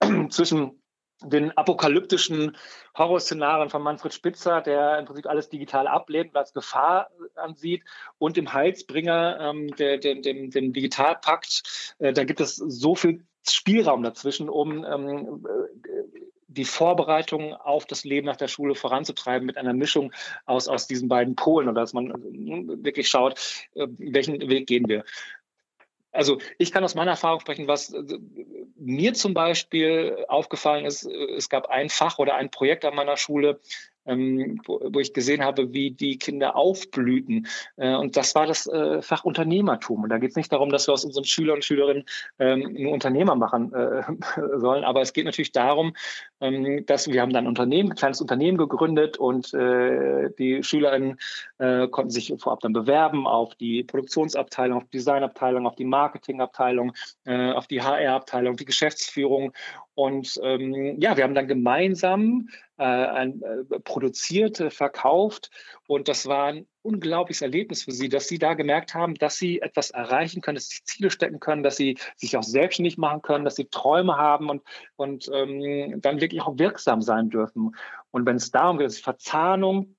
zwischen 0.30 0.78
den 1.22 1.56
apokalyptischen 1.56 2.56
Horrorszenarien 2.96 3.70
von 3.70 3.82
Manfred 3.82 4.12
Spitzer, 4.12 4.60
der 4.60 4.98
im 4.98 5.06
Prinzip 5.06 5.26
alles 5.26 5.48
digital 5.48 5.86
ablehnt 5.86 6.30
und 6.30 6.36
als 6.36 6.52
Gefahr 6.52 7.10
ansieht, 7.34 7.82
und 8.18 8.36
dem 8.36 8.52
Heilsbringer, 8.52 9.38
ähm, 9.40 9.74
der, 9.76 9.98
der, 9.98 10.16
dem, 10.16 10.50
dem 10.50 10.72
Digitalpakt. 10.72 11.94
Äh, 11.98 12.12
da 12.12 12.24
gibt 12.24 12.40
es 12.40 12.56
so 12.56 12.94
viel 12.94 13.24
Spielraum 13.48 14.02
dazwischen, 14.02 14.48
um 14.48 14.84
ähm, 14.84 15.44
die 16.56 16.64
Vorbereitung 16.64 17.54
auf 17.54 17.86
das 17.86 18.04
Leben 18.04 18.26
nach 18.26 18.36
der 18.36 18.48
Schule 18.48 18.74
voranzutreiben 18.74 19.46
mit 19.46 19.56
einer 19.56 19.72
Mischung 19.72 20.12
aus, 20.46 20.68
aus 20.68 20.86
diesen 20.86 21.08
beiden 21.08 21.36
Polen 21.36 21.68
oder 21.68 21.82
dass 21.82 21.92
man 21.92 22.10
äh, 22.10 22.84
wirklich 22.84 23.08
schaut, 23.08 23.38
äh, 23.74 23.86
welchen 23.98 24.48
Weg 24.48 24.66
gehen 24.66 24.88
wir 24.88 25.04
also 26.16 26.38
ich 26.58 26.72
kann 26.72 26.84
aus 26.84 26.94
meiner 26.94 27.12
Erfahrung 27.12 27.40
sprechen, 27.40 27.68
was 27.68 27.92
äh, 27.92 28.02
mir 28.76 29.14
zum 29.14 29.34
Beispiel 29.34 30.24
aufgefallen 30.28 30.84
ist, 30.84 31.04
äh, 31.04 31.34
es 31.36 31.48
gab 31.48 31.68
ein 31.68 31.88
Fach 31.88 32.18
oder 32.18 32.34
ein 32.34 32.50
Projekt 32.50 32.84
an 32.84 32.94
meiner 32.94 33.16
Schule, 33.16 33.60
ähm, 34.06 34.60
wo, 34.66 35.00
ich 35.00 35.12
gesehen 35.12 35.44
habe, 35.44 35.72
wie 35.72 35.90
die 35.90 36.18
Kinder 36.18 36.56
aufblühten. 36.56 37.46
Äh, 37.76 37.94
und 37.94 38.16
das 38.16 38.34
war 38.34 38.46
das 38.46 38.66
äh, 38.66 39.02
Fach 39.02 39.24
Unternehmertum. 39.24 40.02
Und 40.02 40.08
da 40.08 40.18
geht 40.18 40.30
es 40.30 40.36
nicht 40.36 40.52
darum, 40.52 40.70
dass 40.70 40.88
wir 40.88 40.94
aus 40.94 41.04
unseren 41.04 41.24
Schülern 41.24 41.56
und 41.56 41.64
Schülerinnen 41.64 42.04
ähm, 42.38 42.88
Unternehmer 42.88 43.34
machen 43.34 43.72
äh, 43.72 44.02
sollen, 44.58 44.84
aber 44.84 45.00
es 45.00 45.12
geht 45.12 45.24
natürlich 45.24 45.52
darum, 45.52 45.94
ähm, 46.40 46.84
dass 46.86 47.08
wir 47.08 47.22
haben 47.22 47.32
dann 47.32 47.44
ein 47.44 47.48
Unternehmen, 47.48 47.92
ein 47.92 47.96
kleines 47.96 48.20
Unternehmen 48.20 48.58
gegründet 48.58 49.16
und 49.18 49.52
die 49.56 50.62
Schülerinnen 50.62 51.18
konnten 51.58 52.10
sich 52.10 52.32
vorab 52.38 52.60
dann 52.60 52.72
bewerben 52.72 53.26
auf 53.26 53.54
die 53.54 53.84
Produktionsabteilung, 53.84 54.78
auf 54.78 54.84
die 54.84 54.98
Designabteilung, 54.98 55.66
auf 55.66 55.76
die 55.76 55.84
Marketingabteilung, 55.84 56.92
auf 57.24 57.66
die 57.66 57.82
HR-Abteilung, 57.82 58.56
die 58.56 58.64
Geschäftsführung. 58.64 59.52
Und 59.96 60.38
ähm, 60.42 61.00
ja, 61.00 61.16
wir 61.16 61.24
haben 61.24 61.34
dann 61.34 61.48
gemeinsam 61.48 62.50
äh, 62.76 62.84
ein, 62.84 63.40
äh, 63.42 63.80
produziert, 63.80 64.60
äh, 64.60 64.68
verkauft. 64.68 65.50
Und 65.86 66.08
das 66.08 66.26
war 66.26 66.48
ein 66.48 66.66
unglaubliches 66.82 67.40
Erlebnis 67.40 67.84
für 67.84 67.92
sie, 67.92 68.10
dass 68.10 68.28
sie 68.28 68.38
da 68.38 68.52
gemerkt 68.52 68.94
haben, 68.94 69.14
dass 69.14 69.38
sie 69.38 69.62
etwas 69.62 69.90
erreichen 69.90 70.42
können, 70.42 70.56
dass 70.56 70.68
sie 70.68 70.84
Ziele 70.84 71.10
stecken 71.10 71.40
können, 71.40 71.62
dass 71.62 71.78
sie 71.78 71.96
sich 72.14 72.36
auch 72.36 72.42
selbstständig 72.42 72.98
machen 72.98 73.22
können, 73.22 73.46
dass 73.46 73.56
sie 73.56 73.70
Träume 73.70 74.18
haben 74.18 74.50
und, 74.50 74.62
und 74.96 75.30
ähm, 75.32 75.98
dann 76.02 76.20
wirklich 76.20 76.42
auch 76.42 76.58
wirksam 76.58 77.00
sein 77.00 77.30
dürfen. 77.30 77.74
Und 78.10 78.26
wenn 78.26 78.36
es 78.36 78.50
darum 78.50 78.76
geht, 78.76 78.88
dass 78.88 78.98
Verzahnung 78.98 79.96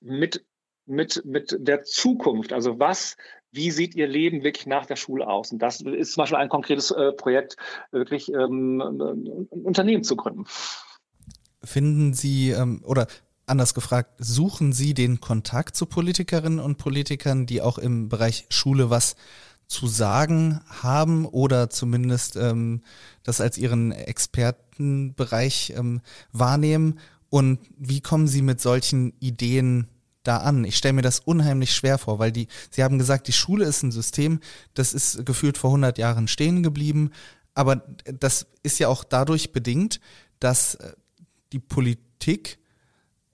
mit 0.00 0.46
mit, 0.84 1.24
mit 1.24 1.56
der 1.60 1.84
Zukunft. 1.84 2.52
Also 2.52 2.78
was, 2.78 3.16
wie 3.52 3.70
sieht 3.70 3.94
Ihr 3.94 4.08
Leben 4.08 4.42
wirklich 4.42 4.66
nach 4.66 4.86
der 4.86 4.96
Schule 4.96 5.28
aus? 5.28 5.52
Und 5.52 5.60
das 5.60 5.80
ist 5.80 6.14
zum 6.14 6.22
Beispiel 6.22 6.38
ein 6.38 6.48
konkretes 6.48 6.90
äh, 6.90 7.12
Projekt, 7.12 7.56
wirklich 7.90 8.32
ähm, 8.32 8.80
ein 8.80 9.46
Unternehmen 9.62 10.04
zu 10.04 10.16
gründen. 10.16 10.46
Finden 11.62 12.14
Sie 12.14 12.50
ähm, 12.50 12.82
oder 12.84 13.06
anders 13.46 13.74
gefragt, 13.74 14.14
suchen 14.18 14.72
Sie 14.72 14.94
den 14.94 15.20
Kontakt 15.20 15.76
zu 15.76 15.86
Politikerinnen 15.86 16.58
und 16.58 16.78
Politikern, 16.78 17.46
die 17.46 17.60
auch 17.60 17.78
im 17.78 18.08
Bereich 18.08 18.46
Schule 18.48 18.90
was 18.90 19.16
zu 19.66 19.86
sagen 19.86 20.60
haben 20.66 21.26
oder 21.26 21.70
zumindest 21.70 22.36
ähm, 22.36 22.82
das 23.22 23.40
als 23.40 23.58
ihren 23.58 23.92
Expertenbereich 23.92 25.74
ähm, 25.76 26.00
wahrnehmen? 26.32 26.98
Und 27.28 27.60
wie 27.78 28.00
kommen 28.00 28.28
Sie 28.28 28.42
mit 28.42 28.60
solchen 28.60 29.12
Ideen 29.20 29.88
da 30.22 30.38
an? 30.38 30.64
Ich 30.64 30.76
stelle 30.76 30.94
mir 30.94 31.02
das 31.02 31.20
unheimlich 31.20 31.74
schwer 31.74 31.98
vor, 31.98 32.18
weil 32.18 32.32
die, 32.32 32.48
Sie 32.70 32.82
haben 32.82 32.98
gesagt, 32.98 33.28
die 33.28 33.32
Schule 33.32 33.64
ist 33.64 33.82
ein 33.82 33.92
System, 33.92 34.40
das 34.74 34.94
ist 34.94 35.24
gefühlt 35.26 35.58
vor 35.58 35.70
100 35.70 35.98
Jahren 35.98 36.28
stehen 36.28 36.62
geblieben, 36.62 37.10
aber 37.54 37.82
das 38.04 38.46
ist 38.62 38.78
ja 38.78 38.88
auch 38.88 39.04
dadurch 39.04 39.52
bedingt, 39.52 40.00
dass 40.40 40.76
äh, 40.76 40.92
die 41.52 41.58
Politik 41.58 42.58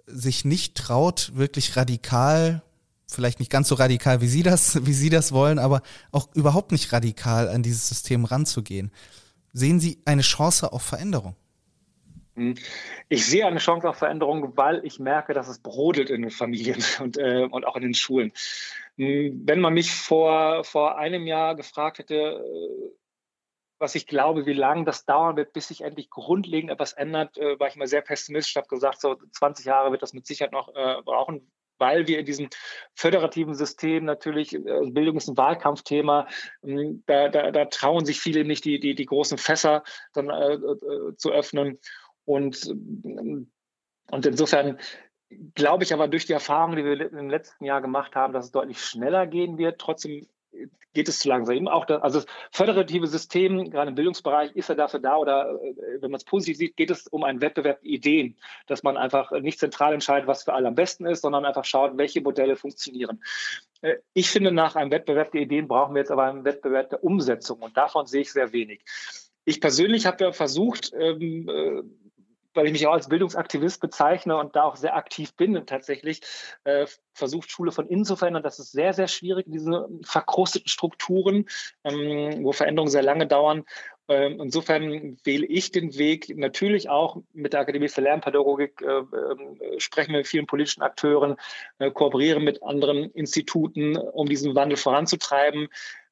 sich 0.07 0.45
nicht 0.45 0.75
traut, 0.75 1.33
wirklich 1.35 1.77
radikal, 1.77 2.63
vielleicht 3.07 3.39
nicht 3.39 3.51
ganz 3.51 3.69
so 3.69 3.75
radikal, 3.75 4.21
wie 4.21 4.29
Sie 4.29 4.43
das, 4.43 4.85
wie 4.87 4.93
Sie 4.93 5.11
das 5.11 5.33
wollen, 5.33 5.59
aber 5.59 5.83
auch 6.11 6.29
überhaupt 6.35 6.73
nicht 6.73 6.93
radikal 6.93 7.49
an 7.49 7.63
dieses 7.63 7.89
System 7.89 8.25
ranzugehen. 8.25 8.91
Sehen 9.53 9.81
Sie 9.81 9.99
eine 10.05 10.23
Chance 10.23 10.73
auf 10.73 10.83
Veränderung? 10.83 11.37
Hm. 12.39 12.55
Ich 13.09 13.27
sehe 13.27 13.47
eine 13.47 13.59
Chance 13.59 13.89
auf 13.89 13.97
Veränderung, 13.97 14.57
weil 14.57 14.85
ich 14.85 15.01
merke, 15.01 15.35
dass 15.35 15.49
es 15.49 15.59
brodelt 15.59 16.09
in 16.09 16.23
den 16.23 16.31
Familien 16.31 16.83
und, 17.01 17.19
äh, 17.19 17.49
und 17.51 17.67
auch 17.67 17.75
in 17.77 17.83
den 17.83 17.95
Schulen. 17.95 18.33
Hm, 18.97 19.43
wenn 19.45 19.61
man 19.61 19.75
mich 19.75 19.93
vor, 19.93 20.63
vor 20.65 20.99
einem 20.99 21.27
Jahr 21.27 21.57
gefragt 21.57 21.99
hätte, 21.99 22.15
äh, 22.15 22.91
was 23.81 23.95
ich 23.95 24.07
glaube, 24.07 24.47
wie 24.47 24.53
lange 24.53 24.85
das 24.85 25.05
dauern 25.05 25.37
wird, 25.37 25.53
bis 25.53 25.69
sich 25.69 25.83
endlich 25.83 26.11
grundlegend 26.11 26.71
etwas 26.71 26.93
ändert, 26.93 27.37
äh, 27.39 27.59
war 27.59 27.69
ich 27.69 27.77
immer 27.77 27.87
sehr 27.89 28.03
pessimistisch. 28.03 28.57
Habe 28.57 28.69
gesagt, 28.69 29.01
so 29.01 29.17
20 29.33 29.67
Jahre 29.67 29.91
wird 29.91 30.03
das 30.03 30.13
mit 30.13 30.27
Sicherheit 30.27 30.53
noch 30.53 30.69
äh, 30.69 31.03
brauchen, 31.05 31.51
weil 31.79 32.07
wir 32.07 32.19
in 32.19 32.27
diesem 32.27 32.49
föderativen 32.95 33.55
System 33.55 34.05
natürlich, 34.05 34.55
äh, 34.55 34.91
Bildung 34.91 35.17
ist 35.17 35.29
ein 35.29 35.37
Wahlkampfthema, 35.37 36.29
hm, 36.63 37.03
da, 37.07 37.29
da, 37.29 37.51
da 37.51 37.65
trauen 37.67 38.05
sich 38.05 38.21
viele 38.21 38.45
nicht, 38.45 38.65
die, 38.65 38.81
die, 38.81 38.95
die 38.95 39.07
großen 39.07 39.39
Fässer 39.39 39.83
dann 40.13 40.29
äh, 40.29 40.55
äh, 40.55 41.17
zu 41.17 41.31
öffnen. 41.31 41.79
Und, 42.29 42.67
und 44.11 44.27
insofern 44.27 44.79
glaube 45.55 45.85
ich 45.85 45.95
aber 45.95 46.09
durch 46.09 46.27
die 46.27 46.35
Erfahrungen, 46.35 46.77
die 46.77 46.85
wir 46.85 47.11
im 47.11 47.31
letzten 47.31 47.65
Jahr 47.65 47.81
gemacht 47.81 48.15
haben, 48.15 48.35
dass 48.35 48.45
es 48.45 48.53
deutlich 48.53 48.85
schneller 48.85 49.27
gehen 49.27 49.57
wird. 49.57 49.81
Trotzdem 49.81 50.27
geht 50.93 51.09
es 51.09 51.21
zu 51.21 51.29
langsam. 51.29 51.57
Eben 51.57 51.69
auch 51.69 51.87
das, 51.87 52.03
also 52.03 52.21
das 52.21 52.29
föderative 52.53 53.07
System, 53.07 53.71
gerade 53.71 53.89
im 53.89 53.95
Bildungsbereich, 53.95 54.53
ist 54.53 54.69
ja 54.69 54.75
dafür 54.75 55.01
da 55.01 55.17
oder 55.17 55.59
äh, 55.63 56.03
wenn 56.03 56.11
man 56.11 56.19
es 56.19 56.25
positiv 56.25 56.59
sieht, 56.59 56.77
geht 56.77 56.91
es 56.91 57.07
um 57.07 57.25
einen 57.25 57.41
Wettbewerb 57.41 57.79
Ideen, 57.83 58.37
dass 58.67 58.83
man 58.83 58.99
einfach 58.99 59.31
nicht 59.31 59.59
zentral 59.59 59.95
entscheidet, 59.95 60.27
was 60.27 60.43
für 60.43 60.53
alle 60.53 60.69
am 60.69 60.75
besten 60.75 61.07
ist, 61.07 61.23
sondern 61.23 61.47
einfach 61.47 61.65
schaut, 61.65 61.97
welche 61.97 62.21
Modelle 62.21 62.57
funktionieren. 62.57 63.23
Äh, 63.81 63.97
ich 64.13 64.29
finde, 64.29 64.53
nach 64.53 64.77
einem 64.77 64.91
Wettbewerb 64.91 65.33
der 65.33 65.41
Ideen 65.41 65.67
brauchen 65.67 65.95
wir 65.95 66.01
jetzt 66.01 66.11
aber 66.11 66.25
einen 66.25 66.45
Wettbewerb 66.45 66.91
der 66.91 67.03
Umsetzung 67.03 67.61
und 67.61 67.75
davon 67.79 68.05
sehe 68.05 68.21
ich 68.21 68.33
sehr 68.33 68.53
wenig. 68.53 68.85
Ich 69.47 69.63
persönlich 69.63 70.05
habe 70.05 70.25
ja 70.25 70.33
versucht, 70.33 70.93
ähm, 70.95 71.49
äh, 71.49 71.83
weil 72.55 72.67
ich 72.67 72.73
mich 72.73 72.87
auch 72.87 72.93
als 72.93 73.09
Bildungsaktivist 73.09 73.81
bezeichne 73.81 74.37
und 74.37 74.57
da 74.57 74.65
auch 74.65 74.77
sehr 74.77 74.97
aktiv 74.97 75.35
bin 75.35 75.65
tatsächlich, 75.67 76.23
äh, 76.65 76.87
versucht 77.13 77.51
Schule 77.51 77.73
von 77.73 77.89
innen 77.89 78.05
zu 78.05 78.17
verändern. 78.17 78.43
Das 78.43 78.59
ist 78.59 78.73
sehr, 78.73 78.93
sehr 78.93 79.09
schwierig, 79.09 79.47
diese 79.49 79.89
verkrusteten 80.03 80.69
Strukturen, 80.69 81.47
ähm, 81.85 82.45
wo 82.45 82.53
Veränderungen 82.53 82.91
sehr 82.91 83.03
lange 83.03 83.27
dauern. 83.27 83.65
Ähm, 84.11 84.41
insofern 84.41 85.19
wähle 85.25 85.47
ich 85.47 85.71
den 85.71 85.99
Weg 85.99 86.35
natürlich 86.35 86.89
auch 86.89 87.19
mit 87.35 87.53
der 87.53 87.61
Akademie 87.61 87.89
für 87.89 88.01
Lernpädagogik, 88.01 88.81
äh, 88.81 89.01
äh, 89.01 89.81
sprechen 89.81 90.13
mit 90.13 90.27
vielen 90.27 90.47
politischen 90.47 90.83
Akteuren, 90.83 91.37
äh, 91.79 91.91
kooperieren 91.91 92.43
mit 92.43 92.63
anderen 92.63 93.11
Instituten, 93.13 93.99
um 93.99 94.27
diesen 94.27 94.55
Wandel 94.55 94.79
voranzutreiben. 94.79 95.69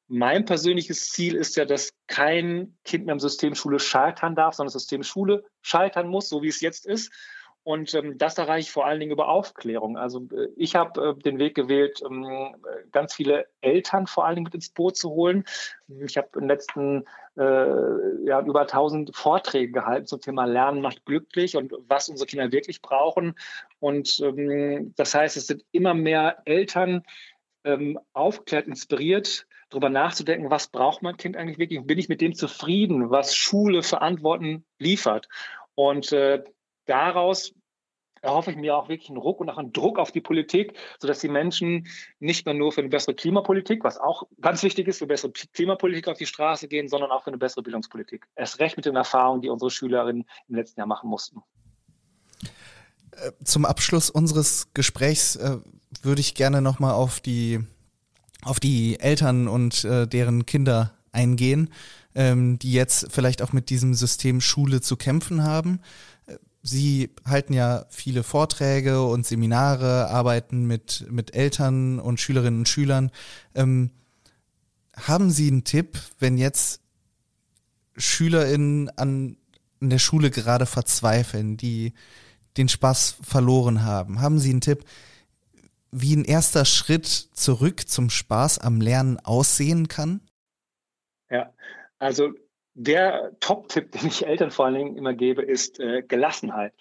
Mein 0.07 0.45
persönliches 0.45 1.09
Ziel 1.09 1.35
ist 1.35 1.55
ja, 1.57 1.65
dass 1.65 1.93
kein 2.07 2.77
Kind 2.85 3.05
mehr 3.05 3.13
im 3.13 3.19
System 3.19 3.55
Schule 3.55 3.79
scheitern 3.79 4.35
darf, 4.35 4.55
sondern 4.55 4.67
das 4.67 4.81
System 4.81 5.03
Schule 5.03 5.43
scheitern 5.61 6.07
muss, 6.07 6.29
so 6.29 6.41
wie 6.41 6.47
es 6.47 6.61
jetzt 6.61 6.85
ist. 6.85 7.11
Und 7.67 7.93
ähm, 7.95 8.17
das 8.17 8.37
erreiche 8.37 8.61
ich 8.61 8.71
vor 8.71 8.85
allen 8.85 9.01
Dingen 9.01 9.11
über 9.11 9.27
Aufklärung. 9.27 9.97
Also 9.97 10.25
äh, 10.31 10.47
ich 10.55 10.77
habe 10.77 11.17
äh, 11.17 11.21
den 11.21 11.37
Weg 11.37 11.53
gewählt, 11.53 12.01
ähm, 12.01 12.55
ganz 12.93 13.13
viele 13.13 13.47
Eltern 13.59 14.07
vor 14.07 14.25
allen 14.25 14.35
Dingen 14.35 14.45
mit 14.45 14.55
ins 14.55 14.69
Boot 14.69 14.95
zu 14.95 15.09
holen. 15.09 15.43
Ich 15.89 16.15
habe 16.15 16.29
in 16.35 16.43
den 16.43 16.47
letzten 16.47 17.03
äh, 17.35 18.25
ja, 18.25 18.39
über 18.39 18.61
1000 18.61 19.13
Vorträge 19.13 19.73
gehalten 19.73 20.07
zum 20.07 20.21
Thema 20.21 20.45
Lernen 20.45 20.79
macht 20.79 21.05
glücklich 21.05 21.57
und 21.57 21.73
was 21.89 22.07
unsere 22.07 22.27
Kinder 22.27 22.53
wirklich 22.53 22.81
brauchen. 22.81 23.35
Und 23.79 24.17
ähm, 24.21 24.93
das 24.95 25.13
heißt, 25.13 25.35
es 25.35 25.47
sind 25.47 25.65
immer 25.73 25.93
mehr 25.93 26.37
Eltern 26.45 27.03
ähm, 27.65 27.99
aufklärt, 28.13 28.67
inspiriert, 28.67 29.45
darüber 29.69 29.89
nachzudenken, 29.89 30.49
was 30.49 30.67
braucht 30.67 31.01
mein 31.01 31.17
Kind 31.17 31.35
eigentlich 31.35 31.57
wirklich? 31.57 31.85
Bin 31.85 31.99
ich 31.99 32.09
mit 32.09 32.21
dem 32.21 32.33
zufrieden, 32.33 33.09
was 33.09 33.35
Schule 33.35 33.83
für 33.83 34.01
Antworten 34.01 34.65
liefert? 34.79 35.27
Und 35.75 36.11
äh, 36.11 36.43
daraus 36.85 37.53
erhoffe 38.21 38.51
ich 38.51 38.57
mir 38.57 38.75
auch 38.75 38.89
wirklich 38.89 39.09
einen 39.09 39.17
Ruck 39.17 39.39
und 39.39 39.49
auch 39.49 39.57
einen 39.57 39.73
Druck 39.73 39.99
auf 39.99 40.11
die 40.11 40.21
Politik, 40.21 40.73
sodass 40.99 41.19
die 41.19 41.29
Menschen 41.29 41.87
nicht 42.19 42.45
mehr 42.45 42.55
nur 42.55 42.71
für 42.71 42.81
eine 42.81 42.89
bessere 42.89 43.15
Klimapolitik, 43.15 43.83
was 43.83 43.97
auch 43.97 44.23
ganz 44.41 44.63
wichtig 44.63 44.87
ist, 44.87 44.99
für 44.99 45.07
bessere 45.07 45.31
Klimapolitik 45.31 46.07
auf 46.07 46.17
die 46.17 46.25
Straße 46.25 46.67
gehen, 46.67 46.87
sondern 46.87 47.11
auch 47.11 47.23
für 47.23 47.29
eine 47.29 47.37
bessere 47.37 47.63
Bildungspolitik. 47.63 48.27
Erst 48.35 48.59
recht 48.59 48.77
mit 48.77 48.85
den 48.85 48.95
Erfahrungen, 48.95 49.41
die 49.41 49.49
unsere 49.49 49.71
Schülerinnen 49.71 50.25
im 50.47 50.55
letzten 50.55 50.79
Jahr 50.79 50.87
machen 50.87 51.09
mussten. 51.09 51.41
Äh, 53.11 53.31
zum 53.43 53.65
Abschluss 53.65 54.09
unseres 54.09 54.73
Gesprächs 54.73 55.35
äh, 55.35 55.57
würde 56.01 56.21
ich 56.21 56.35
gerne 56.35 56.61
nochmal 56.61 56.93
auf 56.93 57.19
die, 57.19 57.59
auf 58.43 58.59
die 58.59 58.99
Eltern 58.99 59.47
und 59.47 59.83
äh, 59.83 60.07
deren 60.07 60.45
Kinder 60.45 60.93
eingehen, 61.11 61.69
ähm, 62.15 62.59
die 62.59 62.73
jetzt 62.73 63.07
vielleicht 63.11 63.41
auch 63.41 63.53
mit 63.53 63.69
diesem 63.69 63.93
System 63.93 64.41
Schule 64.41 64.81
zu 64.81 64.95
kämpfen 64.95 65.43
haben. 65.43 65.79
Sie 66.67 67.11
halten 67.25 67.53
ja 67.53 67.85
viele 67.89 68.23
Vorträge 68.23 69.01
und 69.03 69.25
Seminare, 69.25 70.09
arbeiten 70.09 70.65
mit, 70.65 71.05
mit 71.09 71.33
Eltern 71.33 71.99
und 71.99 72.19
Schülerinnen 72.19 72.59
und 72.59 72.69
Schülern. 72.69 73.11
Ähm, 73.55 73.91
haben 74.93 75.31
Sie 75.31 75.47
einen 75.47 75.63
Tipp, 75.63 75.99
wenn 76.19 76.37
jetzt 76.37 76.81
SchülerInnen 77.95 78.89
an, 78.97 79.37
an 79.79 79.89
der 79.89 79.99
Schule 79.99 80.29
gerade 80.29 80.65
verzweifeln, 80.65 81.55
die 81.55 81.93
den 82.57 82.67
Spaß 82.67 83.17
verloren 83.21 83.83
haben? 83.83 84.19
Haben 84.19 84.39
Sie 84.39 84.49
einen 84.49 84.61
Tipp, 84.61 84.83
wie 85.91 86.15
ein 86.15 86.25
erster 86.25 86.65
Schritt 86.65 87.05
zurück 87.05 87.87
zum 87.87 88.09
Spaß 88.09 88.59
am 88.59 88.81
Lernen 88.81 89.19
aussehen 89.19 89.87
kann? 89.87 90.21
Ja, 91.29 91.53
also 91.99 92.31
der 92.73 93.31
Top-Tipp, 93.39 93.91
den 93.91 94.07
ich 94.07 94.25
Eltern 94.25 94.51
vor 94.51 94.65
allen 94.65 94.75
Dingen 94.75 94.97
immer 94.97 95.13
gebe, 95.13 95.41
ist 95.41 95.79
äh, 95.79 96.03
Gelassenheit. 96.03 96.73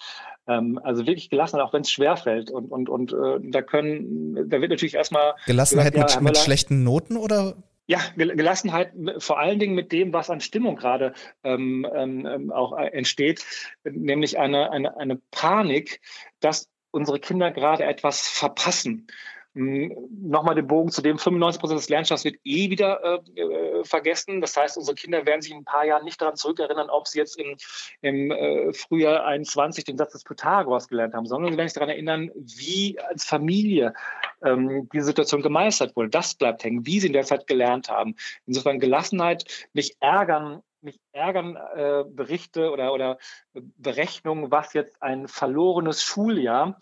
Ähm, 0.47 0.79
also 0.83 1.07
wirklich 1.07 1.31
gelassen, 1.31 1.61
auch 1.61 1.73
wenn 1.73 1.83
es 1.83 1.91
schwerfällt. 1.91 2.51
Und, 2.51 2.71
und, 2.71 2.89
und 2.89 3.13
äh, 3.13 3.39
da 3.51 3.63
können, 3.63 4.49
da 4.49 4.61
wird 4.61 4.71
natürlich 4.71 4.95
erstmal. 4.95 5.35
Gelassenheit 5.47 5.95
gesagt, 5.95 6.13
ja, 6.13 6.21
mit, 6.21 6.33
mit 6.33 6.39
schlechten 6.39 6.85
Noten 6.85 7.17
oder? 7.17 7.57
Ja, 7.89 8.01
Gelassenheit 8.17 8.93
vor 9.19 9.39
allen 9.39 9.61
Dingen 9.61 9.75
mit 9.77 9.93
dem, 9.93 10.13
was 10.13 10.29
an 10.29 10.41
Stimmung 10.41 10.75
gerade 10.75 11.15
ähm, 11.45 11.87
ähm, 11.95 12.51
auch 12.51 12.77
äh, 12.77 12.89
entsteht, 12.89 13.45
nämlich 13.85 14.39
eine, 14.41 14.73
eine, 14.73 14.97
eine 14.97 15.21
Panik, 15.31 16.01
dass 16.41 16.69
unsere 16.97 17.21
Kinder 17.21 17.53
gerade 17.53 17.85
etwas 17.85 18.27
verpassen. 18.27 19.07
Hm, 19.57 19.91
nochmal 20.11 20.55
den 20.55 20.67
Bogen 20.67 20.91
zu 20.91 21.01
dem, 21.01 21.19
95 21.19 21.61
Prozent 21.61 21.81
des 21.81 21.89
Lernstoffs 21.89 22.25
wird 22.25 22.37
eh 22.45 22.69
wieder 22.69 23.23
äh, 23.37 23.41
äh, 23.41 23.85
vergessen. 23.85 24.43
Das 24.43 24.55
heißt, 24.55 24.77
unsere 24.77 24.95
Kinder 24.95 25.25
werden 25.25 25.41
sich 25.41 25.51
in 25.51 25.59
ein 25.59 25.65
paar 25.65 25.87
Jahren 25.87 26.05
nicht 26.05 26.21
daran 26.21 26.37
zurückerinnern, 26.37 26.91
ob 26.91 27.09
sie 27.09 27.19
jetzt 27.19 27.39
im, 27.39 27.57
im 28.03 28.31
äh, 28.31 28.75
Frühjahr 28.75 29.25
21 29.25 29.85
den 29.85 29.97
Satz 29.97 30.13
des 30.13 30.25
Pythagoras 30.25 30.89
gelernt 30.89 31.15
haben, 31.15 31.25
sondern 31.25 31.53
sie 31.53 31.57
werden 31.57 31.69
sich 31.69 31.75
daran 31.75 31.89
erinnern, 31.89 32.31
wie 32.35 32.99
als 33.01 33.25
Familie 33.25 33.95
ähm, 34.45 34.91
diese 34.93 35.07
Situation 35.07 35.41
gemeistert 35.41 35.97
wurde. 35.97 36.11
Das 36.11 36.35
bleibt 36.35 36.63
hängen, 36.63 36.85
wie 36.85 37.01
sie 37.01 37.07
in 37.07 37.15
der 37.15 37.25
Zeit 37.25 37.47
gelernt 37.47 37.89
haben. 37.89 38.15
Insofern 38.47 38.79
Gelassenheit, 38.79 39.45
mich 39.73 39.97
ärgern 40.01 40.63
mich 40.87 40.99
ärgern 41.13 41.57
äh, 41.57 42.05
Berichte 42.09 42.71
oder, 42.71 42.95
oder 42.95 43.19
Berechnungen, 43.53 44.51
was 44.51 44.73
jetzt 44.73 45.03
ein 45.03 45.29
verlorenes 45.29 46.03
Schuljahr 46.03 46.79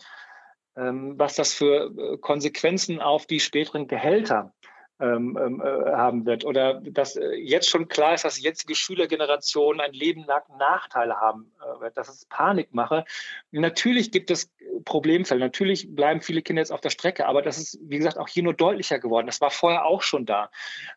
ähm, 0.77 1.17
was 1.17 1.35
das 1.35 1.53
für 1.53 1.91
äh, 1.97 2.17
Konsequenzen 2.17 3.01
auf 3.01 3.25
die 3.25 3.39
späteren 3.39 3.87
Gehälter 3.87 4.53
ähm, 4.99 5.37
ähm, 5.41 5.61
äh, 5.61 5.91
haben 5.91 6.25
wird. 6.25 6.45
Oder 6.45 6.75
dass 6.79 7.17
äh, 7.17 7.33
jetzt 7.35 7.69
schon 7.69 7.89
klar 7.89 8.13
ist, 8.13 8.23
dass 8.23 8.41
jetzige 8.41 8.75
Schülergenerationen 8.75 9.81
ein 9.81 9.91
Leben 9.91 10.23
lang 10.23 10.43
Nachteile 10.57 11.19
haben 11.19 11.51
äh, 11.59 11.81
wird, 11.81 11.97
dass 11.97 12.07
es 12.07 12.25
Panik 12.25 12.73
mache. 12.73 13.03
Natürlich 13.51 14.11
gibt 14.11 14.31
es 14.31 14.49
Problemfälle, 14.85 15.41
natürlich 15.41 15.93
bleiben 15.93 16.21
viele 16.21 16.41
Kinder 16.41 16.61
jetzt 16.61 16.71
auf 16.71 16.79
der 16.79 16.91
Strecke, 16.91 17.25
aber 17.27 17.41
das 17.41 17.57
ist, 17.57 17.77
wie 17.81 17.97
gesagt, 17.97 18.17
auch 18.17 18.29
hier 18.29 18.43
nur 18.43 18.53
deutlicher 18.53 18.99
geworden. 18.99 19.25
Das 19.25 19.41
war 19.41 19.51
vorher 19.51 19.85
auch 19.85 20.01
schon 20.01 20.25
da. 20.25 20.49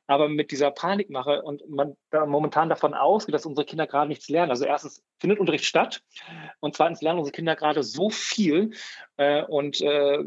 Aber 0.07 0.29
mit 0.29 0.53
dieser 0.53 0.71
Panikmache 0.71 1.43
und 1.43 1.69
man 1.69 1.97
da 2.11 2.25
momentan 2.25 2.69
davon 2.69 2.95
ausgeht, 2.95 3.35
dass 3.35 3.47
unsere 3.47 3.67
Kinder 3.67 3.89
gerade 3.89 4.09
nichts 4.09 4.29
lernen. 4.29 4.51
Also 4.51 4.65
erstens 4.65 5.03
findet 5.19 5.41
Unterricht 5.41 5.65
statt 5.65 6.03
und 6.61 6.77
zweitens 6.77 7.03
lernen 7.03 7.19
unsere 7.19 7.35
Kinder 7.35 7.57
gerade 7.57 7.83
so 7.83 8.11
viel. 8.11 8.71
Äh, 9.19 9.43
und 9.43 9.81
äh, 9.83 10.21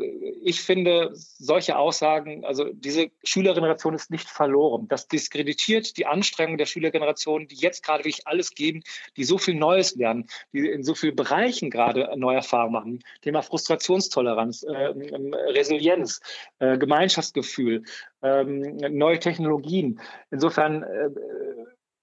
ich 0.43 0.61
finde 0.61 1.11
solche 1.13 1.77
Aussagen, 1.77 2.45
also 2.45 2.65
diese 2.71 3.09
Schülerinnen 3.23 3.71
Generation 3.71 3.93
ist 3.93 4.11
nicht 4.11 4.29
verloren. 4.29 4.87
Das 4.87 5.07
diskreditiert 5.07 5.97
die 5.97 6.05
Anstrengungen 6.05 6.57
der 6.57 6.65
Schülergeneration, 6.65 7.47
die 7.47 7.55
jetzt 7.55 7.83
gerade 7.83 8.03
wirklich 8.03 8.27
alles 8.27 8.53
geben, 8.53 8.83
die 9.15 9.23
so 9.23 9.37
viel 9.37 9.55
Neues 9.55 9.95
lernen, 9.95 10.27
die 10.51 10.67
in 10.67 10.83
so 10.83 10.93
vielen 10.93 11.15
Bereichen 11.15 11.69
gerade 11.69 12.11
neue 12.17 12.37
Erfahrungen 12.37 12.73
machen. 12.73 12.99
Thema 13.21 13.41
Frustrationstoleranz, 13.41 14.63
äh, 14.63 14.89
ähm, 14.89 15.33
Resilienz, 15.33 16.21
äh, 16.59 16.77
Gemeinschaftsgefühl, 16.77 17.83
äh, 18.21 18.43
neue 18.43 19.19
Technologien. 19.19 20.01
Insofern 20.31 20.85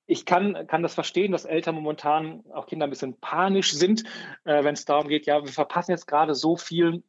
ich 0.08 0.24
kann, 0.24 0.66
kann 0.66 0.82
das 0.82 0.94
verstehen, 0.94 1.30
dass 1.30 1.44
Eltern 1.44 1.76
momentan, 1.76 2.42
auch 2.52 2.66
Kinder 2.66 2.86
ein 2.86 2.90
bisschen 2.90 3.20
panisch 3.20 3.72
sind, 3.72 4.04
äh, 4.44 4.64
wenn 4.64 4.74
es 4.74 4.84
darum 4.84 5.06
geht, 5.06 5.26
ja, 5.26 5.44
wir 5.44 5.52
verpassen 5.52 5.92
jetzt 5.92 6.06
gerade 6.06 6.34
so 6.34 6.56
viel 6.56 7.02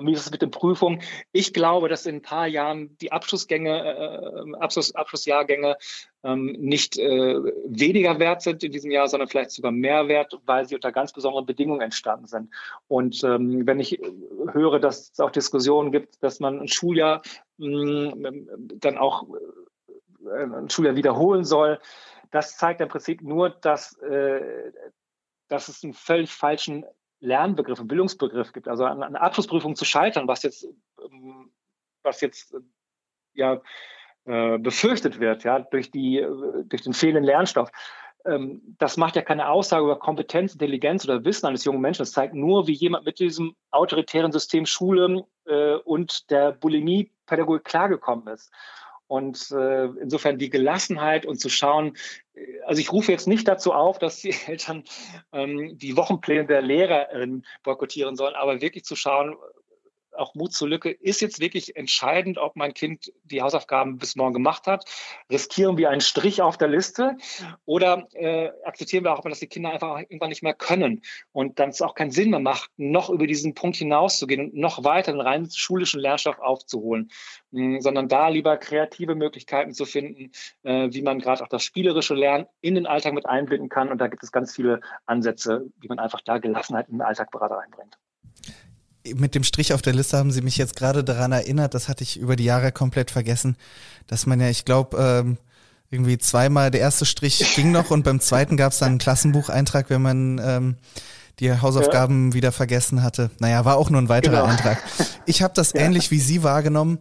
wie 0.00 0.12
ist 0.12 0.26
es 0.26 0.32
mit 0.32 0.42
den 0.42 0.50
Prüfungen? 0.50 1.02
Ich 1.30 1.52
glaube, 1.52 1.88
dass 1.88 2.06
in 2.06 2.16
ein 2.16 2.22
paar 2.22 2.48
Jahren 2.48 2.96
die 2.98 3.12
Abschlussgänge, 3.12 3.70
äh, 3.70 4.56
Abschluss, 4.58 4.94
Abschlussjahrgänge 4.94 5.76
ähm, 6.24 6.56
nicht 6.58 6.98
äh, 6.98 7.36
weniger 7.66 8.18
wert 8.18 8.42
sind 8.42 8.64
in 8.64 8.72
diesem 8.72 8.90
Jahr, 8.90 9.06
sondern 9.06 9.28
vielleicht 9.28 9.52
sogar 9.52 9.70
mehr 9.70 10.08
wert, 10.08 10.36
weil 10.46 10.66
sie 10.66 10.74
unter 10.74 10.90
ganz 10.90 11.12
besonderen 11.12 11.46
Bedingungen 11.46 11.80
entstanden 11.80 12.26
sind. 12.26 12.50
Und 12.88 13.22
ähm, 13.22 13.66
wenn 13.66 13.78
ich 13.78 14.00
höre, 14.52 14.80
dass 14.80 15.12
es 15.12 15.20
auch 15.20 15.30
Diskussionen 15.30 15.92
gibt, 15.92 16.20
dass 16.22 16.40
man 16.40 16.60
ein 16.60 16.68
Schuljahr 16.68 17.22
mh, 17.58 18.16
mm, 18.16 18.58
dann 18.80 18.98
auch 18.98 19.28
äh, 20.26 20.42
ein 20.42 20.70
Schuljahr 20.70 20.96
wiederholen 20.96 21.44
soll, 21.44 21.78
das 22.34 22.56
zeigt 22.56 22.80
im 22.80 22.88
Prinzip 22.88 23.22
nur, 23.22 23.48
dass, 23.48 23.96
äh, 23.98 24.72
dass 25.46 25.68
es 25.68 25.84
einen 25.84 25.94
völlig 25.94 26.32
falschen 26.32 26.84
Lernbegriff, 27.20 27.78
einen 27.78 27.86
Bildungsbegriff 27.86 28.52
gibt. 28.52 28.66
Also 28.66 28.84
an, 28.84 29.04
an 29.04 29.14
Abschlussprüfungen 29.14 29.76
zu 29.76 29.84
scheitern, 29.84 30.26
was 30.26 30.42
jetzt, 30.42 30.66
ähm, 31.00 31.52
was 32.02 32.20
jetzt 32.20 32.52
äh, 32.52 32.58
ja 33.34 33.62
äh, 34.24 34.58
befürchtet 34.58 35.20
wird, 35.20 35.44
ja, 35.44 35.60
durch 35.60 35.92
die, 35.92 36.18
äh, 36.18 36.64
durch 36.64 36.82
den 36.82 36.92
fehlenden 36.92 37.22
Lernstoff. 37.22 37.70
Ähm, 38.24 38.74
das 38.78 38.96
macht 38.96 39.14
ja 39.14 39.22
keine 39.22 39.48
Aussage 39.48 39.84
über 39.84 40.00
Kompetenz, 40.00 40.54
Intelligenz 40.54 41.04
oder 41.04 41.24
Wissen 41.24 41.46
eines 41.46 41.64
jungen 41.64 41.80
Menschen. 41.80 42.02
Das 42.02 42.10
zeigt 42.10 42.34
nur, 42.34 42.66
wie 42.66 42.72
jemand 42.72 43.06
mit 43.06 43.20
diesem 43.20 43.54
autoritären 43.70 44.32
System 44.32 44.66
Schule 44.66 45.24
und 45.84 46.30
der 46.30 46.52
Bulimie-Pädagogik 46.52 47.64
klargekommen 47.64 48.26
ist. 48.28 48.50
Und 49.06 49.50
äh, 49.50 49.84
insofern 50.00 50.38
die 50.38 50.50
Gelassenheit 50.50 51.26
und 51.26 51.38
zu 51.38 51.48
schauen, 51.48 51.96
äh, 52.34 52.60
also 52.66 52.80
ich 52.80 52.92
rufe 52.92 53.12
jetzt 53.12 53.28
nicht 53.28 53.46
dazu 53.46 53.72
auf, 53.72 53.98
dass 53.98 54.20
die 54.20 54.34
Eltern 54.46 54.84
ähm, 55.32 55.76
die 55.78 55.96
Wochenpläne 55.96 56.46
der 56.46 56.62
Lehrerin 56.62 57.44
boykottieren 57.62 58.16
sollen, 58.16 58.34
aber 58.34 58.60
wirklich 58.60 58.84
zu 58.84 58.96
schauen, 58.96 59.36
auch 60.16 60.34
Mut 60.34 60.52
zur 60.52 60.68
Lücke 60.68 60.90
ist 60.90 61.20
jetzt 61.20 61.40
wirklich 61.40 61.76
entscheidend, 61.76 62.38
ob 62.38 62.56
mein 62.56 62.74
Kind 62.74 63.12
die 63.24 63.42
Hausaufgaben 63.42 63.98
bis 63.98 64.16
morgen 64.16 64.34
gemacht 64.34 64.66
hat. 64.66 64.84
Riskieren 65.30 65.76
wir 65.76 65.90
einen 65.90 66.00
Strich 66.00 66.42
auf 66.42 66.58
der 66.58 66.68
Liste 66.68 67.16
oder 67.64 68.06
äh, 68.12 68.50
akzeptieren 68.64 69.04
wir 69.04 69.12
auch, 69.12 69.20
dass 69.20 69.40
die 69.40 69.46
Kinder 69.46 69.72
einfach 69.72 69.98
irgendwann 69.98 70.28
nicht 70.28 70.42
mehr 70.42 70.54
können 70.54 71.02
und 71.32 71.58
dann 71.58 71.70
es 71.70 71.82
auch 71.82 71.94
keinen 71.94 72.10
Sinn 72.10 72.30
mehr 72.30 72.40
macht, 72.40 72.70
noch 72.76 73.10
über 73.10 73.26
diesen 73.26 73.54
Punkt 73.54 73.76
hinauszugehen 73.76 74.50
und 74.50 74.54
noch 74.54 74.84
weiter 74.84 75.12
den 75.12 75.20
rein 75.20 75.48
schulischen 75.50 76.00
Lernstoff 76.00 76.38
aufzuholen, 76.38 77.10
mh, 77.50 77.80
sondern 77.80 78.08
da 78.08 78.28
lieber 78.28 78.56
kreative 78.56 79.14
Möglichkeiten 79.14 79.72
zu 79.72 79.84
finden, 79.84 80.32
äh, 80.62 80.88
wie 80.90 81.02
man 81.02 81.18
gerade 81.18 81.42
auch 81.42 81.48
das 81.48 81.64
spielerische 81.64 82.14
Lernen 82.14 82.46
in 82.60 82.74
den 82.74 82.86
Alltag 82.86 83.14
mit 83.14 83.26
einbinden 83.26 83.68
kann. 83.68 83.90
Und 83.90 83.98
da 83.98 84.08
gibt 84.08 84.22
es 84.22 84.32
ganz 84.32 84.54
viele 84.54 84.80
Ansätze, 85.06 85.66
wie 85.80 85.88
man 85.88 85.98
einfach 85.98 86.20
da 86.20 86.38
Gelassenheit 86.38 86.88
in 86.88 86.94
den 86.94 87.02
Alltag 87.02 87.30
berater 87.30 87.58
einbringt 87.58 87.98
mit 89.14 89.34
dem 89.34 89.44
Strich 89.44 89.72
auf 89.72 89.82
der 89.82 89.92
Liste 89.92 90.16
haben 90.16 90.30
Sie 90.30 90.42
mich 90.42 90.56
jetzt 90.56 90.76
gerade 90.76 91.04
daran 91.04 91.32
erinnert, 91.32 91.74
das 91.74 91.88
hatte 91.88 92.02
ich 92.02 92.18
über 92.18 92.36
die 92.36 92.44
Jahre 92.44 92.72
komplett 92.72 93.10
vergessen, 93.10 93.56
dass 94.06 94.26
man 94.26 94.40
ja, 94.40 94.48
ich 94.48 94.64
glaube, 94.64 94.96
ähm, 94.98 95.38
irgendwie 95.90 96.18
zweimal 96.18 96.70
der 96.70 96.80
erste 96.80 97.04
Strich 97.04 97.44
ging 97.54 97.70
noch 97.70 97.90
und 97.90 98.02
beim 98.02 98.20
zweiten 98.20 98.56
gab 98.56 98.72
es 98.72 98.78
dann 98.78 98.90
einen 98.90 98.98
Klassenbucheintrag, 98.98 99.90
wenn 99.90 100.02
man 100.02 100.40
ähm, 100.42 100.76
die 101.40 101.52
Hausaufgaben 101.52 102.30
ja. 102.30 102.34
wieder 102.34 102.52
vergessen 102.52 103.02
hatte. 103.02 103.30
Naja, 103.38 103.64
war 103.64 103.76
auch 103.76 103.90
nur 103.90 104.00
ein 104.00 104.08
weiterer 104.08 104.42
genau. 104.42 104.52
Eintrag. 104.52 104.82
Ich 105.26 105.42
habe 105.42 105.54
das 105.54 105.72
ja. 105.72 105.80
ähnlich 105.80 106.10
wie 106.10 106.20
Sie 106.20 106.42
wahrgenommen, 106.42 106.98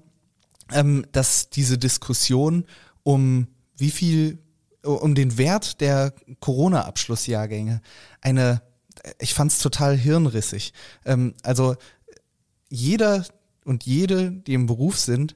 ähm, 0.71 1.05
dass 1.11 1.49
diese 1.49 1.77
Diskussion 1.77 2.65
um 3.03 3.47
wie 3.75 3.91
viel, 3.91 4.39
um 4.81 5.13
den 5.13 5.37
Wert 5.37 5.81
der 5.81 6.13
Corona-Abschlussjahrgänge 6.39 7.81
eine 8.21 8.61
ich 9.19 9.33
fand 9.33 9.51
es 9.51 9.59
total 9.59 9.97
hirnrissig. 9.97 10.73
Ähm, 11.05 11.33
also 11.43 11.75
jeder 12.73 13.23
und 13.65 13.85
jede, 13.85 14.31
die 14.31 14.55
im 14.55 14.65
Beruf 14.65 14.97
sind 14.97 15.35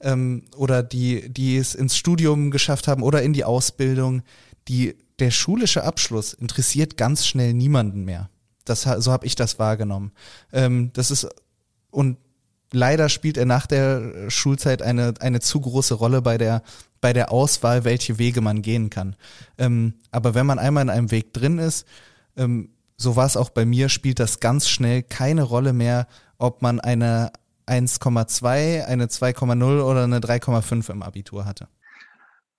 ähm, 0.00 0.44
oder 0.56 0.82
die, 0.82 1.28
die 1.28 1.58
es 1.58 1.74
ins 1.74 1.96
Studium 1.96 2.50
geschafft 2.50 2.88
haben 2.88 3.02
oder 3.02 3.22
in 3.22 3.34
die 3.34 3.44
Ausbildung, 3.44 4.22
die 4.68 4.96
der 5.18 5.30
schulische 5.30 5.84
Abschluss 5.84 6.32
interessiert 6.32 6.96
ganz 6.96 7.26
schnell 7.26 7.52
niemanden 7.52 8.04
mehr. 8.04 8.30
Das, 8.64 8.82
so 8.82 9.12
habe 9.12 9.26
ich 9.26 9.34
das 9.34 9.58
wahrgenommen. 9.58 10.12
Ähm, 10.52 10.90
das 10.94 11.10
ist 11.10 11.28
und 11.90 12.16
leider 12.72 13.08
spielt 13.08 13.36
er 13.36 13.46
nach 13.46 13.66
der 13.66 14.30
Schulzeit 14.30 14.80
eine, 14.80 15.14
eine 15.20 15.40
zu 15.40 15.60
große 15.60 15.94
Rolle 15.94 16.22
bei 16.22 16.38
der, 16.38 16.62
bei 17.00 17.12
der 17.12 17.32
Auswahl, 17.32 17.84
welche 17.84 18.18
Wege 18.18 18.40
man 18.40 18.62
gehen 18.62 18.88
kann. 18.88 19.14
Ähm, 19.58 19.94
aber 20.10 20.34
wenn 20.34 20.46
man 20.46 20.58
einmal 20.58 20.84
in 20.84 20.90
einem 20.90 21.10
Weg 21.10 21.34
drin 21.34 21.58
ist, 21.58 21.86
ähm, 22.36 22.70
so 22.96 23.14
war 23.14 23.26
es 23.26 23.36
auch 23.36 23.50
bei 23.50 23.64
mir, 23.64 23.88
spielt 23.88 24.18
das 24.18 24.40
ganz 24.40 24.68
schnell 24.68 25.02
keine 25.02 25.42
Rolle 25.42 25.72
mehr, 25.72 26.08
ob 26.38 26.62
man 26.62 26.80
eine 26.80 27.32
1,2, 27.66 28.84
eine 28.84 29.06
2,0 29.06 29.82
oder 29.82 30.04
eine 30.04 30.20
3,5 30.20 30.90
im 30.90 31.02
Abitur 31.02 31.44
hatte. 31.44 31.68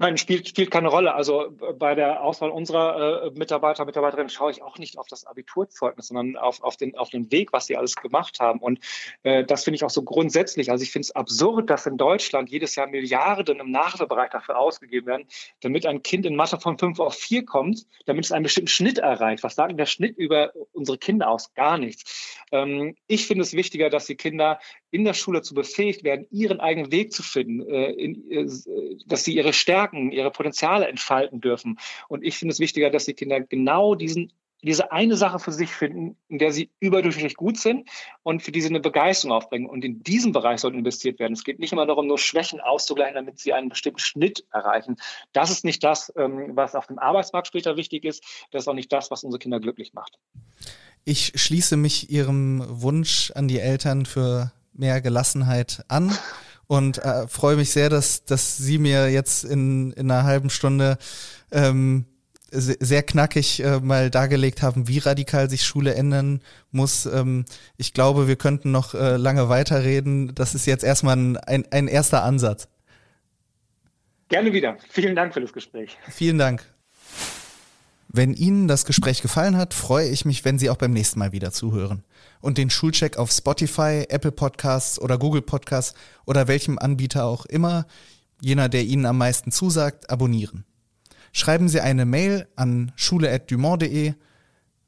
Nein, 0.01 0.17
spielt, 0.17 0.47
spielt 0.47 0.71
keine 0.71 0.87
Rolle. 0.87 1.13
Also 1.13 1.53
bei 1.77 1.93
der 1.93 2.23
Auswahl 2.23 2.51
unserer 2.51 3.25
äh, 3.25 3.31
Mitarbeiter, 3.31 3.83
Mitarbeiterinnen 3.83 4.29
schaue 4.29 4.49
ich 4.49 4.61
auch 4.61 4.77
nicht 4.77 4.97
auf 4.97 5.07
das 5.07 5.25
Abiturzeugnis, 5.25 6.07
sondern 6.07 6.37
auf, 6.37 6.63
auf, 6.63 6.77
den, 6.77 6.97
auf 6.97 7.09
den 7.09 7.29
Weg, 7.33 7.51
was 7.51 7.65
sie 7.65 7.75
alles 7.75 7.97
gemacht 7.97 8.39
haben. 8.39 8.59
Und 8.59 8.79
äh, 9.23 9.43
das 9.43 9.65
finde 9.65 9.75
ich 9.75 9.83
auch 9.83 9.89
so 9.89 10.01
grundsätzlich. 10.03 10.71
Also 10.71 10.83
ich 10.83 10.91
finde 10.93 11.07
es 11.07 11.11
absurd, 11.11 11.69
dass 11.69 11.85
in 11.85 11.97
Deutschland 11.97 12.49
jedes 12.49 12.75
Jahr 12.75 12.87
Milliarden 12.87 13.59
im 13.59 13.71
Nachhilfebereich 13.71 14.29
dafür 14.29 14.57
ausgegeben 14.57 15.07
werden, 15.07 15.27
damit 15.59 15.85
ein 15.85 16.01
Kind 16.01 16.25
in 16.25 16.37
Mathe 16.37 16.61
von 16.61 16.77
5 16.77 16.97
auf 17.01 17.15
4 17.15 17.43
kommt, 17.43 17.85
damit 18.05 18.23
es 18.23 18.31
einen 18.31 18.43
bestimmten 18.43 18.69
Schnitt 18.69 18.99
erreicht. 18.99 19.43
Was 19.43 19.55
sagt 19.55 19.71
denn 19.71 19.77
der 19.77 19.85
Schnitt 19.85 20.17
über 20.17 20.53
unsere 20.71 20.97
Kinder 20.97 21.29
aus? 21.29 21.53
Gar 21.55 21.77
nichts. 21.77 22.39
Ähm, 22.53 22.95
ich 23.07 23.27
finde 23.27 23.43
es 23.43 23.51
wichtiger, 23.51 23.89
dass 23.89 24.05
die 24.05 24.15
Kinder 24.15 24.59
in 24.91 25.05
der 25.05 25.13
Schule 25.13 25.41
zu 25.41 25.53
befähigt 25.53 26.03
werden, 26.03 26.25
ihren 26.31 26.59
eigenen 26.59 26.91
Weg 26.91 27.13
zu 27.13 27.23
finden, 27.23 27.67
äh, 27.67 27.91
in, 27.91 28.31
äh, 28.31 28.47
dass 29.05 29.23
sie 29.23 29.35
ihre 29.35 29.53
Stärken, 29.53 30.11
ihre 30.11 30.31
Potenziale 30.31 30.87
entfalten 30.87 31.41
dürfen. 31.41 31.79
Und 32.07 32.23
ich 32.23 32.37
finde 32.37 32.53
es 32.53 32.59
wichtiger, 32.59 32.89
dass 32.89 33.05
die 33.05 33.13
Kinder 33.13 33.39
genau 33.41 33.95
diesen 33.95 34.31
diese 34.61 34.91
eine 34.91 35.15
Sache 35.15 35.39
für 35.39 35.51
sich 35.51 35.69
finden, 35.69 36.17
in 36.27 36.37
der 36.37 36.51
sie 36.51 36.69
überdurchschnittlich 36.79 37.35
gut 37.35 37.57
sind 37.57 37.89
und 38.23 38.43
für 38.43 38.51
die 38.51 38.61
sie 38.61 38.67
eine 38.67 38.79
Begeisterung 38.79 39.33
aufbringen. 39.33 39.69
Und 39.69 39.85
in 39.85 40.03
diesem 40.03 40.31
Bereich 40.33 40.59
soll 40.59 40.75
investiert 40.75 41.19
werden. 41.19 41.33
Es 41.33 41.43
geht 41.43 41.59
nicht 41.59 41.71
immer 41.71 41.85
darum, 41.85 42.07
nur 42.07 42.17
Schwächen 42.17 42.59
auszugleichen, 42.59 43.15
damit 43.15 43.39
sie 43.39 43.53
einen 43.53 43.69
bestimmten 43.69 43.99
Schnitt 43.99 44.45
erreichen. 44.51 44.97
Das 45.31 45.49
ist 45.49 45.63
nicht 45.63 45.83
das, 45.83 46.11
ähm, 46.17 46.51
was 46.55 46.75
auf 46.75 46.87
dem 46.87 46.99
Arbeitsmarkt 46.99 47.47
später 47.47 47.77
wichtig 47.77 48.03
ist. 48.03 48.23
Das 48.51 48.63
ist 48.63 48.67
auch 48.67 48.73
nicht 48.73 48.91
das, 48.91 49.11
was 49.11 49.23
unsere 49.23 49.39
Kinder 49.39 49.59
glücklich 49.59 49.93
macht. 49.93 50.19
Ich 51.05 51.31
schließe 51.35 51.77
mich 51.77 52.09
Ihrem 52.09 52.63
Wunsch 52.67 53.31
an 53.33 53.47
die 53.47 53.59
Eltern 53.59 54.05
für 54.05 54.51
mehr 54.79 55.01
Gelassenheit 55.01 55.83
an 55.87 56.11
und 56.67 56.99
äh, 56.99 57.27
freue 57.27 57.55
mich 57.55 57.71
sehr, 57.71 57.89
dass, 57.89 58.25
dass 58.25 58.57
Sie 58.57 58.77
mir 58.77 59.09
jetzt 59.09 59.43
in, 59.43 59.91
in 59.93 60.09
einer 60.09 60.23
halben 60.23 60.49
Stunde 60.49 60.97
ähm, 61.51 62.05
sehr 62.51 63.03
knackig 63.03 63.63
äh, 63.63 63.79
mal 63.79 64.09
dargelegt 64.09 64.61
haben, 64.61 64.87
wie 64.87 64.99
radikal 64.99 65.49
sich 65.49 65.63
Schule 65.63 65.93
ändern 65.93 66.41
muss. 66.71 67.05
Ähm, 67.05 67.45
ich 67.77 67.93
glaube, 67.93 68.27
wir 68.27 68.37
könnten 68.37 68.71
noch 68.71 68.95
äh, 68.95 69.17
lange 69.17 69.49
weiterreden. 69.49 70.33
Das 70.33 70.55
ist 70.55 70.65
jetzt 70.65 70.83
erstmal 70.83 71.17
ein, 71.17 71.37
ein, 71.37 71.65
ein 71.71 71.87
erster 71.87 72.23
Ansatz. 72.23 72.67
Gerne 74.29 74.53
wieder. 74.53 74.77
Vielen 74.89 75.15
Dank 75.15 75.33
für 75.33 75.41
das 75.41 75.53
Gespräch. 75.53 75.97
Vielen 76.09 76.37
Dank. 76.37 76.63
Wenn 78.07 78.33
Ihnen 78.33 78.67
das 78.67 78.85
Gespräch 78.85 79.21
gefallen 79.21 79.57
hat, 79.57 79.73
freue 79.73 80.07
ich 80.09 80.25
mich, 80.25 80.45
wenn 80.45 80.57
Sie 80.57 80.69
auch 80.69 80.77
beim 80.77 80.93
nächsten 80.93 81.19
Mal 81.19 81.31
wieder 81.31 81.51
zuhören 81.51 82.03
und 82.41 82.57
den 82.57 82.69
Schulcheck 82.69 83.17
auf 83.17 83.31
Spotify, 83.31 84.05
Apple 84.09 84.31
Podcasts 84.31 84.99
oder 84.99 85.17
Google 85.17 85.41
Podcasts 85.41 85.93
oder 86.25 86.47
welchem 86.47 86.77
Anbieter 86.79 87.25
auch 87.25 87.45
immer, 87.45 87.85
jener, 88.41 88.69
der 88.69 88.83
Ihnen 88.83 89.05
am 89.05 89.17
meisten 89.17 89.51
zusagt, 89.51 90.09
abonnieren. 90.09 90.65
Schreiben 91.31 91.69
Sie 91.69 91.81
eine 91.81 92.05
Mail 92.05 92.47
an 92.55 92.91
schule.dumont.de, 92.95 94.13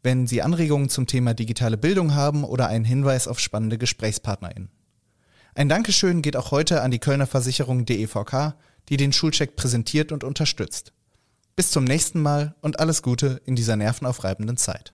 wenn 0.04 0.28
Sie 0.28 0.42
Anregungen 0.42 0.90
zum 0.90 1.06
Thema 1.08 1.34
digitale 1.34 1.78
Bildung 1.78 2.16
haben 2.16 2.44
oder 2.44 2.68
einen 2.68 2.86
Hinweis 2.86 3.28
auf 3.28 3.40
spannende 3.40 3.78
GesprächspartnerInnen. 3.78 4.70
Ein 5.54 5.70
Dankeschön 5.70 6.22
geht 6.22 6.38
auch 6.38 6.52
heute 6.52 6.82
an 6.82 6.92
die 6.92 7.00
Kölner 7.00 7.28
Versicherung 7.28 7.86
DEVK, 7.86 8.56
die 8.90 8.98
den 8.98 9.14
Schulcheck 9.14 9.56
präsentiert 9.56 10.12
und 10.12 10.24
unterstützt. 10.24 10.94
Bis 11.56 11.72
zum 11.72 11.84
nächsten 11.84 12.22
Mal 12.22 12.56
und 12.62 12.80
alles 12.80 13.04
Gute 13.04 13.42
in 13.46 13.56
dieser 13.56 13.76
nervenaufreibenden 13.76 14.58
Zeit. 14.58 14.90